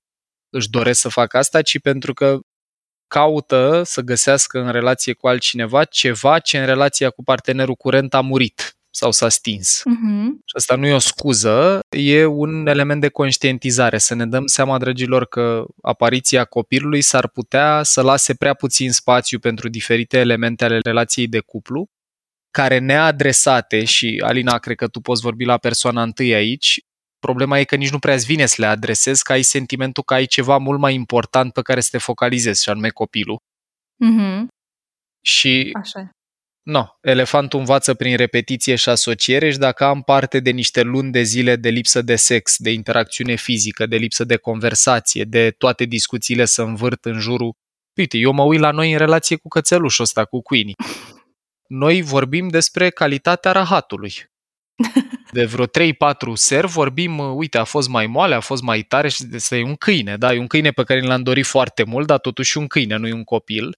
își 0.50 0.70
doresc 0.70 1.00
să 1.00 1.10
facă 1.10 1.38
asta, 1.38 1.62
ci 1.62 1.80
pentru 1.80 2.14
că 2.14 2.40
caută 3.08 3.82
să 3.86 4.02
găsească 4.02 4.60
în 4.60 4.72
relație 4.72 5.14
cu 5.14 5.28
altcineva 5.28 5.84
ceva 5.84 6.40
ce 6.40 6.60
în 6.60 6.66
relația 6.66 7.10
cu 7.10 7.24
partenerul 7.24 7.76
curent 7.76 8.14
a 8.14 8.22
murit 8.22 8.76
sau 8.90 9.12
s-a 9.12 9.30
stins. 9.30 9.80
Uh-huh. 9.80 10.26
Și 10.46 10.54
asta 10.56 10.76
nu 10.76 10.86
e 10.86 10.94
o 10.94 11.00
scuză, 11.00 11.80
e 11.98 12.26
un 12.26 12.68
element 12.68 13.02
de 13.02 13.10
conștientizare, 13.10 13.98
să 13.98 14.16
ne 14.16 14.26
dăm 14.26 14.46
seama, 14.46 14.78
dragilor, 14.78 15.26
că 15.26 15.66
apariția 15.82 16.46
copilului 16.46 17.02
s-ar 17.02 17.28
putea 17.28 17.84
să 17.84 18.02
lase 18.02 18.34
prea 18.34 18.54
puțin 18.54 18.92
spațiu 18.92 19.40
pentru 19.40 19.70
diferite 19.70 20.18
elemente 20.18 20.66
ale 20.66 20.80
relației 20.84 21.28
de 21.28 21.40
cuplu, 21.40 21.88
care 22.56 22.78
neadresate, 22.78 23.84
și 23.84 24.22
Alina, 24.26 24.58
cred 24.58 24.76
că 24.76 24.88
tu 24.88 25.00
poți 25.00 25.22
vorbi 25.22 25.44
la 25.44 25.58
persoana 25.58 26.02
întâi 26.02 26.34
aici, 26.34 26.80
problema 27.20 27.60
e 27.60 27.64
că 27.64 27.76
nici 27.76 27.92
nu 27.92 28.00
prea 28.00 28.14
îți 28.14 28.26
vine 28.26 28.46
să 28.46 28.56
le 28.58 28.66
adresezi, 28.66 29.24
că 29.24 29.32
ai 29.32 29.42
sentimentul 29.42 30.04
că 30.04 30.14
ai 30.14 30.26
ceva 30.26 30.58
mult 30.58 30.80
mai 30.80 30.94
important 30.94 31.54
pe 31.54 31.62
care 31.62 31.80
să 31.80 31.90
te 31.92 31.98
focalizezi, 31.98 32.64
și 32.64 32.70
anume 32.70 32.90
copilul. 32.90 33.40
Uh-huh. 34.06 34.46
Și 35.22 35.70
Așa 35.82 36.10
No, 36.66 36.86
elefantul 37.02 37.60
învață 37.60 37.94
prin 37.94 38.18
repetiție 38.18 38.76
și 38.76 38.90
asociere 38.90 39.52
și 39.52 39.58
dacă 39.58 39.84
am 39.84 40.02
parte 40.02 40.40
de 40.40 40.50
niște 40.50 40.82
luni 40.82 41.12
de 41.12 41.22
zile 41.22 41.56
de 41.56 41.70
lipsă 41.70 42.02
de 42.02 42.16
sex, 42.16 42.56
de 42.58 42.72
interacțiune 42.72 43.36
fizică, 43.36 43.86
de 43.86 43.96
lipsă 43.96 44.24
de 44.24 44.36
conversație, 44.36 45.24
de 45.24 45.52
toate 45.52 45.86
discuțiile 45.86 46.46
să 46.46 46.62
învârt 46.62 47.06
în 47.06 47.20
jurul... 47.20 47.54
Uite, 47.96 48.18
eu 48.18 48.32
mă 48.32 48.44
uit 48.44 48.60
la 48.60 48.72
noi 48.72 48.92
în 48.92 48.98
relație 48.98 49.36
cu 49.36 49.48
cățelușul 49.48 50.04
ăsta, 50.04 50.26
cu 50.26 50.42
Queenie. 50.42 50.74
Noi 51.68 52.02
vorbim 52.02 52.48
despre 52.48 52.90
calitatea 52.90 53.52
rahatului. 53.52 54.14
De 55.32 55.46
vreo 55.46 55.66
3-4 55.66 55.70
seri 56.34 56.68
vorbim, 56.68 57.20
uite, 57.20 57.58
a 57.58 57.64
fost 57.64 57.88
mai 57.88 58.08
moale, 58.08 58.36
a 58.36 58.40
fost 58.40 58.62
mai 58.62 58.82
tare 58.82 59.10
și 59.10 59.24
este 59.34 59.62
un 59.62 59.76
câine, 59.76 60.18
da? 60.18 60.34
E 60.34 60.40
un 60.40 60.48
câine 60.48 60.72
pe 60.72 60.84
care 60.84 61.02
l-am 61.02 61.24
dorit 61.24 61.46
foarte 61.46 61.84
mult, 61.84 62.08
dar 62.08 62.20
totuși 62.20 62.58
un 62.58 62.68
câine, 62.68 62.96
nu 62.96 63.08
e 63.08 63.14
un 63.14 63.24
copil. 63.24 63.78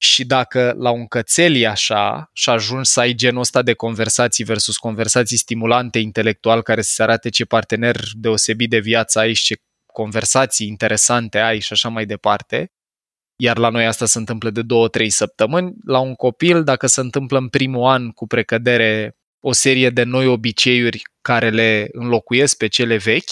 Și 0.00 0.24
dacă 0.24 0.74
la 0.78 0.90
un 0.90 1.06
cățel 1.06 1.56
e 1.56 1.66
așa 1.66 2.30
și 2.32 2.50
ajungi 2.50 2.90
să 2.90 3.00
ai 3.00 3.14
genul 3.14 3.40
ăsta 3.40 3.62
de 3.62 3.74
conversații 3.74 4.44
versus 4.44 4.76
conversații 4.76 5.36
stimulante 5.36 5.98
intelectual 5.98 6.62
care 6.62 6.82
să 6.82 6.92
se 6.92 7.02
arate 7.02 7.28
ce 7.28 7.44
partener 7.44 8.00
deosebit 8.12 8.70
de 8.70 8.78
viață 8.78 9.18
ai 9.18 9.32
și 9.32 9.44
ce 9.44 9.62
conversații 9.92 10.66
interesante 10.66 11.38
ai 11.38 11.60
și 11.60 11.72
așa 11.72 11.88
mai 11.88 12.06
departe, 12.06 12.72
iar 13.42 13.58
la 13.58 13.68
noi 13.68 13.86
asta 13.86 14.06
se 14.06 14.18
întâmplă 14.18 14.50
de 14.50 14.62
două, 14.62 14.88
trei 14.88 15.10
săptămâni, 15.10 15.74
la 15.84 15.98
un 15.98 16.14
copil, 16.14 16.64
dacă 16.64 16.86
se 16.86 17.00
întâmplă 17.00 17.38
în 17.38 17.48
primul 17.48 17.88
an 17.88 18.10
cu 18.10 18.26
precădere 18.26 19.16
o 19.40 19.52
serie 19.52 19.90
de 19.90 20.02
noi 20.02 20.26
obiceiuri 20.26 21.02
care 21.20 21.50
le 21.50 21.88
înlocuiesc 21.92 22.56
pe 22.56 22.66
cele 22.66 22.96
vechi, 22.96 23.30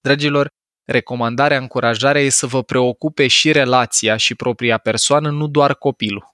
dragilor, 0.00 0.48
recomandarea, 0.84 1.58
încurajarea 1.58 2.22
e 2.22 2.28
să 2.28 2.46
vă 2.46 2.62
preocupe 2.62 3.26
și 3.26 3.52
relația 3.52 4.16
și 4.16 4.34
propria 4.34 4.78
persoană, 4.78 5.30
nu 5.30 5.46
doar 5.46 5.74
copilul. 5.74 6.28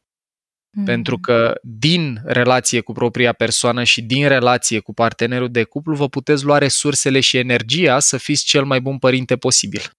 Mm. 0.76 0.84
Pentru 0.84 1.18
că 1.18 1.54
din 1.62 2.20
relație 2.24 2.80
cu 2.80 2.92
propria 2.92 3.32
persoană 3.32 3.84
și 3.84 4.02
din 4.02 4.28
relație 4.28 4.80
cu 4.80 4.94
partenerul 4.94 5.50
de 5.50 5.64
cuplu 5.64 5.94
vă 5.94 6.08
puteți 6.08 6.44
lua 6.44 6.58
resursele 6.58 7.20
și 7.20 7.36
energia 7.36 7.98
să 7.98 8.16
fiți 8.16 8.44
cel 8.44 8.64
mai 8.64 8.80
bun 8.80 8.98
părinte 8.98 9.36
posibil. 9.36 9.90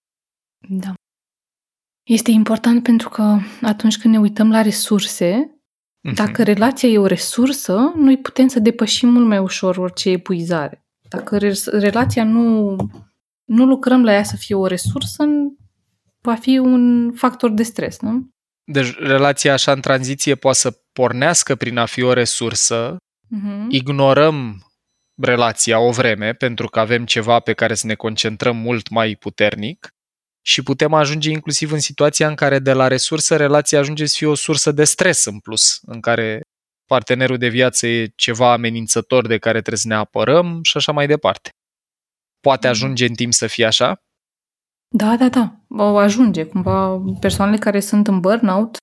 Da. 0.69 0.93
Este 2.07 2.31
important 2.31 2.83
pentru 2.83 3.09
că 3.09 3.37
atunci 3.61 3.97
când 3.97 4.13
ne 4.13 4.19
uităm 4.19 4.51
la 4.51 4.61
resurse, 4.61 5.59
mm-hmm. 6.07 6.13
dacă 6.13 6.43
relația 6.43 6.89
e 6.89 6.97
o 6.97 7.05
resursă, 7.05 7.93
noi 7.95 8.17
putem 8.17 8.47
să 8.47 8.59
depășim 8.59 9.09
mult 9.09 9.25
mai 9.25 9.37
ușor 9.37 9.77
orice 9.77 10.09
epuizare. 10.09 10.85
Dacă 11.09 11.37
relația 11.71 12.23
nu 12.23 12.75
nu 13.43 13.65
lucrăm 13.65 14.03
la 14.03 14.13
ea 14.13 14.23
să 14.23 14.35
fie 14.35 14.55
o 14.55 14.65
resursă, 14.65 15.23
va 16.21 16.35
fi 16.35 16.57
un 16.57 17.11
factor 17.13 17.51
de 17.51 17.63
stres, 17.63 17.99
nu? 17.99 18.29
Deci 18.71 18.97
relația 18.99 19.53
așa 19.53 19.71
în 19.71 19.81
tranziție 19.81 20.35
poate 20.35 20.57
să 20.57 20.81
pornească 20.91 21.55
prin 21.55 21.77
a 21.77 21.85
fi 21.85 22.01
o 22.01 22.13
resursă, 22.13 22.95
uh-huh. 22.95 23.65
ignorăm 23.69 24.61
relația 25.21 25.79
o 25.79 25.91
vreme 25.91 26.33
pentru 26.33 26.67
că 26.67 26.79
avem 26.79 27.05
ceva 27.05 27.39
pe 27.39 27.53
care 27.53 27.73
să 27.73 27.87
ne 27.87 27.95
concentrăm 27.95 28.57
mult 28.57 28.89
mai 28.89 29.15
puternic 29.15 29.91
și 30.47 30.63
putem 30.63 30.93
ajunge 30.93 31.29
inclusiv 31.29 31.71
în 31.71 31.79
situația 31.79 32.27
în 32.27 32.35
care 32.35 32.59
de 32.59 32.73
la 32.73 32.87
resursă 32.87 33.35
relația 33.35 33.79
ajunge 33.79 34.05
să 34.05 34.15
fie 34.17 34.27
o 34.27 34.35
sursă 34.35 34.71
de 34.71 34.83
stres 34.83 35.25
în 35.25 35.39
plus, 35.39 35.79
în 35.81 35.99
care 35.99 36.41
partenerul 36.85 37.37
de 37.37 37.47
viață 37.47 37.87
e 37.87 38.11
ceva 38.15 38.51
amenințător 38.51 39.27
de 39.27 39.37
care 39.37 39.57
trebuie 39.57 39.77
să 39.77 39.87
ne 39.87 39.95
apărăm 39.95 40.59
și 40.63 40.77
așa 40.77 40.91
mai 40.91 41.07
departe. 41.07 41.49
Poate 42.39 42.67
mhm. 42.67 42.75
ajunge 42.75 43.05
în 43.05 43.13
timp 43.13 43.33
să 43.33 43.47
fie 43.47 43.65
așa? 43.65 43.95
Da, 44.95 45.15
da, 45.15 45.29
da. 45.29 45.55
O 45.83 45.97
ajunge. 45.97 46.43
Cumva 46.45 47.03
persoanele 47.19 47.57
care 47.57 47.79
sunt 47.79 48.07
în 48.07 48.19
burnout 48.19 48.77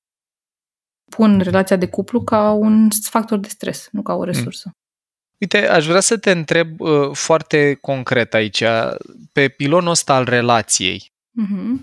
pun 1.10 1.40
relația 1.40 1.76
de 1.76 1.88
cuplu 1.88 2.24
ca 2.24 2.50
un 2.50 2.88
factor 3.10 3.38
de 3.38 3.48
stres, 3.48 3.88
nu 3.92 4.02
ca 4.02 4.12
o 4.14 4.18
mm. 4.18 4.24
resursă. 4.24 4.70
Uite, 5.40 5.68
aș 5.68 5.86
vrea 5.86 6.00
să 6.00 6.18
te 6.18 6.30
întreb 6.30 6.80
uh, 6.80 7.10
foarte 7.12 7.74
concret 7.74 8.34
aici, 8.34 8.62
pe 9.32 9.48
pilonul 9.48 9.90
ăsta 9.90 10.14
al 10.14 10.24
relației. 10.24 11.12
Uh-huh. 11.42 11.82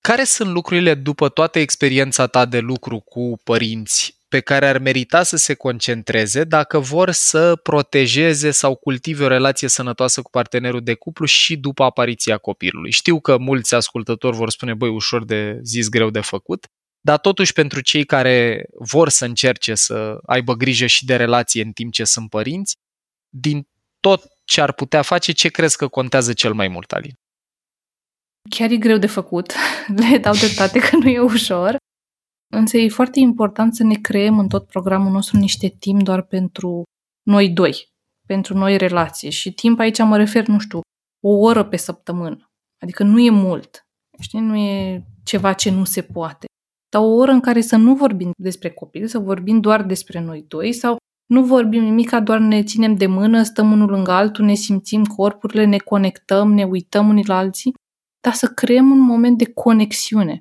Care 0.00 0.24
sunt 0.24 0.50
lucrurile 0.50 0.94
după 0.94 1.28
toată 1.28 1.58
experiența 1.58 2.26
ta 2.26 2.44
de 2.44 2.58
lucru 2.58 3.00
cu 3.00 3.40
părinți 3.44 4.18
pe 4.28 4.40
care 4.40 4.66
ar 4.68 4.78
merita 4.78 5.22
să 5.22 5.36
se 5.36 5.54
concentreze 5.54 6.44
dacă 6.44 6.78
vor 6.78 7.10
să 7.10 7.56
protejeze 7.56 8.50
sau 8.50 8.74
cultive 8.74 9.24
o 9.24 9.28
relație 9.28 9.68
sănătoasă 9.68 10.22
cu 10.22 10.30
partenerul 10.30 10.82
de 10.82 10.94
cuplu 10.94 11.26
și 11.26 11.56
după 11.56 11.84
apariția 11.84 12.38
copilului. 12.38 12.90
Știu 12.90 13.20
că 13.20 13.38
mulți 13.38 13.74
ascultători 13.74 14.36
vor 14.36 14.50
spune, 14.50 14.74
băi, 14.74 14.88
ușor 14.88 15.24
de 15.24 15.58
zis, 15.62 15.88
greu 15.88 16.10
de 16.10 16.20
făcut, 16.20 16.66
dar 17.00 17.18
totuși 17.18 17.52
pentru 17.52 17.80
cei 17.80 18.04
care 18.04 18.66
vor 18.78 19.08
să 19.08 19.24
încerce 19.24 19.74
să 19.74 20.18
aibă 20.26 20.54
grijă 20.54 20.86
și 20.86 21.04
de 21.04 21.16
relație 21.16 21.62
în 21.62 21.72
timp 21.72 21.92
ce 21.92 22.04
sunt 22.04 22.30
părinți, 22.30 22.76
din 23.28 23.68
tot 24.00 24.24
ce 24.44 24.60
ar 24.60 24.72
putea 24.72 25.02
face, 25.02 25.32
ce 25.32 25.48
crezi 25.48 25.76
că 25.76 25.88
contează 25.88 26.32
cel 26.32 26.52
mai 26.52 26.68
mult, 26.68 26.92
Alin? 26.92 27.18
Chiar 28.50 28.70
e 28.70 28.76
greu 28.76 28.98
de 28.98 29.06
făcut. 29.06 29.52
Le 30.10 30.18
dau 30.18 30.32
dreptate 30.32 30.78
că 30.78 30.96
nu 30.96 31.08
e 31.08 31.20
ușor. 31.20 31.76
Însă 32.54 32.76
e 32.76 32.88
foarte 32.88 33.20
important 33.20 33.74
să 33.74 33.82
ne 33.82 33.94
creăm 33.94 34.38
în 34.38 34.48
tot 34.48 34.66
programul 34.66 35.12
nostru 35.12 35.36
niște 35.36 35.68
timp 35.68 36.02
doar 36.02 36.22
pentru 36.22 36.82
noi 37.22 37.48
doi, 37.48 37.88
pentru 38.26 38.56
noi 38.56 38.76
relații. 38.76 39.30
Și 39.30 39.52
timp 39.52 39.78
aici 39.78 39.98
mă 39.98 40.16
refer, 40.16 40.46
nu 40.46 40.58
știu, 40.58 40.80
o 41.24 41.30
oră 41.30 41.64
pe 41.64 41.76
săptămână. 41.76 42.50
Adică 42.82 43.02
nu 43.02 43.20
e 43.20 43.30
mult. 43.30 43.86
Știi? 44.20 44.40
Nu 44.40 44.56
e 44.56 45.04
ceva 45.24 45.52
ce 45.52 45.70
nu 45.70 45.84
se 45.84 46.02
poate. 46.02 46.46
Dar 46.88 47.02
o 47.02 47.14
oră 47.14 47.30
în 47.30 47.40
care 47.40 47.60
să 47.60 47.76
nu 47.76 47.94
vorbim 47.94 48.30
despre 48.36 48.70
copil, 48.70 49.06
să 49.06 49.18
vorbim 49.18 49.60
doar 49.60 49.82
despre 49.82 50.20
noi 50.20 50.44
doi 50.48 50.72
sau 50.72 50.96
nu 51.26 51.44
vorbim 51.44 51.82
nimic, 51.82 52.10
doar 52.10 52.38
ne 52.38 52.62
ținem 52.62 52.94
de 52.94 53.06
mână, 53.06 53.42
stăm 53.42 53.72
unul 53.72 53.90
lângă 53.90 54.10
altul, 54.10 54.44
ne 54.44 54.54
simțim 54.54 55.04
corpurile, 55.04 55.64
ne 55.64 55.78
conectăm, 55.78 56.52
ne 56.52 56.64
uităm 56.64 57.08
unii 57.08 57.26
la 57.26 57.36
alții, 57.36 57.74
dar 58.24 58.32
să 58.32 58.46
creăm 58.46 58.90
un 58.90 58.98
moment 58.98 59.38
de 59.38 59.52
conexiune. 59.52 60.40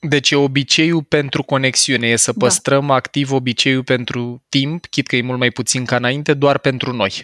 Deci 0.00 0.30
e 0.30 0.36
obiceiul 0.36 1.02
pentru 1.02 1.42
conexiune, 1.42 2.06
e 2.06 2.16
să 2.16 2.32
da. 2.32 2.38
păstrăm 2.38 2.86
da. 2.86 2.94
activ 2.94 3.32
obiceiul 3.32 3.84
pentru 3.84 4.44
timp, 4.48 4.86
chit 4.86 5.06
că 5.06 5.16
e 5.16 5.22
mult 5.22 5.38
mai 5.38 5.50
puțin 5.50 5.84
ca 5.84 5.96
înainte, 5.96 6.34
doar 6.34 6.58
pentru 6.58 6.92
noi. 6.92 7.22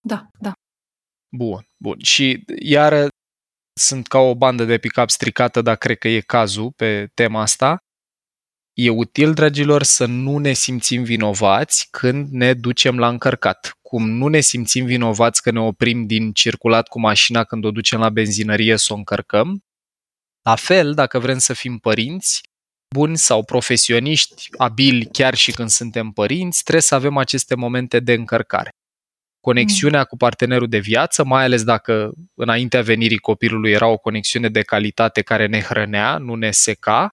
Da, 0.00 0.28
da. 0.38 0.52
Bun, 1.36 1.66
bun. 1.76 1.98
Și 1.98 2.44
iară 2.58 3.08
sunt 3.80 4.06
ca 4.06 4.18
o 4.18 4.34
bandă 4.34 4.64
de 4.64 4.78
pick-up 4.78 5.10
stricată, 5.10 5.62
dar 5.62 5.76
cred 5.76 5.98
că 5.98 6.08
e 6.08 6.20
cazul 6.20 6.72
pe 6.76 7.10
tema 7.14 7.40
asta. 7.40 7.78
E 8.74 8.90
util, 8.90 9.32
dragilor, 9.32 9.82
să 9.82 10.06
nu 10.06 10.38
ne 10.38 10.52
simțim 10.52 11.02
vinovați 11.02 11.88
când 11.90 12.28
ne 12.30 12.54
ducem 12.54 12.98
la 12.98 13.08
încărcat. 13.08 13.78
Cum 13.82 14.10
nu 14.10 14.28
ne 14.28 14.40
simțim 14.40 14.84
vinovați 14.84 15.42
că 15.42 15.50
ne 15.50 15.60
oprim 15.60 16.06
din 16.06 16.32
circulat 16.32 16.88
cu 16.88 17.00
mașina 17.00 17.44
când 17.44 17.64
o 17.64 17.70
ducem 17.70 18.00
la 18.00 18.10
benzinărie 18.10 18.76
să 18.76 18.92
o 18.92 18.96
încărcăm, 18.96 19.64
la 20.42 20.54
fel, 20.54 20.94
dacă 20.94 21.18
vrem 21.18 21.38
să 21.38 21.52
fim 21.52 21.78
părinți 21.78 22.40
buni 22.94 23.16
sau 23.16 23.44
profesioniști 23.44 24.48
abili 24.56 25.08
chiar 25.12 25.34
și 25.34 25.52
când 25.52 25.68
suntem 25.68 26.10
părinți, 26.10 26.62
trebuie 26.62 26.82
să 26.82 26.94
avem 26.94 27.16
aceste 27.16 27.54
momente 27.54 28.00
de 28.00 28.12
încărcare. 28.12 28.70
Conexiunea 29.40 29.98
mm. 29.98 30.04
cu 30.04 30.16
partenerul 30.16 30.68
de 30.68 30.78
viață, 30.78 31.24
mai 31.24 31.44
ales 31.44 31.64
dacă 31.64 32.12
înaintea 32.34 32.82
venirii 32.82 33.18
copilului 33.18 33.70
era 33.70 33.86
o 33.86 33.96
conexiune 33.96 34.48
de 34.48 34.62
calitate 34.62 35.22
care 35.22 35.46
ne 35.46 35.60
hrănea, 35.60 36.18
nu 36.18 36.34
ne 36.34 36.50
seca, 36.50 37.08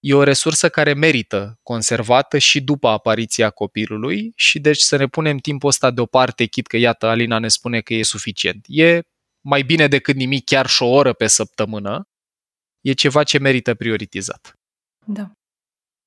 e 0.00 0.14
o 0.14 0.22
resursă 0.22 0.68
care 0.68 0.92
merită 0.92 1.58
conservată 1.62 2.38
și 2.38 2.60
după 2.60 2.88
apariția 2.88 3.50
copilului 3.50 4.32
și 4.36 4.58
deci 4.60 4.80
să 4.80 4.96
ne 4.96 5.06
punem 5.06 5.38
timpul 5.38 5.68
ăsta 5.68 5.90
deoparte, 5.90 6.46
chit 6.46 6.66
că 6.66 6.76
iată 6.76 7.06
Alina 7.06 7.38
ne 7.38 7.48
spune 7.48 7.80
că 7.80 7.94
e 7.94 8.02
suficient. 8.02 8.64
E 8.68 9.00
mai 9.40 9.62
bine 9.62 9.88
decât 9.88 10.14
nimic, 10.14 10.44
chiar 10.44 10.66
și 10.66 10.82
o 10.82 10.86
oră 10.86 11.12
pe 11.12 11.26
săptămână, 11.26 12.08
e 12.80 12.92
ceva 12.92 13.22
ce 13.22 13.38
merită 13.38 13.74
prioritizat. 13.74 14.54
Da. 15.06 15.30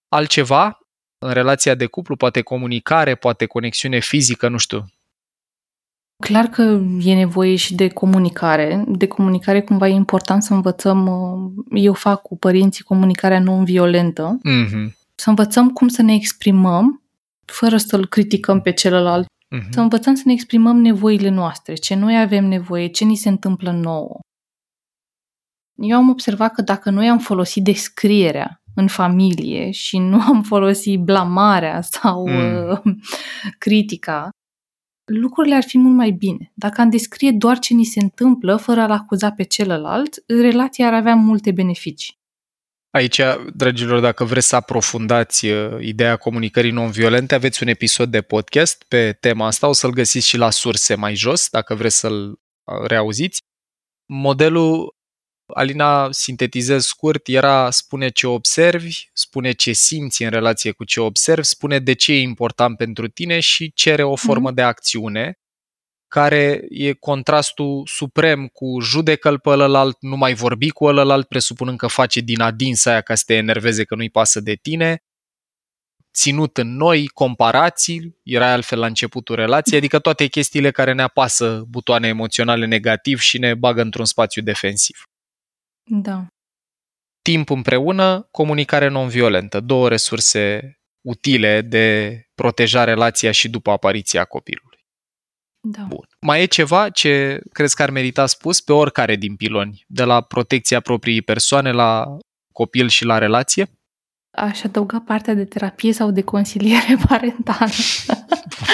Altceva 0.08 0.80
în 1.18 1.34
relația 1.34 1.76
de 1.76 1.86
cuplu, 1.86 2.16
poate 2.16 2.42
comunicare, 2.42 3.16
poate 3.16 3.46
conexiune 3.46 4.00
fizică, 4.00 4.48
nu 4.48 4.58
știu. 4.58 4.86
Clar 6.24 6.46
că 6.46 6.62
e 7.04 7.14
nevoie 7.16 7.56
și 7.56 7.76
de 7.76 7.88
comunicare. 7.88 8.84
De 8.88 9.08
comunicare 9.08 9.62
cumva 9.62 9.88
e 9.88 9.92
important 9.94 10.44
să 10.44 10.54
învățăm, 10.54 11.06
uh, 11.08 11.52
eu 11.72 11.94
fac 11.94 12.22
cu 12.22 12.38
părinții 12.38 12.84
comunicarea 12.84 13.40
non-violentă, 13.40 14.38
Mm-hmm. 14.38 14.94
să 15.16 15.30
învățăm 15.30 15.70
cum 15.70 15.88
să 15.88 16.02
ne 16.02 16.14
exprimăm 16.14 17.04
fără 17.46 17.78
să-l 17.78 18.08
criticăm 18.08 18.62
pe 18.62 18.72
celălalt, 18.72 19.26
Mm-hmm. 19.28 19.70
să 19.70 19.80
învățăm 19.80 20.16
să 20.16 20.22
ne 20.26 20.34
exprimăm 20.34 20.78
nevoile 20.78 21.30
noastre, 21.30 21.74
ce 21.74 21.96
noi 21.96 22.20
avem 22.20 22.46
nevoie, 22.46 22.88
ce 22.88 23.04
ni 23.06 23.16
se 23.16 23.30
întâmplă 23.30 23.72
nouă. 23.72 24.20
Eu 25.82 25.98
am 25.98 26.10
observat 26.10 26.54
că 26.54 26.62
dacă 26.62 26.90
noi 26.90 27.10
am 27.10 27.20
folosit 27.20 27.64
descrierea 27.64 28.62
în 28.76 28.88
familie 28.88 29.72
și 29.72 29.98
nu 29.98 30.22
am 30.22 30.44
folosit 30.44 31.00
blamarea 31.00 31.82
sau 31.82 32.28
Mm. 32.30 32.70
uh, 32.70 32.80
critica, 33.58 34.30
lucrurile 35.10 35.56
ar 35.56 35.64
fi 35.64 35.78
mult 35.78 35.96
mai 35.96 36.12
bine. 36.12 36.52
Dacă 36.54 36.82
am 36.82 36.90
descrie 36.90 37.32
doar 37.32 37.60
ce 37.60 37.74
ni 37.74 37.84
se 37.84 38.00
întâmplă, 38.00 38.56
fără 38.56 38.82
a-l 38.82 38.92
acuza 38.92 39.32
pe 39.32 39.44
celălalt, 39.44 40.24
relația 40.28 40.88
ar 40.88 40.94
avea 40.94 41.16
multe 41.16 41.52
beneficii. 41.52 42.18
Aici, 42.92 43.22
dragilor, 43.54 44.00
dacă 44.00 44.24
vreți 44.24 44.48
să 44.48 44.56
aprofundați 44.56 45.46
uh, 45.46 45.78
ideea 45.80 46.16
comunicării 46.16 46.72
non-violente, 46.72 47.36
aveți 47.36 47.64
un 47.64 47.70
episod 47.70 48.12
de 48.12 48.22
podcast 48.22 48.84
pe 48.88 49.18
tema 49.20 49.46
asta, 49.46 49.68
o 49.68 49.74
să-l 49.74 49.92
găsiți 49.92 50.28
și 50.28 50.38
la 50.38 50.50
surse 50.50 50.96
mai 50.96 51.16
jos, 51.16 51.50
dacă 51.50 51.76
vreți 51.76 51.98
să-l 51.98 52.30
uh, 52.30 52.88
reauziți. 52.88 53.40
Modelul, 54.06 54.96
Alina, 55.54 56.12
sintetizez 56.12 56.86
scurt, 56.86 57.28
era 57.28 57.70
spune 57.72 58.10
ce 58.10 58.28
observi, 58.28 59.10
spune 59.14 59.52
ce 59.52 59.72
simți 59.72 60.24
în 60.24 60.30
relație 60.30 60.72
cu 60.72 60.84
ce 60.84 61.00
observi, 61.00 61.48
spune 61.48 61.80
de 61.80 61.94
ce 61.94 62.14
e 62.14 62.20
important 62.20 62.78
pentru 62.78 63.08
tine 63.08 63.40
și 63.40 63.72
cere 63.74 64.04
o 64.04 64.16
formă 64.16 64.52
de 64.52 64.62
acțiune 64.62 65.40
care 66.08 66.66
e 66.70 66.94
contrastul 66.94 67.84
suprem 67.86 68.48
cu 68.48 68.80
judecă-l 68.80 69.40
pe 69.40 69.50
ălălalt, 69.50 69.98
nu 70.00 70.16
mai 70.16 70.34
vorbi 70.34 70.70
cu 70.70 70.86
ălălalt, 70.86 71.28
presupunând 71.28 71.78
că 71.78 71.88
face 71.88 72.20
din 72.20 72.42
adins 72.42 72.86
aia 72.86 73.02
ca 73.02 73.16
să 73.16 73.24
te 73.26 73.34
enerveze 73.34 73.84
că 73.84 73.96
nu-i 73.96 74.10
pasă 74.10 74.40
de 74.40 74.54
tine, 74.54 75.04
ținut 76.14 76.58
în 76.58 76.76
noi, 76.76 77.08
comparații, 77.08 78.16
era 78.24 78.52
altfel 78.52 78.80
la 78.80 78.86
începutul 78.86 79.36
relației, 79.36 79.78
adică 79.78 80.00
toate 80.00 80.28
chestiile 80.28 80.72
care 80.72 80.94
ne 80.94 81.02
apasă 81.02 81.64
butoane 81.68 82.08
emoționale 82.08 82.66
negativ 82.66 83.20
și 83.20 83.38
ne 83.38 83.54
bagă 83.54 83.82
într-un 83.82 84.06
spațiu 84.06 84.42
defensiv. 84.42 85.09
Da. 85.90 86.28
Timp 87.22 87.50
împreună, 87.50 88.28
comunicare 88.32 88.88
non-violentă, 88.88 89.60
două 89.60 89.90
resurse 89.90 90.74
utile 91.02 91.62
de 91.62 92.18
proteja 92.36 92.84
relația 92.84 93.32
și 93.32 93.50
după 93.50 93.72
apariția 93.72 94.26
copilului. 94.26 94.80
Da. 95.68 95.84
Bun. 95.88 96.06
Mai 96.20 96.42
e 96.42 96.46
ceva 96.46 96.90
ce 96.90 97.42
crezi 97.52 97.76
că 97.76 97.84
ar 97.84 97.90
merita 97.90 98.26
spus 98.26 98.62
pe 98.62 98.74
oricare 98.74 99.16
din 99.16 99.36
piloni, 99.36 99.84
de 99.88 100.04
la 100.04 100.22
protecția 100.22 100.80
propriei 100.80 101.22
persoane 101.22 101.72
la 101.72 102.18
copil 102.54 102.88
și 102.88 103.06
la 103.06 103.18
relație? 103.18 103.68
Aș 104.38 104.64
adăuga 104.64 105.00
partea 105.00 105.34
de 105.34 105.46
terapie 105.46 105.94
sau 105.94 106.12
de 106.12 106.22
consiliere 106.22 106.98
parentală. 107.08 107.72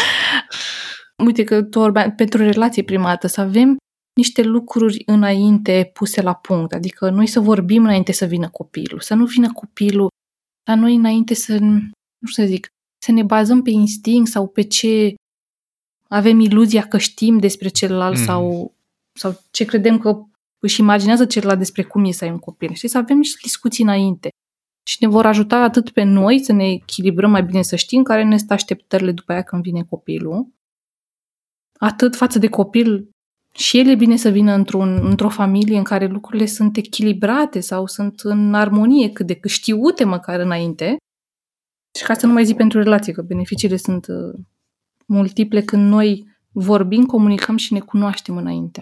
Uite 1.26 1.44
că 1.44 1.62
tu 1.64 1.80
vorbeai 1.80 2.12
pentru 2.12 2.44
relație 2.44 2.84
prima 2.84 3.08
dată, 3.08 3.28
să 3.28 3.42
avem 3.42 3.78
niște 4.16 4.44
lucruri 4.44 5.04
înainte 5.06 5.90
puse 5.94 6.22
la 6.22 6.34
punct, 6.34 6.74
adică 6.74 7.10
noi 7.10 7.28
să 7.28 7.40
vorbim 7.40 7.84
înainte 7.84 8.12
să 8.12 8.26
vină 8.26 8.50
copilul, 8.50 9.00
să 9.00 9.14
nu 9.14 9.26
vină 9.26 9.52
copilul 9.52 10.10
la 10.68 10.76
noi 10.76 10.96
înainte 10.96 11.34
să, 11.34 11.58
nu 11.58 12.28
știu 12.28 12.44
să 12.44 12.50
zic, 12.50 12.68
să 13.04 13.12
ne 13.12 13.24
bazăm 13.24 13.62
pe 13.62 13.70
instinct 13.70 14.30
sau 14.30 14.48
pe 14.48 14.62
ce 14.62 15.14
avem 16.10 16.40
iluzia 16.40 16.88
că 16.88 16.98
știm 16.98 17.38
despre 17.38 17.68
celălalt 17.68 18.14
Mhm. 18.14 18.22
mm. 18.22 18.26
sau, 18.28 18.74
sau 19.20 19.42
ce 19.52 19.66
credem 19.66 19.98
că 19.98 20.24
își 20.60 20.80
imaginează 20.80 21.26
celălalt 21.26 21.60
despre 21.60 21.84
cum 21.84 22.06
e 22.06 22.12
să 22.12 22.24
ai 22.24 22.32
un 22.32 22.40
copil. 22.40 22.74
Știi, 22.74 22.90
să 22.90 22.98
avem 22.98 23.18
niște 23.18 23.40
discuții 23.42 23.84
înainte. 23.84 24.30
Și 24.90 24.98
ne 25.00 25.08
vor 25.08 25.26
ajuta 25.26 25.58
atât 25.58 25.90
pe 25.90 26.04
noi 26.04 26.44
să 26.44 26.52
ne 26.52 26.70
echilibrăm 26.72 27.32
mai 27.32 27.44
bine, 27.44 27.62
să 27.62 27.76
știm 27.76 28.04
care 28.04 28.24
ne 28.24 28.38
sunt 28.38 28.52
așteptările 28.52 29.12
după 29.12 29.32
aia 29.32 29.42
când 29.42 29.62
vine 29.62 29.84
copilul, 29.84 30.48
atât 31.80 32.16
față 32.16 32.40
de 32.40 32.48
copil, 32.48 33.10
și 33.58 33.80
el 33.80 33.88
e 33.88 33.96
bine 33.96 34.16
să 34.16 34.30
vină 34.30 34.54
într-un, 34.54 35.06
într-o 35.06 35.30
familie 35.30 35.78
în 35.78 35.84
care 35.84 36.06
lucrurile 36.06 36.46
sunt 36.46 36.78
echilibrate 36.78 37.60
sau 37.60 37.88
sunt 37.88 38.20
în 38.20 38.54
armonie, 38.54 39.10
cât 39.10 39.26
de 39.26 39.36
cât 39.36 39.52
știute 39.52 40.04
măcar 40.04 40.40
înainte. 40.40 40.98
Și 41.98 42.04
ca 42.06 42.14
să 42.14 42.26
nu 42.26 42.34
mai 42.34 42.46
zic 42.46 42.56
pentru 42.56 42.82
relație, 42.82 43.14
că 43.14 43.22
beneficiile 43.22 43.78
sunt 43.78 44.08
uh, 44.08 44.40
multiple 45.06 45.62
când 45.62 45.90
noi 45.90 46.28
vorbim, 46.52 47.06
comunicăm 47.06 47.58
și 47.58 47.74
ne 47.74 47.80
cunoaștem 47.80 48.38
înainte. 48.38 48.82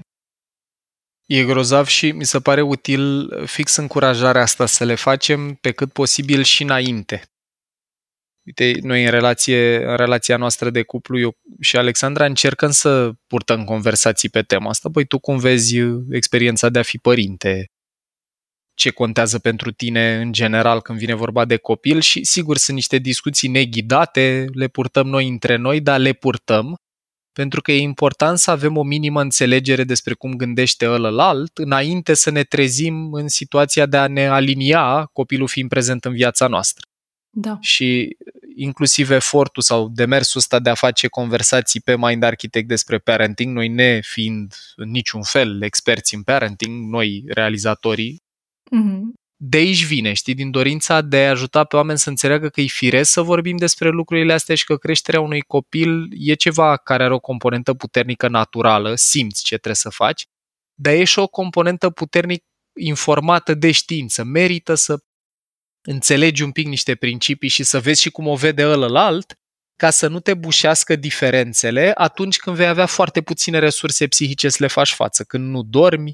E 1.25 1.43
grozav 1.43 1.85
și 1.85 2.11
mi 2.11 2.25
se 2.25 2.39
pare 2.39 2.61
util 2.61 3.29
fix 3.45 3.75
încurajarea 3.75 4.41
asta 4.41 4.65
să 4.65 4.83
le 4.83 4.95
facem 4.95 5.53
pe 5.61 5.71
cât 5.71 5.91
posibil 5.91 6.41
și 6.41 6.63
înainte. 6.63 7.23
Uite, 8.45 8.77
noi 8.81 9.03
în, 9.03 9.09
relație, 9.09 9.85
în 9.85 9.95
relația 9.95 10.37
noastră 10.37 10.69
de 10.69 10.83
cuplu, 10.83 11.19
eu 11.19 11.37
și 11.59 11.77
Alexandra 11.77 12.25
încercăm 12.25 12.71
să 12.71 13.11
purtăm 13.27 13.63
conversații 13.63 14.29
pe 14.29 14.41
tema 14.41 14.69
asta. 14.69 14.89
Băi, 14.89 15.05
tu 15.05 15.19
cum 15.19 15.37
vezi 15.37 15.77
experiența 16.11 16.69
de 16.69 16.79
a 16.79 16.83
fi 16.83 16.97
părinte? 16.97 17.65
Ce 18.73 18.89
contează 18.89 19.39
pentru 19.39 19.71
tine 19.71 20.15
în 20.15 20.31
general 20.31 20.81
când 20.81 20.99
vine 20.99 21.13
vorba 21.13 21.45
de 21.45 21.57
copil? 21.57 21.99
Și 21.99 22.23
sigur 22.23 22.57
sunt 22.57 22.75
niște 22.75 22.97
discuții 22.97 23.49
neghidate, 23.49 24.45
le 24.53 24.67
purtăm 24.67 25.07
noi 25.07 25.27
între 25.27 25.55
noi, 25.55 25.81
dar 25.81 25.99
le 25.99 26.13
purtăm 26.13 26.75
pentru 27.33 27.61
că 27.61 27.71
e 27.71 27.81
important 27.81 28.37
să 28.37 28.51
avem 28.51 28.77
o 28.77 28.83
minimă 28.83 29.21
înțelegere 29.21 29.83
despre 29.83 30.13
cum 30.13 30.35
gândește 30.35 30.89
ălălalt 30.89 31.57
înainte 31.57 32.13
să 32.13 32.29
ne 32.29 32.43
trezim 32.43 33.13
în 33.13 33.27
situația 33.27 33.85
de 33.85 33.97
a 33.97 34.07
ne 34.07 34.27
alinia 34.27 35.09
copilul 35.13 35.47
fiind 35.47 35.69
prezent 35.69 36.05
în 36.05 36.13
viața 36.13 36.47
noastră. 36.47 36.87
Da. 37.35 37.57
Și 37.61 38.17
inclusiv 38.55 39.09
efortul 39.09 39.63
sau 39.63 39.89
demersul 39.89 40.39
ăsta 40.39 40.59
de 40.59 40.69
a 40.69 40.73
face 40.73 41.07
conversații 41.07 41.81
pe 41.81 41.97
Mind 41.97 42.23
Architect 42.23 42.67
despre 42.67 42.97
parenting, 42.97 43.55
noi 43.55 43.67
ne 43.67 43.99
fiind 44.01 44.55
în 44.75 44.89
niciun 44.89 45.21
fel 45.21 45.61
experți 45.61 46.15
în 46.15 46.23
parenting, 46.23 46.89
noi 46.89 47.23
realizatorii, 47.27 48.21
Mm-hmm. 48.75 49.01
de 49.35 49.57
aici 49.57 49.85
vine, 49.85 50.13
știi, 50.13 50.33
din 50.33 50.51
dorința 50.51 51.01
de 51.01 51.17
a 51.17 51.29
ajuta 51.29 51.63
pe 51.63 51.75
oameni 51.75 51.97
să 51.97 52.09
înțeleagă 52.09 52.49
că 52.49 52.61
e 52.61 52.65
firesc 52.65 53.11
să 53.11 53.21
vorbim 53.21 53.57
despre 53.57 53.89
lucrurile 53.89 54.33
astea 54.33 54.55
și 54.55 54.65
că 54.65 54.77
creșterea 54.77 55.19
unui 55.19 55.41
copil 55.41 56.07
e 56.17 56.33
ceva 56.33 56.77
care 56.77 57.03
are 57.03 57.13
o 57.13 57.19
componentă 57.19 57.73
puternică 57.73 58.27
naturală, 58.27 58.95
simți 58.95 59.43
ce 59.43 59.55
trebuie 59.55 59.75
să 59.75 59.89
faci, 59.89 60.25
dar 60.73 60.93
e 60.93 61.03
și 61.03 61.19
o 61.19 61.27
componentă 61.27 61.89
puternic 61.89 62.43
informată 62.79 63.53
de 63.53 63.71
știință. 63.71 64.23
Merită 64.23 64.73
să 64.75 64.97
înțelegi 65.83 66.43
un 66.43 66.51
pic 66.51 66.67
niște 66.67 66.95
principii 66.95 67.49
și 67.49 67.63
să 67.63 67.79
vezi 67.79 68.01
și 68.01 68.11
cum 68.11 68.27
o 68.27 68.35
vede 68.35 68.65
ălălalt, 68.65 69.33
ca 69.75 69.89
să 69.89 70.07
nu 70.07 70.19
te 70.19 70.33
bușească 70.33 70.95
diferențele 70.95 71.91
atunci 71.95 72.37
când 72.37 72.55
vei 72.55 72.67
avea 72.67 72.85
foarte 72.85 73.21
puține 73.21 73.59
resurse 73.59 74.07
psihice 74.07 74.49
să 74.49 74.57
le 74.59 74.67
faci 74.67 74.93
față, 74.93 75.23
când 75.23 75.49
nu 75.49 75.63
dormi, 75.63 76.11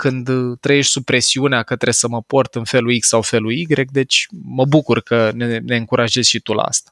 când 0.00 0.28
uh, 0.28 0.58
trăiești 0.60 0.92
sub 0.92 1.04
presiunea 1.04 1.58
că 1.58 1.74
trebuie 1.74 1.92
să 1.92 2.08
mă 2.08 2.22
port 2.22 2.54
în 2.54 2.64
felul 2.64 2.98
X 2.98 3.08
sau 3.08 3.22
felul 3.22 3.52
Y, 3.52 3.66
deci 3.90 4.26
mă 4.44 4.64
bucur 4.64 5.00
că 5.00 5.30
ne, 5.34 5.58
ne 5.58 5.76
încurajezi 5.76 6.28
și 6.28 6.40
tu 6.40 6.52
la 6.52 6.62
asta. 6.62 6.90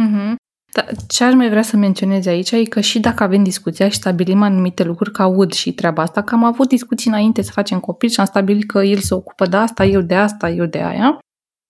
Mm-hmm. 0.00 0.34
Da, 0.72 0.84
ce 1.08 1.24
aș 1.24 1.32
mai 1.32 1.48
vrea 1.48 1.62
să 1.62 1.76
menționez 1.76 2.26
aici 2.26 2.50
e 2.50 2.64
că 2.64 2.80
și 2.80 3.00
dacă 3.00 3.22
avem 3.22 3.42
discuția 3.42 3.88
și 3.88 3.96
stabilim 3.96 4.42
anumite 4.42 4.82
lucruri, 4.82 5.12
că 5.12 5.22
aud 5.22 5.52
și 5.52 5.72
treaba 5.72 6.02
asta, 6.02 6.22
că 6.22 6.34
am 6.34 6.44
avut 6.44 6.68
discuții 6.68 7.10
înainte 7.10 7.42
să 7.42 7.50
facem 7.52 7.80
copil 7.80 8.08
și 8.08 8.20
am 8.20 8.26
stabilit 8.26 8.66
că 8.66 8.78
el 8.78 8.98
se 8.98 9.14
ocupă 9.14 9.46
de 9.46 9.56
asta, 9.56 9.84
eu 9.84 10.00
de 10.00 10.14
asta, 10.14 10.50
eu 10.50 10.66
de 10.66 10.78
aia, 10.78 11.18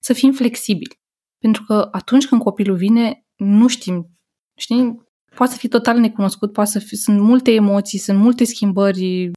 să 0.03 0.13
fim 0.13 0.31
flexibili. 0.31 0.99
Pentru 1.37 1.63
că 1.63 1.87
atunci 1.91 2.27
când 2.27 2.41
copilul 2.41 2.75
vine, 2.75 3.25
nu 3.35 3.67
știm, 3.67 4.17
știi, 4.57 5.07
poate 5.35 5.51
să 5.51 5.57
fie 5.57 5.69
total 5.69 5.97
necunoscut, 5.97 6.53
poate 6.53 6.69
să 6.69 6.79
fie, 6.79 6.97
sunt 6.97 7.19
multe 7.19 7.51
emoții, 7.51 7.99
sunt 7.99 8.19
multe 8.19 8.43
schimbări 8.43 9.31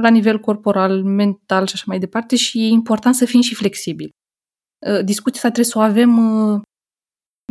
la 0.00 0.08
nivel 0.08 0.38
corporal, 0.38 1.02
mental 1.02 1.66
și 1.66 1.74
așa 1.74 1.84
mai 1.86 1.98
departe 1.98 2.36
și 2.36 2.58
e 2.58 2.66
important 2.66 3.14
să 3.14 3.24
fim 3.24 3.40
și 3.40 3.54
flexibili. 3.54 4.10
Uh, 4.86 5.04
discuția 5.04 5.40
asta 5.42 5.50
trebuie 5.50 5.72
să 5.72 5.78
o 5.78 5.80
avem 5.80 6.42
uh, 6.52 6.60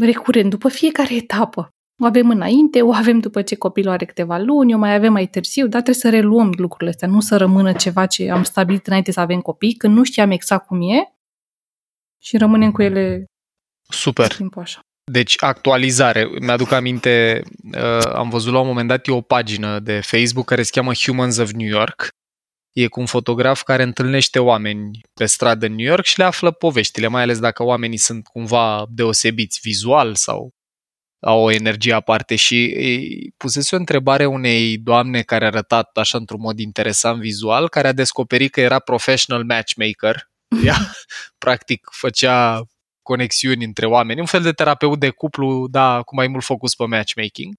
recurent, 0.01 0.49
după 0.49 0.69
fiecare 0.69 1.15
etapă. 1.15 1.69
O 2.01 2.05
avem 2.05 2.29
înainte, 2.29 2.81
o 2.81 2.93
avem 2.93 3.19
după 3.19 3.41
ce 3.41 3.55
copilul 3.55 3.91
are 3.91 4.05
câteva 4.05 4.37
luni, 4.37 4.73
o 4.73 4.77
mai 4.77 4.95
avem 4.95 5.11
mai 5.11 5.27
târziu, 5.27 5.61
dar 5.61 5.81
trebuie 5.81 5.95
să 5.95 6.09
reluăm 6.09 6.53
lucrurile 6.57 6.89
astea, 6.89 7.07
nu 7.07 7.19
să 7.19 7.37
rămână 7.37 7.73
ceva 7.73 8.05
ce 8.05 8.31
am 8.31 8.43
stabilit 8.43 8.87
înainte 8.87 9.11
să 9.11 9.19
avem 9.19 9.39
copii, 9.39 9.73
când 9.73 9.95
nu 9.95 10.03
știam 10.03 10.31
exact 10.31 10.65
cum 10.65 10.81
e 10.81 11.18
și 12.21 12.37
rămânem 12.37 12.71
cu 12.71 12.81
ele 12.81 13.25
Super. 13.89 14.33
timpul 14.33 14.61
așa. 14.61 14.79
Deci, 15.11 15.35
actualizare. 15.43 16.29
Mi-aduc 16.41 16.71
aminte, 16.71 17.43
uh, 17.75 18.05
am 18.13 18.29
văzut 18.29 18.53
la 18.53 18.59
un 18.59 18.67
moment 18.67 18.87
dat 18.87 19.07
e 19.07 19.11
o 19.11 19.21
pagină 19.21 19.79
de 19.79 19.99
Facebook 19.99 20.45
care 20.45 20.63
se 20.63 20.69
cheamă 20.73 20.91
Humans 20.93 21.37
of 21.37 21.51
New 21.51 21.67
York. 21.67 22.07
E 22.71 22.87
cu 22.87 22.99
un 22.99 23.05
fotograf 23.05 23.63
care 23.63 23.83
întâlnește 23.83 24.39
oameni 24.39 24.99
pe 25.13 25.25
stradă 25.25 25.65
în 25.65 25.75
New 25.75 25.85
York 25.85 26.05
și 26.05 26.17
le 26.17 26.23
află 26.23 26.51
poveștile, 26.51 27.07
mai 27.07 27.21
ales 27.21 27.39
dacă 27.39 27.63
oamenii 27.63 27.97
sunt 27.97 28.27
cumva 28.27 28.85
deosebiți 28.89 29.59
vizual 29.61 30.15
sau 30.15 30.49
au 31.21 31.41
o 31.43 31.51
energie 31.51 31.93
aparte 31.93 32.35
și 32.35 32.73
îi 32.75 33.33
pusese 33.37 33.75
o 33.75 33.79
întrebare 33.79 34.25
unei 34.25 34.77
doamne 34.77 35.21
care 35.21 35.43
a 35.43 35.47
arătat 35.47 35.97
așa 35.97 36.17
într-un 36.17 36.39
mod 36.39 36.59
interesant 36.59 37.19
vizual, 37.19 37.69
care 37.69 37.87
a 37.87 37.93
descoperit 37.93 38.51
că 38.51 38.61
era 38.61 38.79
professional 38.79 39.43
matchmaker. 39.43 40.28
Ea, 40.65 40.77
practic, 41.37 41.87
făcea 41.91 42.63
conexiuni 43.01 43.63
între 43.65 43.85
oameni, 43.85 44.19
un 44.19 44.25
fel 44.25 44.41
de 44.41 44.51
terapeut 44.51 44.99
de 44.99 45.09
cuplu, 45.09 45.67
da, 45.67 46.01
cu 46.01 46.15
mai 46.15 46.27
mult 46.27 46.43
focus 46.43 46.75
pe 46.75 46.85
matchmaking. 46.85 47.53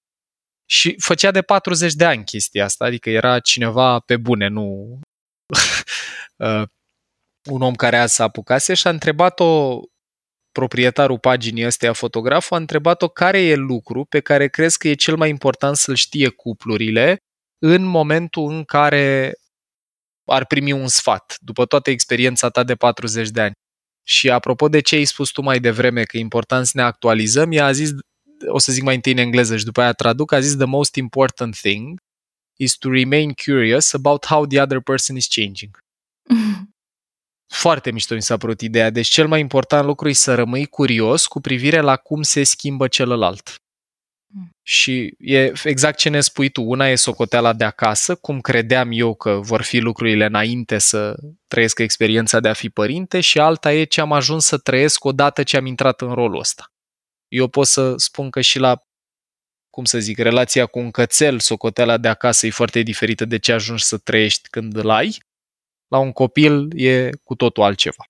Și 0.65 0.95
făcea 0.99 1.31
de 1.31 1.41
40 1.41 1.93
de 1.93 2.05
ani 2.05 2.23
chestia 2.23 2.63
asta, 2.63 2.85
adică 2.85 3.09
era 3.09 3.39
cineva 3.39 3.99
pe 3.99 4.17
bune, 4.17 4.47
nu 4.47 4.99
uh, 6.45 6.63
un 7.49 7.61
om 7.61 7.73
care 7.73 7.97
a 7.97 8.05
să 8.05 8.23
apucase 8.23 8.73
și 8.73 8.87
a 8.87 8.89
întrebat-o 8.89 9.79
proprietarul 10.51 11.19
paginii 11.19 11.65
ăsteia, 11.65 11.93
fotograful, 11.93 12.57
a 12.57 12.59
întrebat-o 12.59 13.07
care 13.07 13.41
e 13.41 13.55
lucru 13.55 14.05
pe 14.05 14.19
care 14.19 14.47
crezi 14.47 14.77
că 14.77 14.87
e 14.87 14.93
cel 14.93 15.15
mai 15.15 15.29
important 15.29 15.75
să-l 15.75 15.95
știe 15.95 16.29
cuplurile 16.29 17.17
în 17.63 17.83
momentul 17.83 18.51
în 18.51 18.63
care 18.63 19.33
ar 20.31 20.45
primi 20.45 20.71
un 20.71 20.87
sfat, 20.87 21.37
după 21.39 21.65
toată 21.65 21.89
experiența 21.89 22.49
ta 22.49 22.63
de 22.63 22.75
40 22.75 23.29
de 23.29 23.41
ani. 23.41 23.53
Și 24.03 24.29
apropo 24.29 24.69
de 24.69 24.79
ce 24.79 24.95
ai 24.95 25.05
spus 25.05 25.29
tu 25.29 25.41
mai 25.41 25.59
devreme, 25.59 26.03
că 26.03 26.17
e 26.17 26.19
important 26.19 26.65
să 26.65 26.71
ne 26.75 26.81
actualizăm, 26.81 27.51
ea 27.51 27.65
a 27.65 27.71
zis, 27.71 27.89
o 28.47 28.57
să 28.57 28.71
zic 28.71 28.83
mai 28.83 28.95
întâi 28.95 29.11
în 29.11 29.17
engleză 29.17 29.57
și 29.57 29.65
după 29.65 29.81
aia 29.81 29.93
traduc, 29.93 30.31
a 30.31 30.39
zis 30.39 30.55
the 30.55 30.65
most 30.65 30.95
important 30.95 31.55
thing 31.55 31.99
is 32.59 32.73
to 32.73 32.89
remain 32.89 33.31
curious 33.45 33.93
about 33.93 34.25
how 34.25 34.45
the 34.45 34.61
other 34.61 34.79
person 34.79 35.15
is 35.15 35.27
changing. 35.27 35.77
Foarte 37.53 37.91
mișto 37.91 38.13
mi 38.13 38.21
s-a 38.21 38.37
părut 38.37 38.61
ideea. 38.61 38.89
Deci 38.89 39.07
cel 39.07 39.27
mai 39.27 39.39
important 39.39 39.85
lucru 39.85 40.09
e 40.09 40.13
să 40.13 40.35
rămâi 40.35 40.65
curios 40.65 41.27
cu 41.27 41.41
privire 41.41 41.79
la 41.79 41.95
cum 41.95 42.21
se 42.21 42.43
schimbă 42.43 42.87
celălalt. 42.87 43.60
Mm. 44.33 44.49
Și 44.61 45.15
e 45.17 45.51
exact 45.63 45.97
ce 45.97 46.09
ne 46.09 46.19
spui 46.19 46.49
tu. 46.49 46.61
Una 46.63 46.87
e 46.87 46.95
socoteala 46.95 47.53
de 47.53 47.63
acasă, 47.63 48.15
cum 48.15 48.41
credeam 48.41 48.89
eu 48.91 49.15
că 49.15 49.39
vor 49.39 49.61
fi 49.61 49.77
lucrurile 49.77 50.25
înainte 50.25 50.77
să 50.77 51.15
trăiesc 51.47 51.79
experiența 51.79 52.39
de 52.39 52.47
a 52.47 52.53
fi 52.53 52.69
părinte 52.69 53.19
și 53.19 53.39
alta 53.39 53.73
e 53.73 53.83
ce 53.83 54.01
am 54.01 54.11
ajuns 54.11 54.45
să 54.45 54.57
trăiesc 54.57 55.03
odată 55.03 55.43
ce 55.43 55.57
am 55.57 55.65
intrat 55.65 56.01
în 56.01 56.13
rolul 56.13 56.39
ăsta. 56.39 56.71
Eu 57.27 57.47
pot 57.47 57.67
să 57.67 57.93
spun 57.97 58.29
că 58.29 58.41
și 58.41 58.59
la, 58.59 58.83
cum 59.69 59.85
să 59.85 59.99
zic, 59.99 60.17
relația 60.17 60.65
cu 60.65 60.79
un 60.79 60.91
cățel, 60.91 61.39
socoteala 61.39 61.97
de 61.97 62.07
acasă 62.07 62.45
e 62.45 62.49
foarte 62.49 62.81
diferită 62.81 63.25
de 63.25 63.39
ce 63.39 63.51
ajungi 63.51 63.83
să 63.83 63.97
trăiești 63.97 64.49
când 64.49 64.75
îl 64.75 64.89
ai. 64.89 65.17
La 65.87 65.97
un 65.97 66.11
copil 66.11 66.79
e 66.79 67.09
cu 67.23 67.35
totul 67.35 67.63
altceva. 67.63 68.05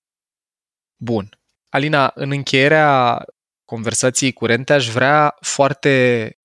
Bun. 0.96 1.38
Alina, 1.68 2.12
în 2.14 2.30
încheierea 2.30 3.24
conversației 3.72 4.32
curente 4.32 4.72
aș 4.72 4.88
vrea 4.88 5.36
foarte 5.40 6.36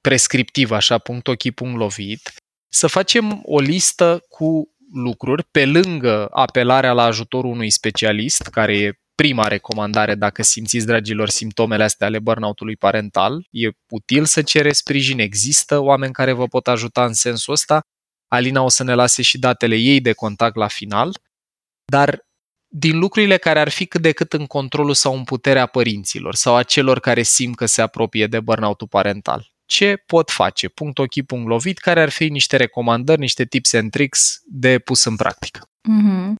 prescriptiv, 0.00 0.70
așa, 0.70 0.98
punct 0.98 1.28
ochii, 1.28 1.52
punct 1.52 1.78
lovit, 1.78 2.32
să 2.68 2.86
facem 2.86 3.40
o 3.44 3.60
listă 3.60 4.24
cu 4.28 4.74
lucruri 4.92 5.44
pe 5.50 5.66
lângă 5.66 6.28
apelarea 6.30 6.92
la 6.92 7.02
ajutorul 7.02 7.50
unui 7.50 7.70
specialist, 7.70 8.42
care 8.42 8.78
e 8.78 8.98
prima 9.14 9.48
recomandare 9.48 10.14
dacă 10.14 10.42
simțiți, 10.42 10.86
dragilor, 10.86 11.28
simptomele 11.28 11.82
astea 11.82 12.06
ale 12.06 12.18
burnout-ului 12.18 12.76
parental. 12.76 13.46
E 13.50 13.68
util 13.88 14.24
să 14.24 14.42
cere 14.42 14.72
sprijin, 14.72 15.18
există 15.18 15.78
oameni 15.78 16.12
care 16.12 16.32
vă 16.32 16.46
pot 16.46 16.68
ajuta 16.68 17.04
în 17.04 17.12
sensul 17.12 17.52
ăsta. 17.52 17.80
Alina 18.28 18.62
o 18.62 18.68
să 18.68 18.82
ne 18.84 18.94
lase 18.94 19.22
și 19.22 19.38
datele 19.38 19.76
ei 19.76 20.00
de 20.00 20.12
contact 20.12 20.56
la 20.56 20.68
final, 20.68 21.18
dar 21.84 22.20
din 22.74 22.98
lucrurile 22.98 23.36
care 23.36 23.60
ar 23.60 23.68
fi 23.68 23.86
cât 23.86 24.02
de 24.02 24.12
cât 24.12 24.32
în 24.32 24.46
controlul 24.46 24.94
sau 24.94 25.16
în 25.16 25.24
puterea 25.24 25.66
părinților 25.66 26.34
sau 26.34 26.56
a 26.56 26.62
celor 26.62 27.00
care 27.00 27.22
simt 27.22 27.56
că 27.56 27.66
se 27.66 27.82
apropie 27.82 28.26
de 28.26 28.40
burnout 28.40 28.80
ul 28.80 28.88
Ce 29.64 29.96
pot 30.06 30.30
face? 30.30 30.68
Punct 30.68 30.98
ochii, 30.98 31.22
punct 31.22 31.48
lovit, 31.48 31.78
care 31.78 32.02
ar 32.02 32.08
fi 32.08 32.28
niște 32.28 32.56
recomandări, 32.56 33.20
niște 33.20 33.44
tips 33.44 33.72
and 33.72 33.90
tricks 33.90 34.40
de 34.46 34.78
pus 34.78 35.04
în 35.04 35.16
practică? 35.16 35.60
Mm-hmm. 35.60 36.34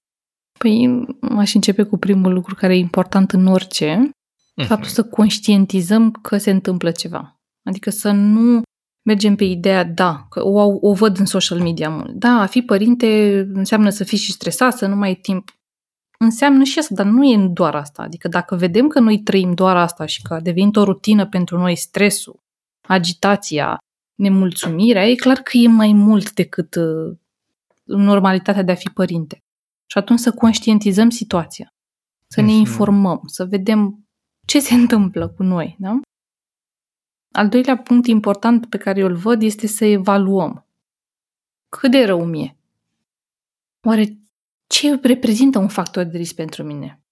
Păi 0.59 1.05
aș 1.37 1.55
începe 1.55 1.83
cu 1.83 1.97
primul 1.99 2.33
lucru 2.33 2.55
care 2.55 2.74
e 2.74 2.78
important 2.78 3.33
în 3.33 3.47
orice, 3.47 4.11
mm-hmm. 4.11 4.66
faptul 4.66 4.89
să 4.89 5.05
conștientizăm 5.05 6.11
că 6.11 6.37
se 6.37 6.51
întâmplă 6.51 6.91
ceva. 6.91 7.41
Adică 7.68 7.91
să 7.91 8.11
nu 8.11 8.62
mergem 9.07 9.35
pe 9.35 9.45
ideea, 9.45 9.85
da, 9.85 10.26
că 10.30 10.45
o, 10.45 10.78
o 10.80 10.93
văd 10.93 11.18
în 11.18 11.26
social 11.26 11.61
media 11.61 11.89
mult. 11.89 12.12
Da, 12.12 12.41
a 12.41 12.47
fi 12.47 12.62
părinte 12.62 13.39
înseamnă 13.53 13.91
să 13.91 14.05
fii 14.05 14.18
și 14.18 14.33
stresat, 14.33 14.76
să 14.76 14.87
nu 14.87 14.97
mai 14.97 15.09
ai 15.09 15.14
timp 15.14 15.51
înseamnă 16.23 16.62
și 16.62 16.79
asta, 16.79 16.95
dar 16.95 17.07
nu 17.07 17.25
e 17.25 17.49
doar 17.53 17.75
asta. 17.75 18.03
Adică 18.03 18.29
dacă 18.29 18.55
vedem 18.55 18.89
că 18.89 19.01
noi 19.01 19.23
trăim 19.23 19.55
doar 19.55 19.77
asta 19.77 20.07
și 20.07 20.23
că 20.23 20.35
a 20.35 20.41
devenit 20.41 20.77
o 20.77 20.85
rutină 20.85 21.27
pentru 21.27 21.59
noi 21.59 21.77
stresul, 21.77 22.41
agitația, 22.81 23.79
nemulțumirea, 24.14 25.09
e 25.09 25.14
clar 25.14 25.37
că 25.37 25.57
e 25.57 25.68
mai 25.68 25.93
mult 25.93 26.33
decât 26.33 26.75
uh, 26.75 27.16
normalitatea 27.85 28.62
de 28.62 28.73
a 28.73 28.75
fi 28.75 28.89
părinte. 28.89 29.43
Și 29.87 29.99
atunci 29.99 30.18
să 30.18 30.33
conștientizăm 30.33 31.11
situația, 31.11 31.75
să 32.27 32.41
ne 32.41 32.51
mhm. 32.51 32.59
informăm, 32.59 33.20
să 33.27 33.45
vedem 33.45 34.07
ce 34.47 34.61
se 34.61 34.75
întâmplă 34.83 35.29
cu 35.29 35.43
noi. 35.43 35.77
Da? 35.79 36.01
Al 37.33 37.49
doilea 37.49 37.77
punct 37.77 38.07
important 38.07 38.66
pe 38.66 38.77
care 38.77 39.01
eu 39.01 39.07
îl 39.07 39.14
văd 39.14 39.43
este 39.43 39.66
să 39.66 39.85
evaluăm. 39.85 40.66
Cât 41.68 41.91
de 41.91 42.05
rău 42.05 42.25
mi-e? 42.25 42.57
Oare 43.83 44.22
ce 44.73 44.99
reprezintă 45.03 45.59
un 45.59 45.68
factor 45.68 46.05
de 46.05 46.16
risc 46.16 46.35
pentru 46.35 46.62
mine? 46.62 47.03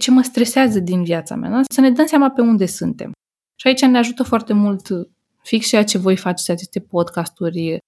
Ce 0.00 0.10
mă 0.10 0.22
stresează 0.22 0.78
din 0.78 1.04
viața 1.04 1.34
mea? 1.34 1.50
Da? 1.50 1.60
Să 1.74 1.80
ne 1.80 1.90
dăm 1.90 2.06
seama 2.06 2.30
pe 2.30 2.40
unde 2.40 2.66
suntem. 2.66 3.12
Și 3.60 3.66
aici 3.66 3.84
ne 3.84 3.98
ajută 3.98 4.22
foarte 4.22 4.52
mult 4.52 4.86
fix 5.42 5.68
ceea 5.68 5.84
ce 5.84 5.98
voi 5.98 6.16
faceți 6.16 6.50
aceste 6.50 6.80
podcasturi, 6.80 7.78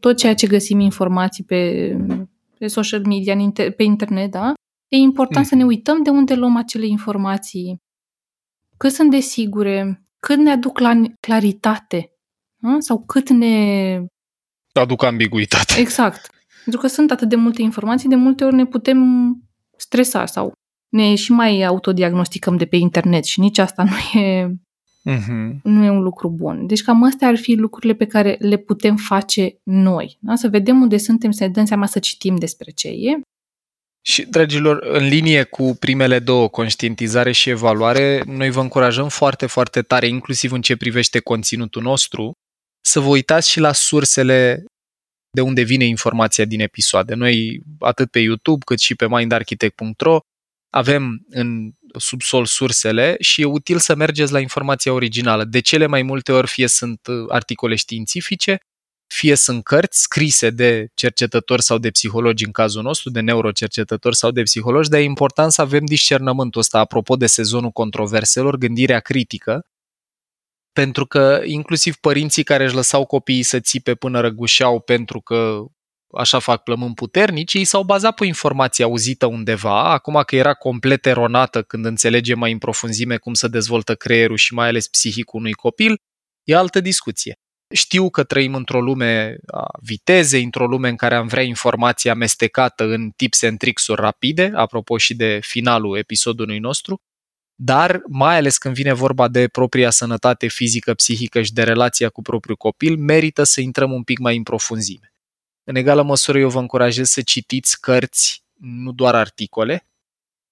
tot 0.00 0.16
ceea 0.16 0.34
ce 0.34 0.46
găsim 0.46 0.80
informații 0.80 1.44
pe, 1.44 1.92
pe 2.58 2.66
social 2.66 3.06
media, 3.06 3.36
pe 3.76 3.82
internet, 3.82 4.30
da? 4.30 4.52
E 4.88 4.96
important 4.96 5.44
mm. 5.44 5.50
să 5.50 5.54
ne 5.54 5.62
mhm. 5.62 5.70
uităm 5.70 6.02
de 6.02 6.10
unde 6.10 6.34
luăm 6.34 6.56
acele 6.56 6.86
informații, 6.86 7.76
cât 8.76 8.92
sunt 8.92 9.10
de 9.10 9.20
sigure, 9.20 10.06
cât 10.18 10.38
ne 10.38 10.50
aduc 10.50 10.78
la 10.78 11.02
claritate 11.20 12.12
da? 12.56 12.76
sau 12.78 13.04
cât 13.04 13.28
ne... 13.28 14.04
Aduc 14.72 15.02
ambiguitate. 15.02 15.80
Exact. 15.80 16.35
Pentru 16.66 16.86
că 16.86 16.94
sunt 16.94 17.10
atât 17.10 17.28
de 17.28 17.36
multe 17.36 17.62
informații, 17.62 18.08
de 18.08 18.14
multe 18.14 18.44
ori 18.44 18.54
ne 18.54 18.66
putem 18.66 19.00
stresa 19.76 20.26
sau 20.26 20.52
ne 20.88 21.14
și 21.14 21.32
mai 21.32 21.62
autodiagnosticăm 21.62 22.56
de 22.56 22.64
pe 22.64 22.76
internet 22.76 23.24
și 23.24 23.40
nici 23.40 23.58
asta 23.58 23.84
nu 23.84 24.20
e, 24.20 24.46
uh-huh. 25.10 25.62
nu 25.62 25.84
e 25.84 25.90
un 25.90 26.02
lucru 26.02 26.30
bun. 26.30 26.66
Deci 26.66 26.82
cam 26.82 27.02
astea 27.02 27.28
ar 27.28 27.36
fi 27.36 27.54
lucrurile 27.54 27.94
pe 27.94 28.06
care 28.06 28.36
le 28.40 28.56
putem 28.56 28.96
face 28.96 29.60
noi. 29.62 30.18
Da? 30.20 30.34
Să 30.34 30.48
vedem 30.48 30.80
unde 30.80 30.96
suntem, 30.96 31.30
să 31.30 31.44
ne 31.44 31.50
dăm 31.50 31.64
seama 31.64 31.86
să 31.86 31.98
citim 31.98 32.36
despre 32.36 32.70
ce 32.70 32.88
e. 32.88 33.20
Și, 34.02 34.26
dragilor, 34.26 34.78
în 34.82 35.06
linie 35.06 35.42
cu 35.42 35.76
primele 35.80 36.18
două, 36.18 36.48
conștientizare 36.48 37.32
și 37.32 37.50
evaluare, 37.50 38.22
noi 38.26 38.50
vă 38.50 38.60
încurajăm 38.60 39.08
foarte, 39.08 39.46
foarte 39.46 39.82
tare, 39.82 40.06
inclusiv 40.06 40.52
în 40.52 40.60
ce 40.60 40.76
privește 40.76 41.18
conținutul 41.18 41.82
nostru, 41.82 42.32
să 42.84 43.00
vă 43.00 43.08
uitați 43.08 43.50
și 43.50 43.60
la 43.60 43.72
sursele 43.72 44.64
de 45.36 45.42
unde 45.42 45.62
vine 45.62 45.84
informația 45.84 46.44
din 46.44 46.60
episoade. 46.60 47.14
Noi, 47.14 47.60
atât 47.78 48.10
pe 48.10 48.18
YouTube 48.18 48.64
cât 48.64 48.78
și 48.78 48.94
pe 48.94 49.06
mindarchitect.ro, 49.08 50.18
avem 50.70 51.26
în 51.30 51.70
subsol 51.98 52.44
sursele 52.46 53.16
și 53.20 53.40
e 53.40 53.44
util 53.44 53.78
să 53.78 53.94
mergeți 53.94 54.32
la 54.32 54.40
informația 54.40 54.92
originală. 54.92 55.44
De 55.44 55.60
cele 55.60 55.86
mai 55.86 56.02
multe 56.02 56.32
ori 56.32 56.46
fie 56.46 56.68
sunt 56.68 57.06
uh, 57.06 57.24
articole 57.28 57.74
științifice, 57.74 58.58
fie 59.06 59.34
sunt 59.34 59.64
cărți 59.64 60.00
scrise 60.00 60.50
de 60.50 60.86
cercetători 60.94 61.62
sau 61.62 61.78
de 61.78 61.90
psihologi 61.90 62.44
în 62.44 62.50
cazul 62.50 62.82
nostru, 62.82 63.10
de 63.10 63.20
neurocercetători 63.20 64.16
sau 64.16 64.30
de 64.30 64.42
psihologi, 64.42 64.88
dar 64.88 65.00
e 65.00 65.02
important 65.02 65.52
să 65.52 65.60
avem 65.60 65.84
discernământul 65.84 66.60
ăsta, 66.60 66.78
apropo 66.78 67.16
de 67.16 67.26
sezonul 67.26 67.70
controverselor, 67.70 68.56
gândirea 68.56 69.00
critică, 69.00 69.66
pentru 70.76 71.06
că 71.06 71.42
inclusiv 71.44 71.96
părinții 71.96 72.42
care 72.42 72.64
își 72.64 72.74
lăsau 72.74 73.06
copiii 73.06 73.42
să 73.42 73.60
țipe 73.60 73.94
până 73.94 74.20
răgușeau 74.20 74.80
pentru 74.80 75.20
că 75.20 75.64
așa 76.16 76.38
fac 76.38 76.62
plămâni 76.62 76.94
puternici, 76.94 77.54
ei 77.54 77.64
s-au 77.64 77.82
bazat 77.82 78.14
pe 78.14 78.26
informație 78.26 78.84
auzită 78.84 79.26
undeva, 79.26 79.92
acum 79.92 80.22
că 80.26 80.36
era 80.36 80.54
complet 80.54 81.06
eronată 81.06 81.62
când 81.62 81.84
înțelege 81.84 82.34
mai 82.34 82.52
în 82.52 82.58
profunzime 82.58 83.16
cum 83.16 83.34
se 83.34 83.48
dezvoltă 83.48 83.94
creierul 83.94 84.36
și 84.36 84.54
mai 84.54 84.68
ales 84.68 84.88
psihicul 84.88 85.40
unui 85.40 85.52
copil, 85.52 85.96
e 86.44 86.56
altă 86.56 86.80
discuție. 86.80 87.34
Știu 87.74 88.10
că 88.10 88.24
trăim 88.24 88.54
într-o 88.54 88.80
lume 88.80 89.36
a 89.46 89.66
vitezei, 89.82 90.42
într-o 90.42 90.66
lume 90.66 90.88
în 90.88 90.96
care 90.96 91.14
am 91.14 91.26
vrea 91.26 91.42
informație 91.42 92.10
amestecată 92.10 92.84
în 92.84 93.10
tips 93.10 93.42
and 93.42 93.58
tricks-uri 93.58 94.00
rapide, 94.00 94.52
apropo 94.54 94.96
și 94.96 95.14
de 95.14 95.38
finalul 95.42 95.96
episodului 95.98 96.58
nostru, 96.58 96.96
dar 97.58 98.02
mai 98.06 98.36
ales 98.36 98.58
când 98.58 98.74
vine 98.74 98.92
vorba 98.92 99.28
de 99.28 99.48
propria 99.48 99.90
sănătate 99.90 100.46
fizică, 100.46 100.94
psihică 100.94 101.42
și 101.42 101.52
de 101.52 101.62
relația 101.62 102.08
cu 102.08 102.22
propriul 102.22 102.56
copil, 102.56 102.96
merită 102.96 103.42
să 103.42 103.60
intrăm 103.60 103.92
un 103.92 104.02
pic 104.02 104.18
mai 104.18 104.36
în 104.36 104.42
profunzime. 104.42 105.12
În 105.64 105.74
egală 105.74 106.02
măsură 106.02 106.38
eu 106.38 106.48
vă 106.48 106.58
încurajez 106.58 107.08
să 107.08 107.22
citiți 107.22 107.80
cărți, 107.80 108.44
nu 108.60 108.92
doar 108.92 109.14
articole. 109.14 109.86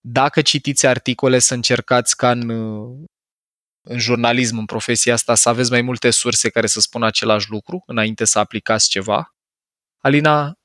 Dacă 0.00 0.42
citiți 0.42 0.86
articole, 0.86 1.38
să 1.38 1.54
încercați 1.54 2.16
ca 2.16 2.30
în, 2.30 2.50
în 3.80 3.98
jurnalism, 3.98 4.58
în 4.58 4.64
profesia 4.64 5.12
asta, 5.12 5.34
să 5.34 5.48
aveți 5.48 5.70
mai 5.70 5.82
multe 5.82 6.10
surse 6.10 6.48
care 6.48 6.66
să 6.66 6.80
spună 6.80 7.06
același 7.06 7.50
lucru 7.50 7.82
înainte 7.86 8.24
să 8.24 8.38
aplicați 8.38 8.88
ceva. 8.88 9.34
Alina, 9.98 10.58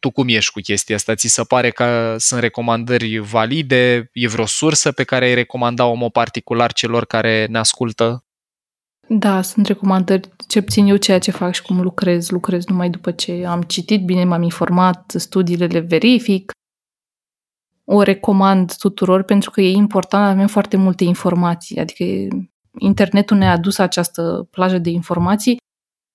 tu 0.00 0.10
cum 0.10 0.28
ești 0.28 0.52
cu 0.52 0.60
chestia 0.60 0.94
asta? 0.94 1.14
Ți 1.14 1.28
se 1.28 1.42
pare 1.42 1.70
că 1.70 2.16
sunt 2.18 2.40
recomandări 2.40 3.18
valide? 3.18 4.10
E 4.12 4.28
vreo 4.28 4.46
sursă 4.46 4.92
pe 4.92 5.04
care 5.04 5.24
ai 5.24 5.34
recomanda 5.34 5.86
omul 5.86 6.10
particular 6.10 6.72
celor 6.72 7.04
care 7.04 7.46
ne 7.46 7.58
ascultă? 7.58 8.24
Da, 9.08 9.42
sunt 9.42 9.66
recomandări, 9.66 10.28
ce 10.48 10.62
puțin 10.62 10.86
eu 10.86 10.96
ceea 10.96 11.18
ce 11.18 11.30
fac 11.30 11.54
și 11.54 11.62
cum 11.62 11.80
lucrez. 11.80 12.28
Lucrez 12.28 12.66
numai 12.66 12.90
după 12.90 13.10
ce 13.10 13.44
am 13.46 13.62
citit 13.62 14.04
bine, 14.04 14.24
m-am 14.24 14.42
informat, 14.42 15.12
studiile 15.16 15.66
le 15.66 15.78
verific. 15.78 16.50
O 17.84 18.02
recomand 18.02 18.76
tuturor 18.76 19.22
pentru 19.22 19.50
că 19.50 19.60
e 19.60 19.70
important, 19.70 20.32
avem 20.32 20.46
foarte 20.46 20.76
multe 20.76 21.04
informații. 21.04 21.78
Adică 21.78 22.04
internetul 22.78 23.36
ne-a 23.36 23.52
adus 23.52 23.78
această 23.78 24.48
plajă 24.50 24.78
de 24.78 24.90
informații 24.90 25.56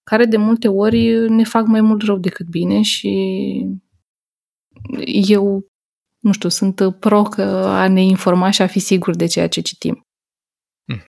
care 0.04 0.26
de 0.26 0.38
multe 0.38 0.68
ori 0.68 1.30
ne 1.30 1.44
fac 1.44 1.66
mai 1.66 1.82
mult 1.82 2.02
rău 2.02 2.18
decât 2.18 2.48
bine 2.48 2.82
și 2.82 3.66
eu, 5.06 5.66
nu 6.20 6.32
știu, 6.32 6.50
sunt 6.50 6.96
pro 7.00 7.22
că 7.22 7.42
a 7.66 7.88
ne 7.88 8.02
informa 8.02 8.50
și 8.50 8.62
a 8.62 8.68
fi 8.68 8.80
sigur 8.80 9.16
de 9.16 9.26
ceea 9.26 9.48
ce 9.48 9.62
citim. 9.62 10.06
Mm. 10.86 11.04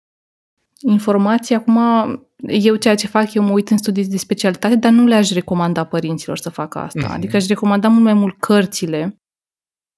Informații, 0.91 1.55
acum, 1.55 1.79
eu 2.47 2.75
ceea 2.75 2.95
ce 2.95 3.07
fac, 3.07 3.33
eu 3.33 3.43
mă 3.43 3.51
uit 3.51 3.69
în 3.69 3.77
studii 3.77 4.07
de 4.07 4.17
specialitate, 4.17 4.75
dar 4.75 4.91
nu 4.91 5.05
le-aș 5.05 5.31
recomanda 5.31 5.83
părinților 5.83 6.37
să 6.37 6.49
facă 6.49 6.79
asta. 6.79 7.07
Mm-hmm. 7.07 7.15
Adică 7.15 7.35
aș 7.35 7.47
recomanda 7.47 7.87
mult 7.87 8.03
mai 8.03 8.13
mult 8.13 8.39
cărțile 8.39 9.19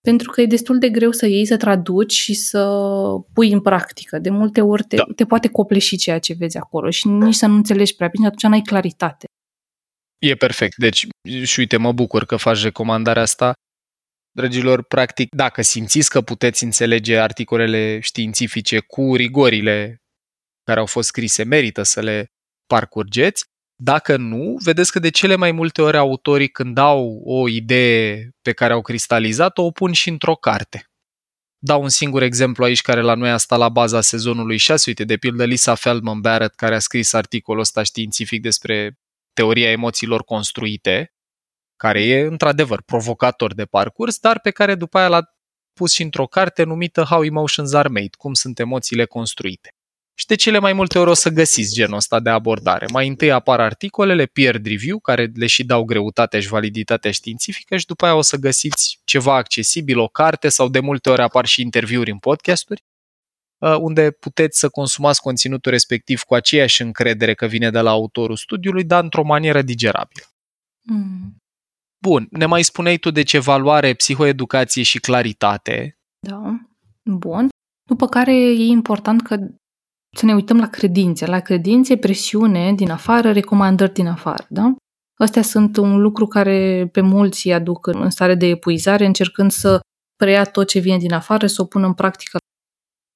pentru 0.02 0.32
că 0.32 0.42
e 0.42 0.46
destul 0.46 0.78
de 0.80 0.90
greu 0.90 1.12
să 1.12 1.26
iei, 1.26 1.46
să 1.46 1.58
traduci 1.58 2.14
și 2.14 2.34
să 2.34 2.68
pui 3.34 3.52
în 3.52 3.62
practică. 3.62 4.20
De 4.20 4.30
multe 4.30 4.62
ori 4.62 4.84
te, 4.84 4.96
da. 4.96 5.04
te 5.16 5.26
poate 5.26 5.48
copleși 5.48 5.98
ceea 5.98 6.20
ce 6.20 6.34
vezi 6.34 6.58
acolo 6.58 6.90
și 6.90 7.08
nici 7.08 7.36
să 7.36 7.46
nu 7.46 7.56
înțelegi 7.56 7.96
prea 7.96 8.08
bine, 8.08 8.26
atunci 8.26 8.44
n-ai 8.44 8.62
claritate. 8.62 9.26
E 10.22 10.36
perfect. 10.36 10.76
Deci, 10.78 11.08
și 11.44 11.60
uite, 11.60 11.78
mă 11.78 11.92
bucur 11.92 12.26
că 12.26 12.36
faci 12.36 12.62
recomandarea 12.62 13.22
asta. 13.22 13.54
Dragilor, 14.32 14.84
practic, 14.84 15.36
dacă 15.36 15.62
simțiți 15.62 16.10
că 16.10 16.22
puteți 16.22 16.64
înțelege 16.64 17.18
articolele 17.18 18.00
științifice 18.00 18.80
cu 18.80 19.16
rigorile 19.16 19.98
care 20.64 20.80
au 20.80 20.86
fost 20.86 21.08
scrise, 21.08 21.44
merită 21.44 21.84
să 21.84 22.02
le 22.02 22.26
parcurgeți. 22.66 23.44
Dacă 23.84 24.18
nu, 24.18 24.58
vedeți 24.64 24.92
că 24.92 25.00
de 25.00 25.10
cele 25.10 25.36
mai 25.36 25.52
multe 25.52 25.82
ori 25.82 25.98
autorii 25.98 26.50
când 26.50 26.78
au 26.78 27.22
o 27.24 27.48
idee 27.48 28.30
pe 28.42 28.54
care 28.54 28.74
au 28.74 28.82
cristalizat-o, 28.82 29.64
o 29.64 29.72
pun 29.72 29.92
și 29.92 30.10
într-o 30.10 30.36
carte. 30.36 30.90
Dau 31.58 31.82
un 31.82 31.90
singur 31.90 32.22
exemplu 32.22 32.64
aici 32.64 32.82
care 32.82 33.02
la 33.02 33.14
noi 33.14 33.30
a 33.30 33.38
stat 33.38 33.60
la 33.60 33.70
baza 33.70 34.02
sezonului 34.02 34.58
6, 34.58 34.84
uite, 34.90 35.04
de 35.04 35.18
pildă 35.18 35.46
Lisa 35.46 35.76
Feldman 35.76 36.22
Barrett, 36.22 36.56
care 36.56 36.76
a 36.76 36.80
scris 36.80 37.14
articolul 37.14 37.62
ăsta 37.62 37.84
științific 37.84 38.42
despre 38.42 39.00
teoria 39.34 39.72
emoțiilor 39.72 40.24
construite, 40.24 41.14
care 41.76 42.04
e 42.04 42.22
într-adevăr 42.22 42.82
provocator 42.82 43.54
de 43.54 43.66
parcurs, 43.66 44.20
dar 44.20 44.40
pe 44.40 44.52
care 44.52 44.76
după 44.76 44.98
aia 44.98 45.08
l-a 45.08 45.24
pus 45.74 45.94
și 45.94 46.02
într-o 46.02 46.26
carte 46.26 46.64
numită 46.64 47.04
How 47.04 47.24
Emotions 47.24 47.74
Are 47.74 47.88
Made, 47.88 48.16
cum 48.18 48.34
sunt 48.34 48.60
emoțiile 48.60 49.06
construite. 49.06 49.76
Și 50.14 50.26
de 50.26 50.36
cele 50.36 50.60
mai 50.60 50.74
multe 50.74 51.00
ori 51.00 51.10
o 51.10 51.14
să 51.14 51.30
găsiți 51.30 51.74
genul 51.74 51.96
ăsta 51.96 52.20
de 52.20 52.30
abordare. 52.30 52.86
Mai 52.92 53.08
întâi 53.08 53.32
apar 53.32 53.60
articolele 53.60 54.26
peer 54.26 54.62
review, 54.62 55.00
care 55.00 55.32
le 55.36 55.48
și 55.48 55.64
dau 55.64 55.84
greutatea 55.84 56.40
și 56.40 56.48
validitatea 56.48 57.12
științifică 57.12 57.78
și 57.78 57.86
după 57.86 58.06
aia 58.06 58.16
o 58.16 58.22
să 58.22 58.38
găsiți 58.38 59.00
ceva 59.04 59.36
accesibil, 59.36 59.98
o 59.98 60.08
carte 60.08 60.50
sau 60.50 60.70
de 60.70 60.80
multe 60.80 61.10
ori 61.10 61.22
apar 61.22 61.46
și 61.46 61.62
interviuri 61.62 62.12
în 62.12 62.18
podcasturi, 62.18 62.84
uh, 63.58 63.76
unde 63.80 64.12
puteți 64.12 64.60
să 64.60 64.70
consumați 64.70 65.22
conținutul 65.22 65.72
respectiv 65.72 66.22
cu 66.22 66.34
aceeași 66.36 66.82
încredere 66.82 67.34
că 67.34 67.46
vine 67.46 67.70
de 67.70 67.80
la 67.80 67.90
autorul 67.90 68.36
studiului, 68.36 68.84
dar 68.84 69.04
într-o 69.04 69.24
manieră 69.24 69.62
digerabilă. 69.62 70.26
Mm. 70.82 71.36
Bun, 72.02 72.28
ne 72.32 72.46
mai 72.46 72.64
spuneai 72.64 72.98
tu 72.98 73.12
de 73.12 73.24
ce 73.24 73.40
valoare, 73.40 73.94
psihoeducație 73.94 74.84
și 74.84 75.00
claritate. 75.00 75.98
Da, 76.28 76.60
bun. 77.04 77.50
După 77.90 78.08
care 78.08 78.34
e 78.36 78.66
important 78.66 79.22
că 79.22 79.38
să 80.18 80.26
ne 80.26 80.34
uităm 80.34 80.58
la 80.58 80.68
credințe. 80.68 81.26
La 81.26 81.40
credințe, 81.40 81.98
presiune 81.98 82.74
din 82.74 82.92
afară, 82.92 83.32
recomandări 83.32 83.94
din 83.94 84.08
afară, 84.08 84.46
da? 84.50 84.76
Astea 85.20 85.42
sunt 85.42 85.78
un 85.78 86.02
lucru 86.02 86.28
care 86.28 86.90
pe 86.92 87.02
mulți 87.02 87.48
îi 87.48 87.54
aduc 87.54 87.88
în 87.88 88.10
stare 88.10 88.36
de 88.36 88.46
epuizare, 88.46 89.06
încercând 89.06 89.52
să 89.52 89.80
preia 90.16 90.44
tot 90.44 90.68
ce 90.68 90.80
vine 90.80 90.98
din 90.98 91.14
afară, 91.14 91.48
să 91.48 91.62
o 91.62 91.66
pună 91.66 91.86
în 91.86 91.94
practică 91.94 92.38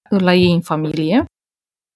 la 0.10 0.34
ei 0.34 0.54
în 0.54 0.62
familie. 0.62 1.26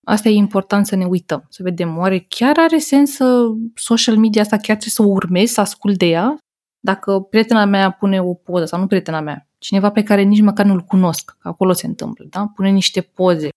Asta 0.05 0.29
e 0.29 0.33
important 0.33 0.87
să 0.87 0.95
ne 0.95 1.05
uităm, 1.05 1.45
să 1.49 1.63
vedem, 1.63 1.97
oare 1.97 2.19
chiar 2.19 2.57
are 2.57 2.77
sens 2.77 3.11
să 3.11 3.47
social 3.75 4.17
media 4.17 4.41
asta 4.41 4.55
chiar 4.55 4.77
trebuie 4.77 4.89
să 4.89 5.01
o 5.01 5.05
urmezi, 5.05 5.53
să 5.53 5.61
ascult 5.61 5.97
de 5.97 6.05
ea? 6.05 6.37
Dacă 6.79 7.19
prietena 7.19 7.65
mea 7.65 7.91
pune 7.91 8.21
o 8.21 8.33
poză, 8.33 8.65
sau 8.65 8.79
nu 8.79 8.87
prietena 8.87 9.19
mea, 9.19 9.47
cineva 9.57 9.91
pe 9.91 10.03
care 10.03 10.21
nici 10.21 10.41
măcar 10.41 10.65
nu-l 10.65 10.81
cunosc, 10.81 11.35
că 11.39 11.47
acolo 11.47 11.73
se 11.73 11.87
întâmplă, 11.87 12.25
da? 12.29 12.51
pune 12.55 12.69
niște 12.69 13.01
poze 13.01 13.49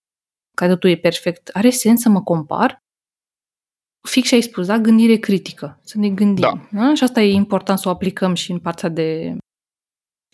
că 0.55 0.67
totul 0.67 0.89
e 0.89 0.95
perfect, 0.95 1.49
are 1.53 1.69
sens 1.69 2.01
să 2.01 2.09
mă 2.09 2.21
compar? 2.21 2.81
Fix 4.07 4.27
și 4.27 4.33
ai 4.33 4.41
spus, 4.41 4.65
da? 4.65 4.77
Gândire 4.77 5.15
critică. 5.15 5.79
Să 5.83 5.97
ne 5.97 6.09
gândim. 6.09 6.67
Da. 6.71 6.79
Da? 6.79 6.95
Și 6.95 7.03
asta 7.03 7.21
e 7.21 7.31
important 7.31 7.79
să 7.79 7.87
o 7.87 7.91
aplicăm 7.91 8.33
și 8.33 8.51
în 8.51 8.59
partea 8.59 8.89
de... 8.89 9.37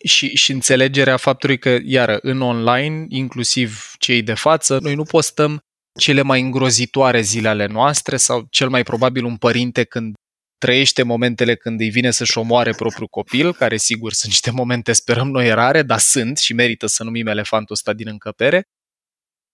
Și, 0.04 0.36
și 0.36 0.52
înțelegerea 0.52 1.16
faptului 1.16 1.58
că, 1.58 1.78
iară, 1.84 2.18
în 2.22 2.40
online, 2.40 3.06
inclusiv 3.08 3.92
cei 3.98 4.22
de 4.22 4.34
față, 4.34 4.78
noi 4.82 4.94
nu 4.94 5.02
postăm 5.02 5.58
cele 5.98 6.22
mai 6.22 6.40
îngrozitoare 6.40 7.20
zile 7.20 7.48
ale 7.48 7.66
noastre 7.66 8.16
sau 8.16 8.46
cel 8.50 8.68
mai 8.68 8.82
probabil 8.82 9.24
un 9.24 9.36
părinte 9.36 9.84
când 9.84 10.14
trăiește 10.58 11.02
momentele 11.02 11.54
când 11.54 11.80
îi 11.80 11.90
vine 11.90 12.10
să-și 12.10 12.38
omoare 12.38 12.70
propriul 12.70 13.08
copil, 13.08 13.54
care 13.54 13.76
sigur 13.76 14.12
sunt 14.12 14.30
niște 14.30 14.50
momente, 14.50 14.92
sperăm 14.92 15.30
noi, 15.30 15.48
rare, 15.48 15.82
dar 15.82 15.98
sunt 15.98 16.38
și 16.38 16.54
merită 16.54 16.86
să 16.86 17.04
numim 17.04 17.26
elefantul 17.26 17.74
ăsta 17.74 17.92
din 17.92 18.08
încăpere 18.08 18.62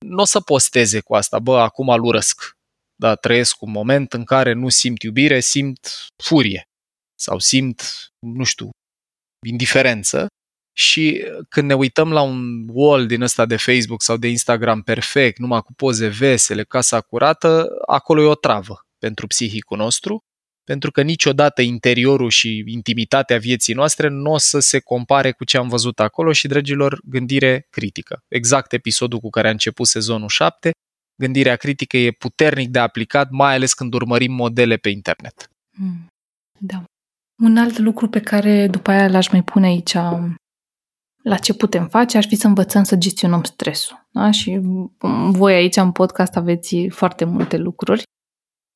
nu 0.09 0.21
o 0.21 0.25
să 0.25 0.41
posteze 0.41 1.01
cu 1.01 1.15
asta, 1.15 1.39
bă, 1.39 1.59
acum 1.59 1.89
îl 1.89 2.05
urăsc. 2.05 2.57
Da, 2.95 3.15
trăiesc 3.15 3.63
un 3.63 3.71
moment 3.71 4.13
în 4.13 4.25
care 4.25 4.53
nu 4.53 4.69
simt 4.69 5.03
iubire, 5.03 5.41
simt 5.41 6.07
furie 6.17 6.69
sau 7.19 7.39
simt, 7.39 7.83
nu 8.19 8.45
știu, 8.45 8.71
indiferență. 9.47 10.27
Și 10.77 11.25
când 11.49 11.69
ne 11.69 11.75
uităm 11.75 12.13
la 12.13 12.21
un 12.23 12.69
wall 12.69 13.07
din 13.07 13.23
ăsta 13.23 13.47
de 13.47 13.57
Facebook 13.57 14.03
sau 14.03 14.17
de 14.17 14.29
Instagram 14.29 14.83
perfect, 14.83 15.39
numai 15.39 15.63
cu 15.63 15.73
poze 15.73 16.09
vesele, 16.09 16.65
casa 16.65 17.01
curată, 17.01 17.69
acolo 17.87 18.23
e 18.23 18.27
o 18.27 18.35
travă 18.35 18.81
pentru 18.99 19.27
psihicul 19.27 19.77
nostru 19.77 20.23
pentru 20.67 20.91
că 20.91 21.03
niciodată 21.03 21.63
interiorul 21.63 22.31
și 22.31 22.65
intimitatea 22.67 23.39
vieții 23.39 23.75
noastre 23.75 24.09
nu 24.09 24.33
o 24.33 24.39
să 24.39 24.59
se 24.59 24.79
compare 24.79 25.33
cu 25.33 25.45
ce 25.45 25.57
am 25.57 25.69
văzut 25.69 26.01
acolo 26.01 26.33
și, 26.33 26.49
dragilor, 26.49 27.01
gândire 27.05 27.67
critică. 27.71 28.23
Exact 28.29 28.73
episodul 28.73 29.19
cu 29.19 29.31
care 29.31 29.49
a 29.49 29.51
început 29.51 29.87
sezonul 29.87 30.29
7, 30.29 30.71
gândirea 31.15 31.57
critică 31.57 31.97
e 31.97 32.11
puternic 32.11 32.69
de 32.69 32.79
aplicat, 32.79 33.31
mai 33.31 33.55
ales 33.55 33.73
când 33.73 33.95
urmărim 33.95 34.33
modele 34.33 34.77
pe 34.77 34.89
internet. 34.89 35.49
Hmm. 35.77 36.07
Da. 36.59 36.85
Un 37.43 37.57
alt 37.57 37.79
lucru 37.79 38.09
pe 38.09 38.21
care 38.21 38.67
după 38.67 38.91
aia 38.91 39.09
l-aș 39.09 39.29
mai 39.29 39.43
pune 39.43 39.67
aici 39.67 39.93
la 41.23 41.37
ce 41.37 41.55
putem 41.55 41.89
face, 41.89 42.17
aș 42.17 42.27
fi 42.27 42.35
să 42.35 42.47
învățăm 42.47 42.83
să 42.83 42.97
gestionăm 42.97 43.43
stresul. 43.43 44.07
Da? 44.11 44.31
Și 44.31 44.61
voi 45.31 45.55
aici 45.55 45.77
în 45.77 45.93
podcast 45.93 46.37
aveți 46.37 46.89
foarte 46.89 47.25
multe 47.25 47.57
lucruri 47.57 48.03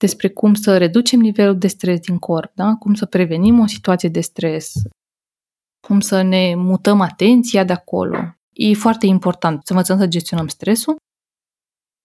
despre 0.00 0.28
cum 0.28 0.54
să 0.54 0.78
reducem 0.78 1.20
nivelul 1.20 1.58
de 1.58 1.66
stres 1.66 2.00
din 2.00 2.18
corp, 2.18 2.54
da? 2.54 2.74
cum 2.74 2.94
să 2.94 3.06
prevenim 3.06 3.58
o 3.58 3.66
situație 3.66 4.08
de 4.08 4.20
stres, 4.20 4.72
cum 5.86 6.00
să 6.00 6.22
ne 6.22 6.54
mutăm 6.54 7.00
atenția 7.00 7.64
de 7.64 7.72
acolo. 7.72 8.18
E 8.52 8.74
foarte 8.74 9.06
important 9.06 9.60
să 9.64 9.72
învățăm 9.72 9.98
să 9.98 10.06
gestionăm 10.06 10.46
stresul. 10.46 10.96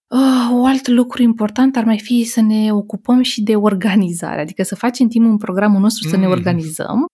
Uh, 0.08 0.50
o 0.52 0.66
alt 0.66 0.88
lucru 0.88 1.22
important 1.22 1.76
ar 1.76 1.84
mai 1.84 2.00
fi 2.00 2.24
să 2.24 2.42
ne 2.42 2.74
ocupăm 2.74 3.22
și 3.22 3.44
de 3.44 3.56
organizare, 3.56 4.42
adică 4.42 4.64
să 4.64 4.76
facem 4.76 5.08
timp 5.08 5.26
în 5.26 5.38
programul 5.38 5.80
nostru 5.80 6.10
să 6.10 6.18
ne 6.18 6.26
mm. 6.26 6.32
organizăm 6.32 7.06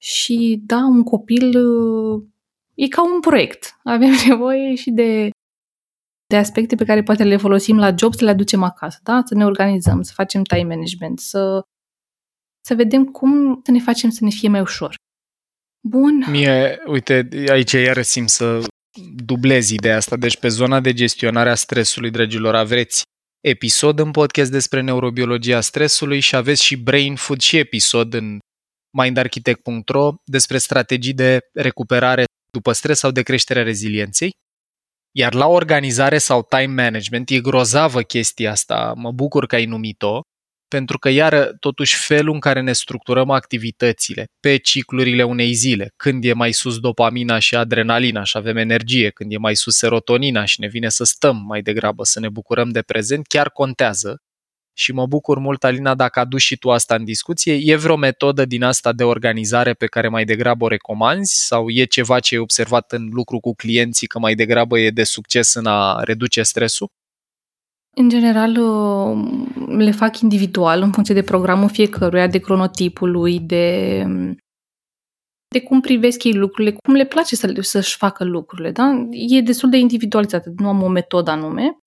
și 0.00 0.62
da, 0.66 0.78
un 0.78 1.02
copil 1.02 1.66
uh, 1.66 2.22
e 2.74 2.88
ca 2.88 3.02
un 3.14 3.20
proiect. 3.20 3.80
Avem 3.84 4.12
nevoie 4.28 4.74
și 4.74 4.90
de, 4.90 5.30
de 6.28 6.36
aspecte 6.36 6.74
pe 6.74 6.84
care 6.84 7.02
poate 7.02 7.24
le 7.24 7.36
folosim 7.36 7.78
la 7.78 7.94
job 7.98 8.14
să 8.14 8.24
le 8.24 8.30
aducem 8.30 8.62
acasă, 8.62 8.98
da? 9.02 9.22
Să 9.24 9.34
ne 9.34 9.44
organizăm, 9.44 10.02
să 10.02 10.12
facem 10.14 10.42
time 10.42 10.74
management, 10.74 11.20
să, 11.20 11.62
să 12.66 12.74
vedem 12.74 13.04
cum 13.04 13.60
să 13.64 13.70
ne 13.70 13.80
facem 13.80 14.10
să 14.10 14.24
ne 14.24 14.30
fie 14.30 14.48
mai 14.48 14.60
ușor. 14.60 14.94
Bun. 15.88 16.24
Mie, 16.30 16.82
uite, 16.86 17.28
aici 17.48 17.72
iar 17.72 18.02
simt 18.02 18.28
să 18.28 18.66
dublez 19.24 19.70
ideea 19.70 19.96
asta. 19.96 20.16
Deci 20.16 20.36
pe 20.36 20.48
zona 20.48 20.80
de 20.80 20.92
gestionare 20.92 21.50
a 21.50 21.54
stresului, 21.54 22.10
dragilor, 22.10 22.54
aveți 22.54 23.02
episod 23.40 23.98
în 23.98 24.10
podcast 24.10 24.50
despre 24.50 24.80
neurobiologia 24.80 25.60
stresului 25.60 26.20
și 26.20 26.36
aveți 26.36 26.64
și 26.64 26.76
Brain 26.76 27.16
Food 27.16 27.40
și 27.40 27.56
episod 27.56 28.14
în 28.14 28.38
mindarchitect.ro 28.96 30.14
despre 30.24 30.58
strategii 30.58 31.14
de 31.14 31.38
recuperare 31.52 32.24
după 32.50 32.72
stres 32.72 32.98
sau 32.98 33.10
de 33.10 33.22
creșterea 33.22 33.62
rezilienței. 33.62 34.30
Iar 35.18 35.34
la 35.34 35.46
organizare 35.46 36.18
sau 36.18 36.46
time 36.48 36.82
management 36.82 37.30
e 37.30 37.40
grozavă 37.40 38.02
chestia 38.02 38.50
asta, 38.50 38.92
mă 38.96 39.12
bucur 39.12 39.46
că 39.46 39.54
ai 39.54 39.64
numit-o, 39.64 40.20
pentru 40.68 40.98
că, 40.98 41.08
iară, 41.08 41.56
totuși, 41.60 41.96
felul 41.96 42.34
în 42.34 42.40
care 42.40 42.60
ne 42.60 42.72
structurăm 42.72 43.30
activitățile 43.30 44.24
pe 44.40 44.56
ciclurile 44.56 45.22
unei 45.22 45.52
zile, 45.52 45.88
când 45.96 46.24
e 46.24 46.32
mai 46.32 46.52
sus 46.52 46.78
dopamina 46.78 47.38
și 47.38 47.54
adrenalina 47.54 48.24
și 48.24 48.36
avem 48.36 48.56
energie, 48.56 49.10
când 49.10 49.32
e 49.32 49.36
mai 49.36 49.56
sus 49.56 49.76
serotonina 49.76 50.44
și 50.44 50.60
ne 50.60 50.68
vine 50.68 50.88
să 50.88 51.04
stăm 51.04 51.44
mai 51.46 51.62
degrabă, 51.62 52.04
să 52.04 52.20
ne 52.20 52.28
bucurăm 52.28 52.68
de 52.68 52.82
prezent, 52.82 53.26
chiar 53.26 53.50
contează. 53.50 54.16
Și 54.78 54.92
mă 54.92 55.06
bucur 55.06 55.38
mult, 55.38 55.64
Alina, 55.64 55.94
dacă 55.94 56.20
aduci 56.20 56.40
și 56.40 56.56
tu 56.56 56.70
asta 56.70 56.94
în 56.94 57.04
discuție. 57.04 57.54
E 57.60 57.76
vreo 57.76 57.96
metodă 57.96 58.44
din 58.44 58.62
asta 58.62 58.92
de 58.92 59.04
organizare 59.04 59.72
pe 59.72 59.86
care 59.86 60.08
mai 60.08 60.24
degrabă 60.24 60.64
o 60.64 60.68
recomanzi 60.68 61.46
sau 61.46 61.68
e 61.68 61.84
ceva 61.84 62.20
ce 62.20 62.34
ai 62.34 62.40
observat 62.40 62.92
în 62.92 63.08
lucru 63.12 63.40
cu 63.40 63.54
clienții 63.54 64.06
că 64.06 64.18
mai 64.18 64.34
degrabă 64.34 64.78
e 64.78 64.90
de 64.90 65.02
succes 65.02 65.54
în 65.54 65.66
a 65.66 66.02
reduce 66.02 66.42
stresul? 66.42 66.88
În 67.96 68.08
general, 68.08 68.56
uh, 68.56 69.78
le 69.78 69.90
fac 69.90 70.20
individual, 70.20 70.82
în 70.82 70.92
funcție 70.92 71.14
de 71.14 71.22
programul 71.22 71.68
fiecăruia, 71.68 72.26
de 72.26 72.38
cronotipul 72.38 73.10
lui, 73.10 73.40
de, 73.40 74.04
de 75.48 75.60
cum 75.60 75.80
privesc 75.80 76.24
ei 76.24 76.34
lucrurile, 76.34 76.76
cum 76.84 76.94
le 76.94 77.04
place 77.06 77.36
să, 77.36 77.54
să-și 77.60 77.96
facă 77.96 78.24
lucrurile. 78.24 78.70
Da? 78.70 79.08
E 79.10 79.40
destul 79.40 79.70
de 79.70 79.76
individualizat, 79.76 80.46
nu 80.46 80.68
am 80.68 80.82
o 80.82 80.88
metodă 80.88 81.30
anume, 81.30 81.78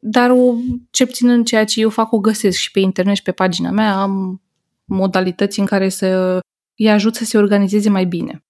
dar 0.00 0.30
o, 0.30 0.54
ce 0.90 1.06
puțin 1.06 1.28
în 1.28 1.44
ceea 1.44 1.64
ce 1.64 1.80
eu 1.80 1.90
fac 1.90 2.12
o 2.12 2.18
găsesc 2.18 2.58
și 2.58 2.70
pe 2.70 2.80
internet 2.80 3.16
și 3.16 3.22
pe 3.22 3.32
pagina 3.32 3.70
mea 3.70 4.00
am 4.00 4.42
modalități 4.84 5.60
în 5.60 5.66
care 5.66 5.88
să 5.88 6.40
îi 6.76 6.90
ajut 6.90 7.14
să 7.14 7.24
se 7.24 7.38
organizeze 7.38 7.88
mai 7.88 8.04
bine. 8.04 8.44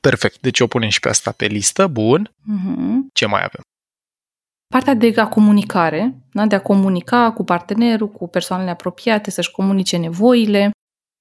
Perfect, 0.00 0.40
deci 0.40 0.60
o 0.60 0.66
punem 0.66 0.88
și 0.88 1.00
pe 1.00 1.08
asta 1.08 1.32
pe 1.32 1.46
listă, 1.46 1.86
bun. 1.86 2.28
Uh-huh. 2.28 3.12
Ce 3.12 3.26
mai 3.26 3.42
avem? 3.44 3.62
Partea 4.66 4.94
de 4.94 5.12
a 5.16 5.28
comunicare, 5.28 6.24
da? 6.32 6.46
de 6.46 6.54
a 6.54 6.62
comunica 6.62 7.32
cu 7.32 7.44
partenerul, 7.44 8.08
cu 8.08 8.28
persoanele 8.28 8.70
apropiate, 8.70 9.30
să-și 9.30 9.50
comunice 9.50 9.96
nevoile, 9.96 10.70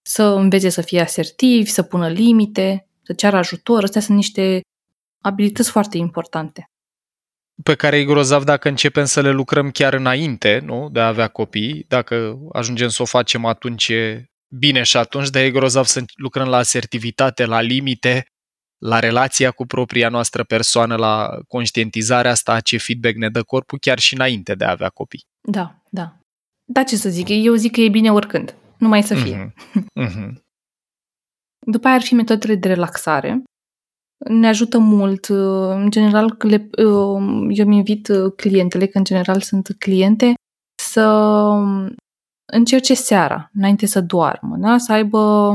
să 0.02 0.24
învețe 0.24 0.70
să 0.70 0.82
fie 0.82 1.02
asertivi, 1.02 1.70
să 1.70 1.84
pună 1.84 2.08
limite, 2.08 2.88
să 3.02 3.14
ceară 3.14 3.38
ajutor. 3.38 3.84
Astea 3.84 4.02
sunt 4.02 4.16
niște 4.16 4.62
abilități 5.22 5.70
foarte 5.70 5.98
importante. 5.98 6.69
Pe 7.64 7.76
care 7.76 7.98
e 7.98 8.06
grozav 8.06 8.44
dacă 8.44 8.68
începem 8.68 9.06
să 9.06 9.22
le 9.22 9.32
lucrăm 9.32 9.72
chiar 9.72 9.94
înainte, 9.94 10.60
nu? 10.64 10.90
De 10.92 11.00
a 11.00 11.08
avea 11.08 11.28
copii. 11.28 11.86
Dacă 11.88 12.38
ajungem 12.52 12.88
să 12.88 13.02
o 13.02 13.06
facem 13.06 13.46
atunci 13.46 13.88
e 13.88 14.26
bine 14.56 14.84
și 14.84 14.98
atunci, 14.98 15.30
dar 15.30 15.42
e 15.44 15.52
grozav 15.52 15.86
să 15.86 16.04
lucrăm 16.16 16.48
la 16.48 16.58
asertivitate, 16.58 17.46
la 17.46 17.62
limite, 17.62 18.26
la 18.78 19.00
relația 19.00 19.52
cu 19.52 19.66
propria 19.66 20.10
noastră 20.10 20.44
persoană, 20.44 20.96
la 20.96 21.40
conștientizarea 21.48 22.32
asta, 22.32 22.60
ce 22.60 22.78
feedback 22.78 23.16
ne 23.16 23.30
dă 23.30 23.44
corpul, 23.44 23.80
chiar 23.80 24.00
și 24.00 24.14
înainte 24.14 24.56
de 24.56 24.66
a 24.66 24.72
avea 24.72 24.90
copii. 24.90 25.26
Da, 25.48 25.76
da. 25.90 26.18
Da, 26.66 26.84
ce 26.84 26.96
să 26.96 27.10
zic, 27.10 27.28
eu 27.30 27.54
zic 27.54 27.72
că 27.72 27.82
e 27.82 27.90
bine 27.90 28.12
oricând, 28.12 28.56
numai 28.78 29.04
să 29.04 29.16
fie. 29.16 29.54
Mm-hmm. 29.54 30.06
Mm-hmm. 30.06 30.34
După 31.60 31.88
aia 31.88 31.96
ar 31.96 32.02
fi 32.02 32.14
metodele 32.14 32.56
de 32.56 32.68
relaxare. 32.68 33.44
Ne 34.26 34.48
ajută 34.48 34.78
mult, 34.78 35.26
în 35.26 35.90
general, 35.90 36.36
le, 36.40 36.70
eu 36.78 37.16
îmi 37.16 37.76
invit 37.76 38.12
clientele, 38.36 38.86
că 38.86 38.98
în 38.98 39.04
general 39.04 39.42
sunt 39.42 39.76
cliente, 39.80 40.34
să 40.82 41.10
încerce 42.52 42.94
seara, 42.94 43.50
înainte 43.54 43.86
să 43.86 44.02
doarmă, 44.02 44.58
da? 44.58 44.78
să 44.78 44.92
aibă 44.92 45.54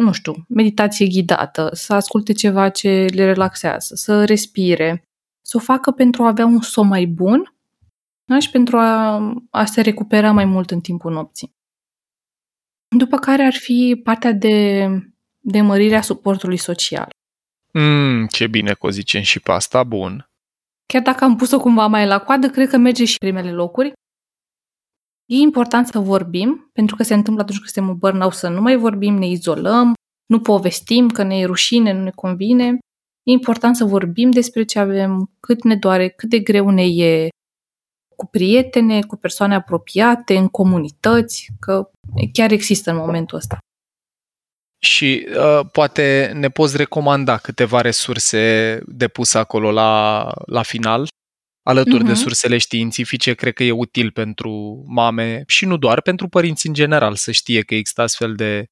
nu 0.00 0.12
știu, 0.12 0.34
meditație 0.48 1.06
ghidată, 1.06 1.70
să 1.72 1.94
asculte 1.94 2.32
ceva 2.32 2.68
ce 2.68 2.88
le 2.88 3.24
relaxează, 3.24 3.94
să 3.94 4.24
respire, 4.24 5.02
să 5.46 5.56
o 5.56 5.60
facă 5.60 5.90
pentru 5.90 6.22
a 6.22 6.26
avea 6.26 6.44
un 6.44 6.60
somn 6.60 6.88
mai 6.88 7.06
bun 7.06 7.54
da? 8.24 8.38
și 8.38 8.50
pentru 8.50 8.78
a, 8.78 9.20
a 9.50 9.64
se 9.64 9.80
recupera 9.80 10.32
mai 10.32 10.44
mult 10.44 10.70
în 10.70 10.80
timpul 10.80 11.12
nopții. 11.12 11.54
După 12.96 13.18
care 13.18 13.42
ar 13.42 13.54
fi 13.54 14.00
partea 14.04 14.32
de, 14.32 14.88
de 15.38 15.60
mărirea 15.60 16.00
suportului 16.00 16.56
social. 16.56 17.08
Mm, 17.78 18.26
ce 18.26 18.46
bine 18.46 18.72
că 18.72 18.86
o 18.86 18.90
zicem 18.90 19.22
și 19.22 19.40
pe 19.40 19.52
asta, 19.52 19.84
bun. 19.84 20.28
Chiar 20.86 21.02
dacă 21.02 21.24
am 21.24 21.36
pus-o 21.36 21.60
cumva 21.60 21.86
mai 21.86 22.06
la 22.06 22.18
coadă, 22.18 22.50
cred 22.50 22.68
că 22.68 22.76
merge 22.76 23.04
și 23.04 23.16
primele 23.16 23.52
locuri. 23.52 23.92
E 25.26 25.36
important 25.36 25.86
să 25.86 25.98
vorbim, 25.98 26.70
pentru 26.72 26.96
că 26.96 27.02
se 27.02 27.14
întâmplă 27.14 27.42
atunci 27.42 27.58
când 27.58 27.70
suntem 27.70 27.92
în 27.92 27.98
burnout 27.98 28.32
să 28.32 28.48
nu 28.48 28.60
mai 28.60 28.76
vorbim, 28.76 29.14
ne 29.14 29.26
izolăm, 29.26 29.94
nu 30.26 30.40
povestim 30.40 31.08
că 31.08 31.22
ne 31.22 31.38
e 31.38 31.44
rușine, 31.44 31.92
nu 31.92 32.02
ne 32.02 32.10
convine. 32.10 32.66
E 33.22 33.30
important 33.30 33.76
să 33.76 33.84
vorbim 33.84 34.30
despre 34.30 34.64
ce 34.64 34.78
avem, 34.78 35.30
cât 35.40 35.64
ne 35.64 35.76
doare, 35.76 36.08
cât 36.08 36.28
de 36.28 36.38
greu 36.38 36.70
ne 36.70 36.84
e 36.86 37.28
cu 38.16 38.26
prietene, 38.26 39.00
cu 39.02 39.16
persoane 39.16 39.54
apropiate, 39.54 40.36
în 40.36 40.48
comunități, 40.48 41.48
că 41.60 41.90
chiar 42.32 42.50
există 42.50 42.90
în 42.90 42.96
momentul 42.96 43.38
ăsta. 43.38 43.58
Și 44.86 45.26
uh, 45.36 45.60
poate 45.72 46.30
ne 46.34 46.48
poți 46.48 46.76
recomanda 46.76 47.36
câteva 47.36 47.80
resurse 47.80 48.80
de 48.86 49.08
pus 49.08 49.34
acolo 49.34 49.70
la, 49.70 50.32
la 50.46 50.62
final? 50.62 51.08
alături 51.66 52.02
uh-huh. 52.02 52.06
de 52.06 52.12
mhm. 52.12 52.20
sursele 52.20 52.58
științifice, 52.58 53.34
cred 53.34 53.52
că 53.52 53.64
e 53.64 53.70
util 53.70 54.10
pentru 54.10 54.82
mame 54.86 55.42
și 55.46 55.64
nu 55.64 55.76
doar, 55.76 56.00
pentru 56.00 56.28
părinți 56.28 56.66
în 56.66 56.72
general 56.72 57.14
să 57.14 57.30
știe 57.32 57.62
că 57.62 57.74
există 57.74 58.02
astfel 58.02 58.34
de 58.34 58.66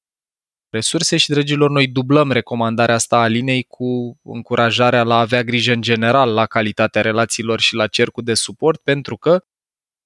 resurse 0.69 1.17
și, 1.17 1.29
dragilor, 1.29 1.69
noi 1.69 1.87
dublăm 1.87 2.31
recomandarea 2.31 2.95
asta 2.95 3.17
a 3.17 3.27
linei 3.27 3.63
cu 3.63 4.19
încurajarea 4.23 5.03
la 5.03 5.15
a 5.15 5.19
avea 5.19 5.43
grijă 5.43 5.73
în 5.73 5.81
general 5.81 6.33
la 6.33 6.45
calitatea 6.45 7.01
relațiilor 7.01 7.59
și 7.59 7.75
la 7.75 7.87
cercul 7.87 8.23
de 8.23 8.33
suport, 8.33 8.81
pentru 8.81 9.17
că 9.17 9.43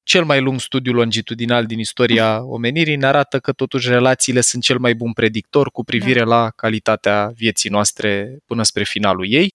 cel 0.09 0.23
mai 0.25 0.41
lung 0.41 0.59
studiu 0.59 0.93
longitudinal 0.93 1.65
din 1.65 1.79
istoria 1.79 2.43
omenirii 2.43 2.95
ne 2.95 3.05
arată 3.05 3.39
că 3.39 3.51
totuși 3.51 3.89
relațiile 3.89 4.41
sunt 4.41 4.63
cel 4.63 4.77
mai 4.77 4.93
bun 4.93 5.13
predictor 5.13 5.71
cu 5.71 5.83
privire 5.83 6.19
da. 6.19 6.25
la 6.25 6.49
calitatea 6.49 7.31
vieții 7.35 7.69
noastre 7.69 8.37
până 8.45 8.63
spre 8.63 8.83
finalul 8.83 9.31
ei. 9.31 9.49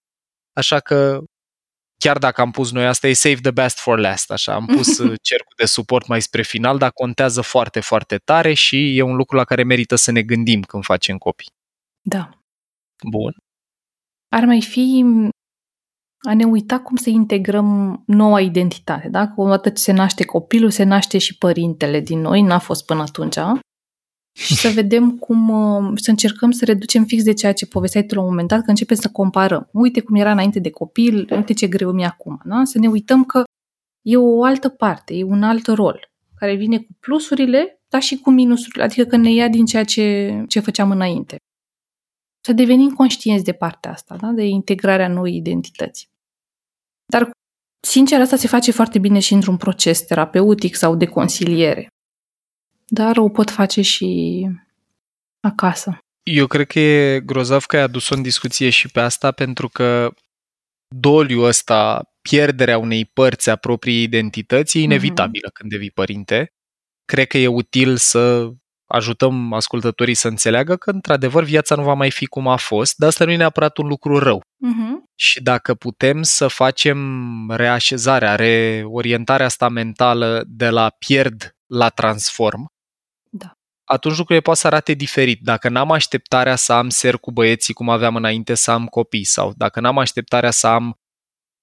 Așa 0.52 0.80
că 0.80 1.22
chiar 1.98 2.18
dacă 2.18 2.40
am 2.40 2.50
pus 2.50 2.72
noi 2.72 2.86
asta, 2.86 3.06
e 3.06 3.12
save 3.12 3.40
the 3.40 3.50
best 3.50 3.78
for 3.78 3.98
last, 3.98 4.30
așa, 4.30 4.54
am 4.54 4.66
pus 4.66 4.98
uh, 5.04 5.12
cercul 5.22 5.54
de 5.56 5.64
suport 5.64 6.06
mai 6.06 6.22
spre 6.22 6.42
final, 6.42 6.78
dar 6.78 6.90
contează 6.90 7.40
foarte, 7.40 7.80
foarte 7.80 8.16
tare 8.16 8.52
și 8.52 8.96
e 8.96 9.02
un 9.02 9.16
lucru 9.16 9.36
la 9.36 9.44
care 9.44 9.62
merită 9.62 9.94
să 9.96 10.10
ne 10.10 10.22
gândim 10.22 10.62
când 10.62 10.84
facem 10.84 11.18
copii. 11.18 11.52
Da. 12.00 12.30
Bun. 13.10 13.36
Ar 14.28 14.44
mai 14.44 14.62
fi 14.62 15.04
a 16.28 16.34
ne 16.34 16.44
uita 16.44 16.80
cum 16.80 16.96
să 16.96 17.10
integrăm 17.10 18.02
noua 18.06 18.40
identitate, 18.40 19.08
da? 19.08 19.26
Că 19.26 19.40
odată 19.40 19.68
ce 19.68 19.82
se 19.82 19.92
naște 19.92 20.24
copilul, 20.24 20.70
se 20.70 20.82
naște 20.82 21.18
și 21.18 21.38
părintele 21.38 22.00
din 22.00 22.20
noi, 22.20 22.42
n-a 22.42 22.58
fost 22.58 22.84
până 22.84 23.02
atunci 23.02 23.38
și 24.34 24.54
să 24.54 24.68
vedem 24.80 25.16
cum, 25.18 25.48
uh, 25.48 25.92
să 25.94 26.10
încercăm 26.10 26.50
să 26.50 26.64
reducem 26.64 27.04
fix 27.04 27.22
de 27.22 27.32
ceea 27.32 27.52
ce 27.52 27.66
povesteai 27.66 28.04
tu 28.04 28.14
la 28.14 28.20
un 28.20 28.28
moment 28.28 28.48
dat, 28.48 28.62
că 28.62 28.70
începem 28.70 28.96
să 28.96 29.08
comparăm. 29.08 29.68
Uite 29.72 30.00
cum 30.00 30.14
era 30.14 30.30
înainte 30.30 30.58
de 30.58 30.70
copil, 30.70 31.28
uite 31.30 31.52
ce 31.52 31.66
greu 31.66 31.92
mi-e 31.92 32.06
acum. 32.06 32.40
Da? 32.44 32.64
Să 32.64 32.78
ne 32.78 32.88
uităm 32.88 33.24
că 33.24 33.42
e 34.02 34.16
o 34.16 34.44
altă 34.44 34.68
parte, 34.68 35.14
e 35.14 35.22
un 35.22 35.42
alt 35.42 35.66
rol, 35.66 36.10
care 36.36 36.54
vine 36.54 36.78
cu 36.78 36.96
plusurile, 37.00 37.82
dar 37.88 38.02
și 38.02 38.18
cu 38.18 38.30
minusurile, 38.30 38.84
adică 38.84 39.04
că 39.04 39.16
ne 39.16 39.32
ia 39.32 39.48
din 39.48 39.64
ceea 39.64 39.84
ce, 39.84 40.44
ce 40.48 40.60
făceam 40.60 40.90
înainte. 40.90 41.36
Să 42.40 42.52
devenim 42.52 42.90
conștienți 42.90 43.44
de 43.44 43.52
partea 43.52 43.90
asta, 43.90 44.16
da? 44.16 44.28
de 44.28 44.46
integrarea 44.46 45.08
noi 45.08 45.36
identități. 45.36 46.12
Dar, 47.06 47.30
sincer, 47.80 48.20
asta 48.20 48.36
se 48.36 48.48
face 48.48 48.72
foarte 48.72 48.98
bine 48.98 49.18
și 49.18 49.32
într-un 49.32 49.56
proces 49.56 50.00
terapeutic 50.00 50.74
sau 50.74 50.96
de 50.96 51.06
consiliere. 51.06 51.88
dar 52.86 53.16
o 53.16 53.28
pot 53.28 53.50
face 53.50 53.82
și 53.82 54.46
acasă. 55.40 55.98
Eu 56.22 56.46
cred 56.46 56.66
că 56.66 56.78
e 56.78 57.20
grozav 57.20 57.64
că 57.64 57.76
ai 57.76 57.82
adus-o 57.82 58.14
în 58.14 58.22
discuție 58.22 58.70
și 58.70 58.88
pe 58.88 59.00
asta, 59.00 59.32
pentru 59.32 59.68
că 59.68 60.14
doliul 60.88 61.44
ăsta, 61.44 62.02
pierderea 62.22 62.78
unei 62.78 63.04
părți 63.04 63.50
a 63.50 63.56
propriei 63.56 64.02
identități, 64.02 64.76
e 64.76 64.80
mhm. 64.80 64.90
inevitabilă 64.90 65.48
mm-hmm. 65.48 65.52
când 65.52 65.70
devii 65.70 65.90
părinte. 65.90 66.52
Cred 67.04 67.26
că 67.26 67.38
e 67.38 67.46
util 67.46 67.96
să 67.96 68.50
ajutăm 68.94 69.52
ascultătorii 69.52 70.14
să 70.14 70.28
înțeleagă 70.28 70.76
că, 70.76 70.90
într-adevăr, 70.90 71.44
viața 71.44 71.74
nu 71.74 71.82
va 71.82 71.94
mai 71.94 72.10
fi 72.10 72.26
cum 72.26 72.48
a 72.48 72.56
fost, 72.56 72.96
dar 72.96 73.08
asta 73.08 73.24
nu 73.24 73.30
e 73.30 73.36
neapărat 73.36 73.76
un 73.76 73.86
lucru 73.86 74.18
rău. 74.18 74.38
Uh-huh. 74.38 75.12
Și 75.14 75.42
dacă 75.42 75.74
putem 75.74 76.22
să 76.22 76.46
facem 76.46 76.98
reașezarea, 77.50 78.34
reorientarea 78.34 79.46
asta 79.46 79.68
mentală 79.68 80.44
de 80.46 80.68
la 80.68 80.90
pierd 80.98 81.56
la 81.66 81.88
transform, 81.88 82.66
da. 83.30 83.52
atunci 83.84 84.16
lucrurile 84.16 84.44
poate 84.44 84.60
să 84.60 84.66
arate 84.66 84.92
diferit. 84.92 85.40
Dacă 85.42 85.68
n-am 85.68 85.90
așteptarea 85.90 86.56
să 86.56 86.72
am 86.72 86.88
ser 86.88 87.16
cu 87.16 87.32
băieții 87.32 87.74
cum 87.74 87.88
aveam 87.88 88.16
înainte 88.16 88.54
să 88.54 88.70
am 88.70 88.86
copii 88.86 89.24
sau 89.24 89.52
dacă 89.56 89.80
n-am 89.80 89.98
așteptarea 89.98 90.50
să 90.50 90.66
am 90.66 90.98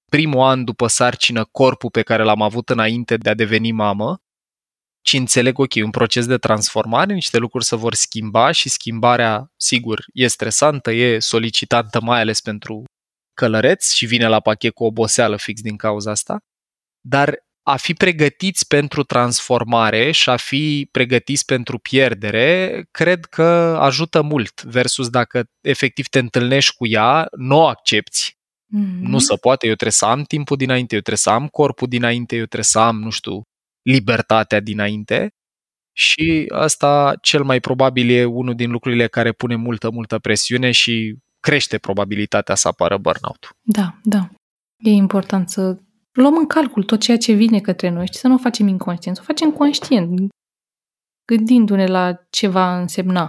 primul 0.08 0.40
an 0.40 0.64
după 0.64 0.86
sarcină 0.86 1.44
corpul 1.44 1.90
pe 1.90 2.02
care 2.02 2.22
l-am 2.22 2.42
avut 2.42 2.68
înainte 2.68 3.16
de 3.16 3.30
a 3.30 3.34
deveni 3.34 3.72
mamă, 3.72 4.22
ci 5.02 5.12
înțeleg, 5.12 5.58
ok, 5.58 5.72
un 5.82 5.90
proces 5.90 6.26
de 6.26 6.36
transformare, 6.36 7.14
niște 7.14 7.38
lucruri 7.38 7.64
se 7.64 7.76
vor 7.76 7.94
schimba 7.94 8.50
și 8.50 8.68
schimbarea, 8.68 9.52
sigur, 9.56 10.04
e 10.12 10.26
stresantă, 10.26 10.92
e 10.92 11.18
solicitantă, 11.18 12.00
mai 12.00 12.20
ales 12.20 12.40
pentru 12.40 12.84
călăreți 13.34 13.96
și 13.96 14.06
vine 14.06 14.28
la 14.28 14.40
pachet 14.40 14.74
cu 14.74 14.84
oboseală 14.84 15.36
fix 15.36 15.60
din 15.60 15.76
cauza 15.76 16.10
asta, 16.10 16.38
dar 17.00 17.38
a 17.62 17.76
fi 17.76 17.94
pregătiți 17.94 18.66
pentru 18.66 19.02
transformare 19.02 20.10
și 20.10 20.28
a 20.28 20.36
fi 20.36 20.88
pregătiți 20.90 21.44
pentru 21.44 21.78
pierdere, 21.78 22.84
cred 22.90 23.24
că 23.24 23.76
ajută 23.80 24.22
mult 24.22 24.62
versus 24.62 25.08
dacă 25.08 25.44
efectiv 25.60 26.06
te 26.06 26.18
întâlnești 26.18 26.76
cu 26.76 26.86
ea, 26.86 27.26
nu 27.36 27.56
o 27.56 27.66
accepti, 27.66 28.36
mm-hmm. 28.76 29.00
nu 29.00 29.18
se 29.18 29.36
poate, 29.36 29.66
eu 29.66 29.74
trebuie 29.74 29.92
să 29.92 30.04
am 30.04 30.22
timpul 30.22 30.56
dinainte, 30.56 30.94
eu 30.94 31.00
trebuie 31.00 31.16
să 31.16 31.30
am 31.30 31.48
corpul 31.48 31.88
dinainte, 31.88 32.34
eu 32.34 32.44
trebuie 32.44 32.64
să 32.64 32.78
am, 32.78 32.98
nu 32.98 33.10
știu, 33.10 33.42
libertatea 33.82 34.60
dinainte 34.60 35.34
și 35.92 36.46
asta 36.54 37.14
cel 37.20 37.42
mai 37.42 37.60
probabil 37.60 38.10
e 38.10 38.24
unul 38.24 38.54
din 38.54 38.70
lucrurile 38.70 39.06
care 39.06 39.32
pune 39.32 39.56
multă, 39.56 39.90
multă 39.90 40.18
presiune 40.18 40.70
și 40.70 41.16
crește 41.40 41.78
probabilitatea 41.78 42.54
să 42.54 42.68
apară 42.68 42.98
burnout. 42.98 43.56
Da, 43.60 43.98
da. 44.02 44.28
E 44.76 44.90
important 44.90 45.48
să 45.48 45.78
luăm 46.12 46.36
în 46.36 46.46
calcul 46.46 46.82
tot 46.82 47.00
ceea 47.00 47.16
ce 47.16 47.32
vine 47.32 47.60
către 47.60 47.88
noi 47.88 48.06
și 48.06 48.18
să 48.18 48.28
nu 48.28 48.34
o 48.34 48.38
facem 48.38 48.66
inconștient, 48.66 49.16
să 49.16 49.22
o 49.22 49.26
facem 49.26 49.52
conștient, 49.52 50.30
gândindu-ne 51.24 51.86
la 51.86 52.26
ce 52.30 52.48
va 52.48 52.80
însemna 52.80 53.28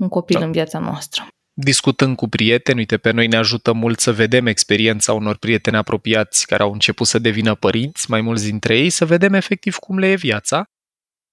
un 0.00 0.08
copil 0.08 0.38
da. 0.38 0.44
în 0.44 0.52
viața 0.52 0.78
noastră. 0.78 1.26
Discutând 1.54 2.16
cu 2.16 2.28
prieteni, 2.28 2.78
uite, 2.78 2.98
pe 2.98 3.10
noi 3.10 3.26
ne 3.26 3.36
ajută 3.36 3.72
mult 3.72 4.00
să 4.00 4.12
vedem 4.12 4.46
experiența 4.46 5.12
unor 5.12 5.36
prieteni 5.36 5.76
apropiați 5.76 6.46
care 6.46 6.62
au 6.62 6.72
început 6.72 7.06
să 7.06 7.18
devină 7.18 7.54
părinți, 7.54 8.10
mai 8.10 8.20
mulți 8.20 8.44
dintre 8.44 8.78
ei, 8.78 8.90
să 8.90 9.04
vedem 9.04 9.34
efectiv 9.34 9.76
cum 9.76 9.98
le 9.98 10.10
e 10.10 10.14
viața. 10.14 10.64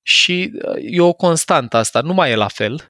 Și 0.06 0.52
uh, 0.54 0.76
e 0.78 1.02
o 1.02 1.14
constantă 1.14 1.78
asta, 1.78 2.02
nu 2.02 2.14
mai 2.14 2.32
e 2.32 2.36
la 2.36 2.48
fel. 2.48 2.86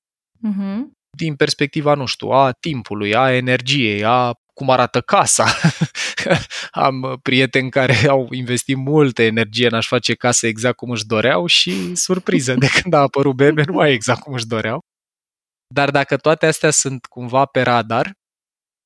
Uh-huh 0.47 0.97
din 1.19 1.36
perspectiva, 1.36 1.93
nu 1.93 2.05
știu, 2.05 2.27
a 2.27 2.51
timpului, 2.51 3.15
a 3.15 3.36
energiei, 3.36 4.03
a 4.03 4.34
cum 4.53 4.69
arată 4.69 5.01
casa. 5.01 5.45
Am 6.71 7.19
prieteni 7.21 7.69
care 7.69 7.95
au 8.09 8.27
investit 8.32 8.77
multă 8.77 9.21
energie 9.21 9.67
în 9.67 9.73
a-și 9.73 9.88
face 9.88 10.13
casă 10.13 10.47
exact 10.47 10.75
cum 10.75 10.89
își 10.89 11.05
doreau 11.05 11.45
și 11.45 11.95
surpriză, 11.95 12.53
de 12.53 12.67
când 12.82 12.93
a 12.93 12.97
apărut 12.97 13.36
bebe, 13.36 13.63
nu 13.67 13.73
mai 13.73 13.91
exact 13.91 14.21
cum 14.21 14.34
își 14.34 14.47
doreau. 14.47 14.80
Dar 15.74 15.91
dacă 15.91 16.17
toate 16.17 16.45
astea 16.45 16.70
sunt 16.70 17.05
cumva 17.05 17.45
pe 17.45 17.61
radar, 17.61 18.13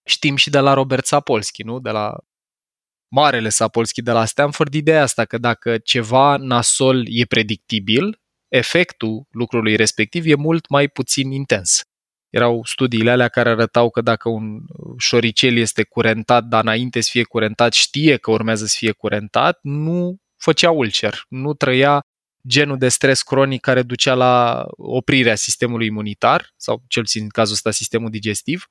știm 0.06 0.36
și 0.36 0.50
de 0.50 0.60
la 0.60 0.74
Robert 0.74 1.06
Sapolsky, 1.06 1.64
nu? 1.64 1.80
De 1.80 1.90
la 1.90 2.18
marele 3.16 3.50
Sapolsky 3.50 4.02
de 4.02 4.12
la 4.12 4.26
Stanford, 4.26 4.74
ideea 4.74 5.02
asta 5.02 5.26
că 5.26 5.38
dacă 5.38 5.78
ceva 5.78 6.38
nasol 6.38 7.06
e 7.08 7.26
predictibil, 7.26 8.20
efectul 8.48 9.26
lucrului 9.30 9.76
respectiv 9.76 10.26
e 10.26 10.36
mult 10.36 10.70
mai 10.70 10.88
puțin 10.88 11.32
intens 11.32 11.84
erau 12.34 12.64
studiile 12.66 13.12
alea 13.12 13.28
care 13.28 13.50
arătau 13.50 13.90
că 13.90 14.02
dacă 14.02 14.30
un 14.30 14.60
șoricel 14.98 15.58
este 15.58 15.84
curentat, 15.84 16.44
dar 16.44 16.64
înainte 16.64 17.02
să 17.02 17.10
fie 17.12 17.24
curentat, 17.24 17.74
știe 17.74 18.18
că 18.18 18.32
urmează 18.32 18.66
să 18.66 18.76
fie 18.78 18.92
curentat, 18.92 19.60
nu 19.62 20.18
făcea 20.42 20.72
ulcer, 20.72 21.26
nu 21.30 21.54
trăia 21.54 22.02
genul 22.48 22.78
de 22.78 22.90
stres 22.90 23.22
cronic 23.22 23.62
care 23.62 23.82
ducea 23.82 24.14
la 24.14 24.66
oprirea 24.78 25.36
sistemului 25.36 25.86
imunitar, 25.86 26.54
sau 26.56 26.84
cel 26.88 27.02
puțin 27.04 27.22
în 27.24 27.30
cazul 27.30 27.54
ăsta 27.54 27.72
sistemul 27.72 28.10
digestiv. 28.10 28.66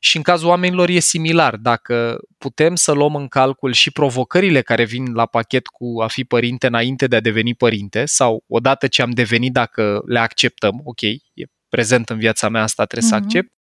Și 0.00 0.16
în 0.16 0.22
cazul 0.22 0.48
oamenilor 0.48 0.88
e 0.88 0.98
similar. 0.98 1.56
Dacă 1.56 2.18
putem 2.38 2.74
să 2.74 2.92
luăm 2.92 3.14
în 3.14 3.28
calcul 3.28 3.72
și 3.72 3.90
provocările 3.90 4.62
care 4.62 4.84
vin 4.84 5.12
la 5.12 5.26
pachet 5.26 5.66
cu 5.66 6.00
a 6.02 6.06
fi 6.06 6.24
părinte 6.24 6.66
înainte 6.66 7.06
de 7.06 7.16
a 7.16 7.20
deveni 7.20 7.54
părinte, 7.54 8.04
sau 8.04 8.44
odată 8.48 8.86
ce 8.86 9.02
am 9.02 9.10
devenit, 9.10 9.52
dacă 9.52 10.02
le 10.06 10.18
acceptăm, 10.18 10.80
ok, 10.84 11.02
e 11.02 11.44
prezent 11.68 12.08
în 12.08 12.18
viața 12.18 12.48
mea, 12.48 12.62
asta 12.62 12.84
trebuie 12.84 13.10
mm-hmm. 13.10 13.12
să 13.12 13.18
mhm. 13.20 13.26
accept. 13.26 13.52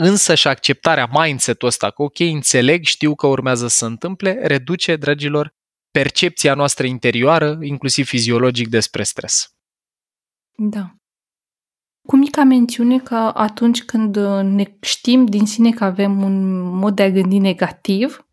Însă 0.00 0.34
și 0.34 0.48
acceptarea 0.48 1.08
mindset-ul 1.12 1.68
ăsta, 1.68 1.90
că 1.90 2.02
ok, 2.02 2.18
înțeleg, 2.18 2.84
știu 2.84 3.14
că 3.14 3.26
urmează 3.26 3.68
să 3.68 3.76
se 3.76 3.84
întâmple, 3.84 4.38
reduce, 4.42 4.96
dragilor, 4.96 5.54
percepția 5.90 6.54
noastră 6.54 6.86
interioară, 6.86 7.58
inclusiv 7.62 8.06
fiziologic, 8.06 8.68
despre 8.68 9.02
stres. 9.02 9.52
Da. 10.56 10.92
Cu 12.08 12.16
mica 12.16 12.44
mențiune 12.44 12.98
că 12.98 13.14
atunci 13.34 13.84
când 13.84 14.16
ne 14.42 14.76
știm 14.80 15.26
din 15.26 15.46
sine 15.46 15.70
că 15.70 15.84
avem 15.84 16.22
un 16.22 16.60
mod 16.60 16.94
de 16.94 17.02
a 17.02 17.10
gândi 17.10 17.38
negativ, 17.38 18.26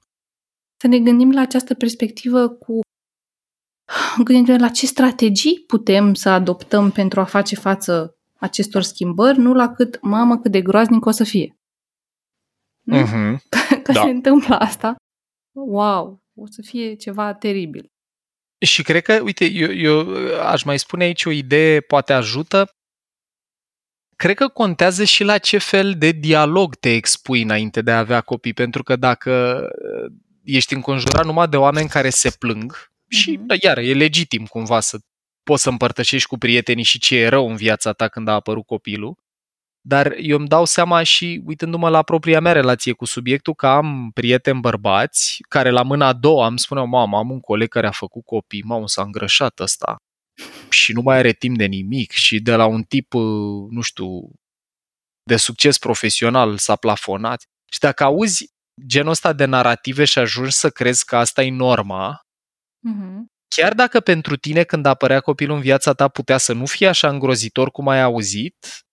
să 0.78 0.88
ne 0.88 1.00
gândim 1.00 1.32
la 1.32 1.42
această 1.42 1.74
perspectivă 1.74 2.50
cu 2.50 2.80
gândindu-ne 4.24 4.58
la 4.58 4.70
ce 4.70 4.86
strategii 4.86 5.64
putem 5.68 6.14
să 6.14 6.30
adoptăm 6.30 6.92
pentru 6.92 7.20
a 7.20 7.24
face 7.26 7.56
față 7.56 8.18
acestor 8.40 8.82
schimbări, 8.82 9.38
nu 9.38 9.54
la 9.54 9.74
cât, 9.74 10.02
mamă, 10.02 10.38
cât 10.38 10.52
de 10.52 10.62
groaznic 10.62 11.06
o 11.06 11.12
să 11.12 11.24
fie. 11.24 11.58
Mm-hmm. 12.92 13.38
Că 13.84 13.92
da. 13.92 14.02
se 14.02 14.10
întâmplă 14.10 14.56
asta, 14.56 14.96
wow, 15.52 16.24
o 16.36 16.46
să 16.50 16.62
fie 16.62 16.94
ceva 16.94 17.34
teribil. 17.34 17.92
Și 18.66 18.84
cred 18.84 19.02
că, 19.02 19.20
uite, 19.24 19.46
eu, 19.46 19.74
eu 19.74 20.08
aș 20.42 20.64
mai 20.64 20.80
spune 20.80 21.04
aici 21.04 21.26
o 21.26 21.32
idee, 21.32 21.82
poate 21.82 22.14
ajută. 22.14 22.70
Cred 24.16 24.36
că 24.36 24.48
contează 24.48 25.04
și 25.04 25.24
la 25.24 25.38
ce 25.38 25.58
fel 25.58 25.94
de 25.98 26.12
dialog 26.12 26.76
te 26.76 26.94
expui 26.94 27.42
înainte 27.42 27.82
de 27.82 27.92
a 27.92 27.98
avea 27.98 28.22
copii, 28.22 28.54
pentru 28.54 28.84
că 28.84 28.96
dacă 28.96 29.62
ești 30.44 30.74
înconjurat 30.74 31.26
numai 31.26 31.48
de 31.48 31.58
oameni 31.58 31.90
care 31.90 32.10
se 32.10 32.30
plâng, 32.40 32.76
mm-hmm. 32.76 33.18
și, 33.18 33.40
da, 33.42 33.56
iar, 33.62 33.78
e 33.78 33.94
legitim 33.94 34.46
cumva 34.46 34.80
să 34.80 34.98
poți 35.44 35.64
să 35.64 35.70
împărtășești 35.70 36.28
cu 36.28 36.38
prietenii 36.38 36.84
și 36.84 37.00
ce 37.00 37.16
e 37.16 37.28
rău 37.28 37.50
în 37.50 37.56
viața 37.56 37.94
ta 37.94 38.08
când 38.08 38.28
a 38.28 38.34
apărut 38.34 38.66
copilul. 38.66 39.18
Dar 39.88 40.16
eu 40.18 40.38
îmi 40.38 40.48
dau 40.48 40.66
seama 40.66 41.04
și 41.04 41.42
uitându-mă 41.46 41.90
la 41.90 42.04
propria 42.04 42.40
mea 42.40 42.52
relație 42.52 42.94
cu 42.94 43.06
subiectul 43.06 43.54
că 43.54 43.68
am 43.68 44.12
prieteni 44.14 44.60
bărbați 44.60 45.38
care 45.50 45.70
la 45.70 45.82
mâna 45.82 46.08
a 46.08 46.14
doua 46.14 46.48
îmi 46.48 46.60
spuneau, 46.60 46.88
mamă, 46.88 47.18
am 47.18 47.30
un 47.30 47.40
coleg 47.40 47.68
care 47.68 47.88
a 47.88 47.92
făcut 47.92 48.26
copii, 48.26 48.64
mamă, 48.64 48.88
s-a 48.88 49.02
îngrășat 49.02 49.60
ăsta 49.60 49.96
și 50.70 50.94
nu 50.94 51.02
mai 51.02 51.18
are 51.18 51.32
timp 51.32 51.58
de 51.58 51.66
nimic 51.66 52.12
și 52.12 52.40
de 52.40 52.56
la 52.56 52.66
un 52.66 52.84
tip, 52.84 53.14
nu 53.70 53.82
știu, 53.82 54.32
de 55.24 55.36
succes 55.36 55.78
profesional 55.78 56.58
s-a 56.58 56.76
plafonat. 56.76 57.44
Și 57.72 57.80
dacă 57.80 58.04
auzi 58.04 58.48
genul 58.86 59.12
ăsta 59.12 59.34
de 59.34 59.46
narrative 59.46 60.06
și 60.06 60.20
ajungi 60.20 60.52
să 60.52 60.70
crezi 60.70 61.06
că 61.06 61.16
asta 61.18 61.44
e 61.44 61.52
norma, 61.52 62.20
uh-huh 62.20 63.34
chiar 63.56 63.74
dacă 63.74 64.00
pentru 64.00 64.36
tine 64.36 64.64
când 64.64 64.86
apărea 64.86 65.20
copilul 65.20 65.56
în 65.56 65.62
viața 65.62 65.94
ta 65.94 66.08
putea 66.08 66.38
să 66.38 66.54
nu 66.54 66.66
fie 66.66 66.88
așa 66.88 67.10
îngrozitor 67.10 67.72
cum 67.72 67.88
ai 67.88 68.02
auzit, 68.02 68.85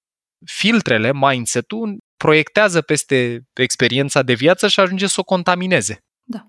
filtrele, 0.44 1.12
mindset-ul, 1.12 1.98
proiectează 2.16 2.80
peste 2.80 3.42
experiența 3.52 4.22
de 4.22 4.34
viață 4.34 4.68
și 4.68 4.80
ajunge 4.80 5.06
să 5.06 5.20
o 5.20 5.24
contamineze. 5.24 5.98
Da. 6.22 6.46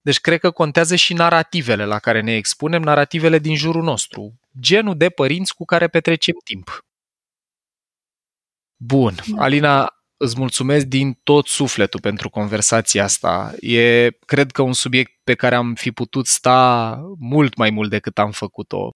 Deci 0.00 0.20
cred 0.20 0.40
că 0.40 0.50
contează 0.50 0.96
și 0.96 1.12
narativele 1.12 1.84
la 1.84 1.98
care 1.98 2.20
ne 2.20 2.36
expunem, 2.36 2.82
narativele 2.82 3.38
din 3.38 3.56
jurul 3.56 3.82
nostru, 3.82 4.40
genul 4.60 4.96
de 4.96 5.08
părinți 5.08 5.54
cu 5.54 5.64
care 5.64 5.88
petrecem 5.88 6.34
timp. 6.44 6.84
Bun. 8.82 9.14
Da. 9.14 9.42
Alina, 9.42 9.88
îți 10.16 10.38
mulțumesc 10.38 10.86
din 10.86 11.12
tot 11.22 11.46
sufletul 11.46 12.00
pentru 12.00 12.30
conversația 12.30 13.04
asta. 13.04 13.54
E, 13.60 14.10
cred 14.26 14.50
că, 14.50 14.62
un 14.62 14.72
subiect 14.72 15.12
pe 15.24 15.34
care 15.34 15.54
am 15.54 15.74
fi 15.74 15.92
putut 15.92 16.26
sta 16.26 16.96
mult 17.18 17.56
mai 17.56 17.70
mult 17.70 17.90
decât 17.90 18.18
am 18.18 18.30
făcut-o. 18.30 18.90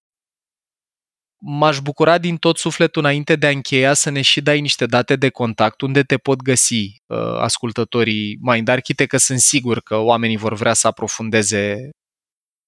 M-aș 1.47 1.79
bucura 1.79 2.17
din 2.17 2.37
tot 2.37 2.57
sufletul 2.57 3.01
înainte 3.01 3.35
de 3.35 3.47
a 3.47 3.49
încheia 3.49 3.93
să 3.93 4.09
ne 4.09 4.21
și 4.21 4.41
dai 4.41 4.61
niște 4.61 4.85
date 4.85 5.15
de 5.15 5.29
contact 5.29 5.81
unde 5.81 6.03
te 6.03 6.17
pot 6.17 6.41
găsi 6.41 7.01
uh, 7.05 7.17
ascultătorii 7.39 8.37
Mind 8.41 8.67
Architect, 8.67 9.09
că 9.09 9.17
sunt 9.17 9.39
sigur 9.39 9.81
că 9.81 9.95
oamenii 9.95 10.37
vor 10.37 10.53
vrea 10.53 10.73
să 10.73 10.87
aprofundeze 10.87 11.89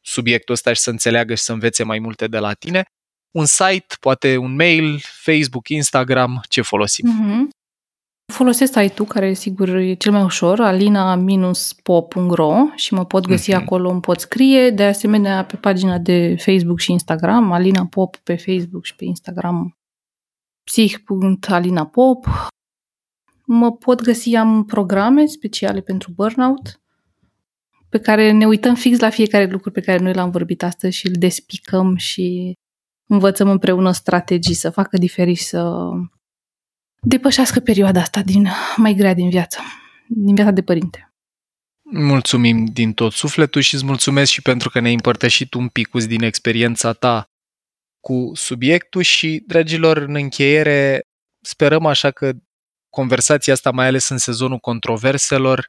subiectul 0.05 0.53
ăsta 0.53 0.73
și 0.73 0.82
să 0.82 0.89
înțeleagă 0.89 1.36
și 1.36 1.43
să 1.43 1.51
învețe 1.51 1.84
mai 1.84 1.99
multe 1.99 2.28
de 2.28 2.38
la 2.38 2.53
tine. 2.53 2.84
un 3.32 3.45
site, 3.45 3.95
poate 3.99 4.38
un 4.38 4.55
mail, 4.55 4.99
Facebook, 5.03 5.69
Instagram, 5.69 6.41
ce 6.49 6.61
folosim? 6.61 7.05
Mm-hmm. 7.05 7.56
Folosesc 8.34 8.73
site-ul, 8.80 9.07
care 9.07 9.34
sigur 9.34 9.69
e 9.69 9.93
cel 9.93 10.11
mai 10.11 10.23
ușor, 10.23 10.59
alina-pop.ro 10.59 12.53
și 12.75 12.93
mă 12.93 13.05
pot 13.05 13.28
găsi 13.28 13.51
mm-hmm. 13.51 13.55
acolo, 13.55 13.89
îmi 13.89 14.01
pot 14.01 14.19
scrie. 14.19 14.69
De 14.69 14.84
asemenea, 14.84 15.45
pe 15.45 15.55
pagina 15.55 15.97
de 15.97 16.36
Facebook 16.39 16.80
și 16.80 16.91
Instagram, 16.91 17.51
Alina 17.51 17.86
Pop 17.86 18.15
pe 18.15 18.36
Facebook 18.36 18.86
și 18.86 18.95
pe 18.95 19.05
Instagram, 19.05 19.78
psih.alinapop. 20.63 22.25
Mă 23.45 23.71
pot 23.71 24.01
găsi, 24.01 24.36
am 24.36 24.65
programe 24.65 25.25
speciale 25.25 25.82
pentru 25.82 26.11
burnout, 26.11 26.82
pe 27.89 27.99
care 27.99 28.32
ne 28.32 28.45
uităm 28.45 28.75
fix 28.75 28.99
la 28.99 29.09
fiecare 29.09 29.45
lucru 29.45 29.71
pe 29.71 29.82
care 29.82 29.97
noi 29.97 30.13
l-am 30.13 30.30
vorbit 30.30 30.63
astăzi 30.63 30.97
și 30.97 31.07
îl 31.07 31.13
despicăm 31.17 31.95
și 31.95 32.53
învățăm 33.07 33.49
împreună 33.49 33.91
strategii 33.91 34.53
să 34.53 34.69
facă 34.69 34.97
diferit, 34.97 35.38
să 35.38 35.89
depășească 37.07 37.59
perioada 37.59 37.99
asta 38.01 38.21
din, 38.21 38.47
mai 38.75 38.93
grea 38.93 39.13
din 39.13 39.29
viață, 39.29 39.59
din 40.07 40.35
viața 40.35 40.51
de 40.51 40.61
părinte. 40.61 41.11
Mulțumim 41.91 42.65
din 42.65 42.93
tot 42.93 43.11
sufletul 43.11 43.61
și 43.61 43.73
îți 43.73 43.85
mulțumesc 43.85 44.31
și 44.31 44.41
pentru 44.41 44.69
că 44.69 44.79
ne-ai 44.79 44.93
împărtășit 44.93 45.53
un 45.53 45.67
pic 45.67 45.89
din 45.91 46.21
experiența 46.21 46.93
ta 46.93 47.25
cu 47.99 48.31
subiectul 48.33 49.01
și, 49.01 49.43
dragilor, 49.45 49.97
în 49.97 50.15
încheiere, 50.15 51.01
sperăm 51.41 51.85
așa 51.85 52.11
că 52.11 52.31
conversația 52.89 53.53
asta, 53.53 53.71
mai 53.71 53.87
ales 53.87 54.09
în 54.09 54.17
sezonul 54.17 54.57
controverselor, 54.57 55.65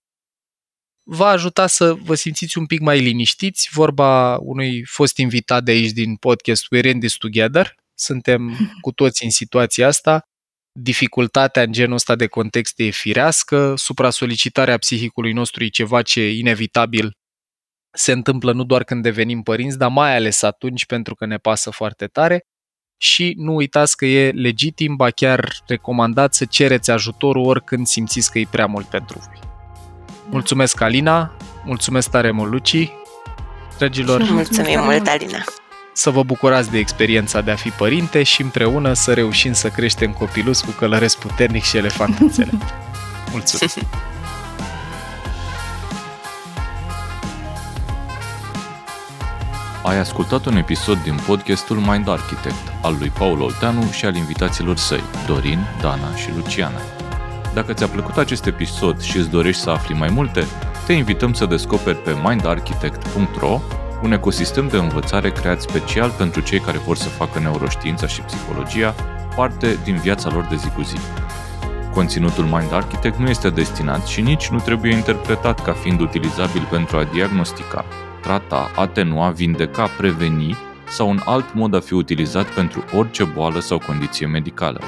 va 1.03 1.26
ajuta 1.26 1.66
să 1.66 1.95
vă 1.95 2.14
simțiți 2.14 2.59
un 2.59 2.66
pic 2.66 2.80
mai 2.80 3.01
liniștiți. 3.01 3.68
Vorba 3.72 4.36
unui 4.36 4.84
fost 4.84 5.16
invitat 5.16 5.64
de 5.64 5.70
aici 5.70 5.91
din 5.91 6.16
podcast 6.16 6.66
We're 6.74 6.91
in 6.91 7.01
this 7.01 7.14
together. 7.14 7.74
Suntem 7.95 8.57
cu 8.84 8.93
toți 8.93 9.24
în 9.24 9.30
situația 9.30 9.86
asta. 9.86 10.28
Dificultatea 10.81 11.62
în 11.62 11.72
genul 11.72 11.95
ăsta 11.95 12.14
de 12.14 12.26
context 12.26 12.79
e 12.79 12.91
firească, 12.91 13.74
supra-solicitarea 13.76 14.79
psihicului 14.79 15.33
nostru 15.33 15.64
e 15.64 15.68
ceva 15.68 16.03
ce 16.03 16.31
inevitabil 16.31 17.12
se 17.91 18.12
întâmplă 18.12 18.53
nu 18.53 18.64
doar 18.64 18.85
când 18.85 19.03
devenim 19.03 19.43
părinți, 19.43 19.79
dar 19.79 19.91
mai 19.91 20.16
ales 20.16 20.43
atunci 20.43 20.87
pentru 20.87 21.14
că 21.14 21.26
ne 21.26 21.37
pasă 21.37 21.70
foarte 21.70 22.07
tare 22.07 22.47
și 22.97 23.35
nu 23.37 23.55
uitați 23.55 23.97
că 23.97 24.07
e 24.07 24.31
legitim, 24.31 24.97
ba 24.97 25.11
chiar 25.11 25.53
recomandat 25.66 26.35
să 26.35 26.45
cereți 26.45 26.91
ajutorul 26.91 27.47
oricând 27.47 27.87
simțiți 27.87 28.31
că 28.31 28.39
e 28.39 28.47
prea 28.51 28.66
mult 28.66 28.87
pentru 28.87 29.18
voi. 29.18 29.39
Mulțumesc, 30.31 30.81
Alina, 30.81 31.37
mulțumesc 31.64 32.11
tare 32.11 32.31
mult, 32.31 32.51
Luci, 32.51 32.91
dragilor. 33.79 34.22
Mulțumim 34.31 34.81
mult, 34.81 35.07
Alina. 35.07 35.45
Să 35.99 36.11
vă 36.11 36.23
bucurați 36.23 36.71
de 36.71 36.79
experiența 36.79 37.41
de 37.41 37.51
a 37.51 37.55
fi 37.57 37.71
părinte 37.71 38.23
și 38.23 38.43
împreună 38.43 38.93
să 38.93 39.13
reușim 39.13 39.53
să 39.53 39.69
creștem 39.69 40.13
copilus 40.13 40.61
cu 40.61 40.71
călăresc 40.71 41.19
puternic 41.19 41.63
și 41.63 41.77
elefant 41.77 42.19
înțelept. 42.19 42.75
Mulțumesc! 43.33 43.79
Ai 49.83 49.99
ascultat 49.99 50.47
un 50.47 50.57
episod 50.57 51.03
din 51.03 51.19
podcastul 51.27 51.77
Mind 51.77 52.09
Architect 52.09 52.73
al 52.83 52.97
lui 52.99 53.09
Paul 53.09 53.41
Olteanu 53.41 53.91
și 53.91 54.05
al 54.05 54.15
invitaților 54.15 54.77
săi, 54.77 55.05
Dorin, 55.27 55.59
Dana 55.81 56.17
și 56.17 56.29
Luciana. 56.37 56.81
Dacă 57.55 57.73
ți-a 57.73 57.89
plăcut 57.89 58.17
acest 58.17 58.47
episod 58.47 59.01
și 59.01 59.17
îți 59.17 59.31
dorești 59.31 59.63
să 59.63 59.71
afli 59.71 59.95
mai 59.95 60.09
multe, 60.09 60.47
te 60.87 60.93
invităm 60.93 61.33
să 61.33 61.47
descoperi 61.47 62.03
pe 62.03 62.17
mindarchitect.ro 62.23 63.61
un 64.03 64.13
ecosistem 64.13 64.69
de 64.69 64.77
învățare 64.77 65.31
creat 65.31 65.61
special 65.61 66.11
pentru 66.11 66.41
cei 66.41 66.59
care 66.61 66.79
vor 66.79 66.97
să 66.97 67.09
facă 67.09 67.39
neuroștiința 67.39 68.07
și 68.07 68.21
psihologia 68.21 68.95
parte 69.37 69.79
din 69.85 69.97
viața 69.97 70.31
lor 70.33 70.47
de 70.51 70.57
zi 70.57 70.69
cu 70.69 70.83
zi. 70.83 70.97
Conținutul 71.93 72.45
Mind 72.45 72.73
Architect 72.73 73.19
nu 73.19 73.29
este 73.29 73.51
destinat 73.51 74.07
și 74.07 74.21
nici 74.21 74.49
nu 74.49 74.59
trebuie 74.59 74.93
interpretat 74.93 75.63
ca 75.63 75.73
fiind 75.73 76.01
utilizabil 76.01 76.67
pentru 76.71 76.97
a 76.97 77.05
diagnostica, 77.05 77.85
trata, 78.21 78.71
atenua, 78.75 79.31
vindeca, 79.31 79.87
preveni 79.97 80.57
sau 80.89 81.09
un 81.09 81.21
alt 81.25 81.55
mod 81.55 81.75
a 81.75 81.81
fi 81.81 81.95
utilizat 81.95 82.47
pentru 82.47 82.85
orice 82.97 83.25
boală 83.25 83.61
sau 83.61 83.83
condiție 83.87 84.27
medicală. 84.27 84.81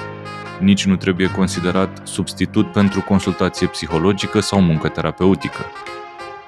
Nici 0.61 0.85
nu 0.85 0.97
trebuie 0.97 1.31
considerat 1.31 2.01
substitut 2.05 2.73
pentru 2.73 3.01
consultație 3.01 3.67
psihologică 3.67 4.41
sau 4.41 4.61
muncă 4.61 4.89
terapeutică. 4.89 5.65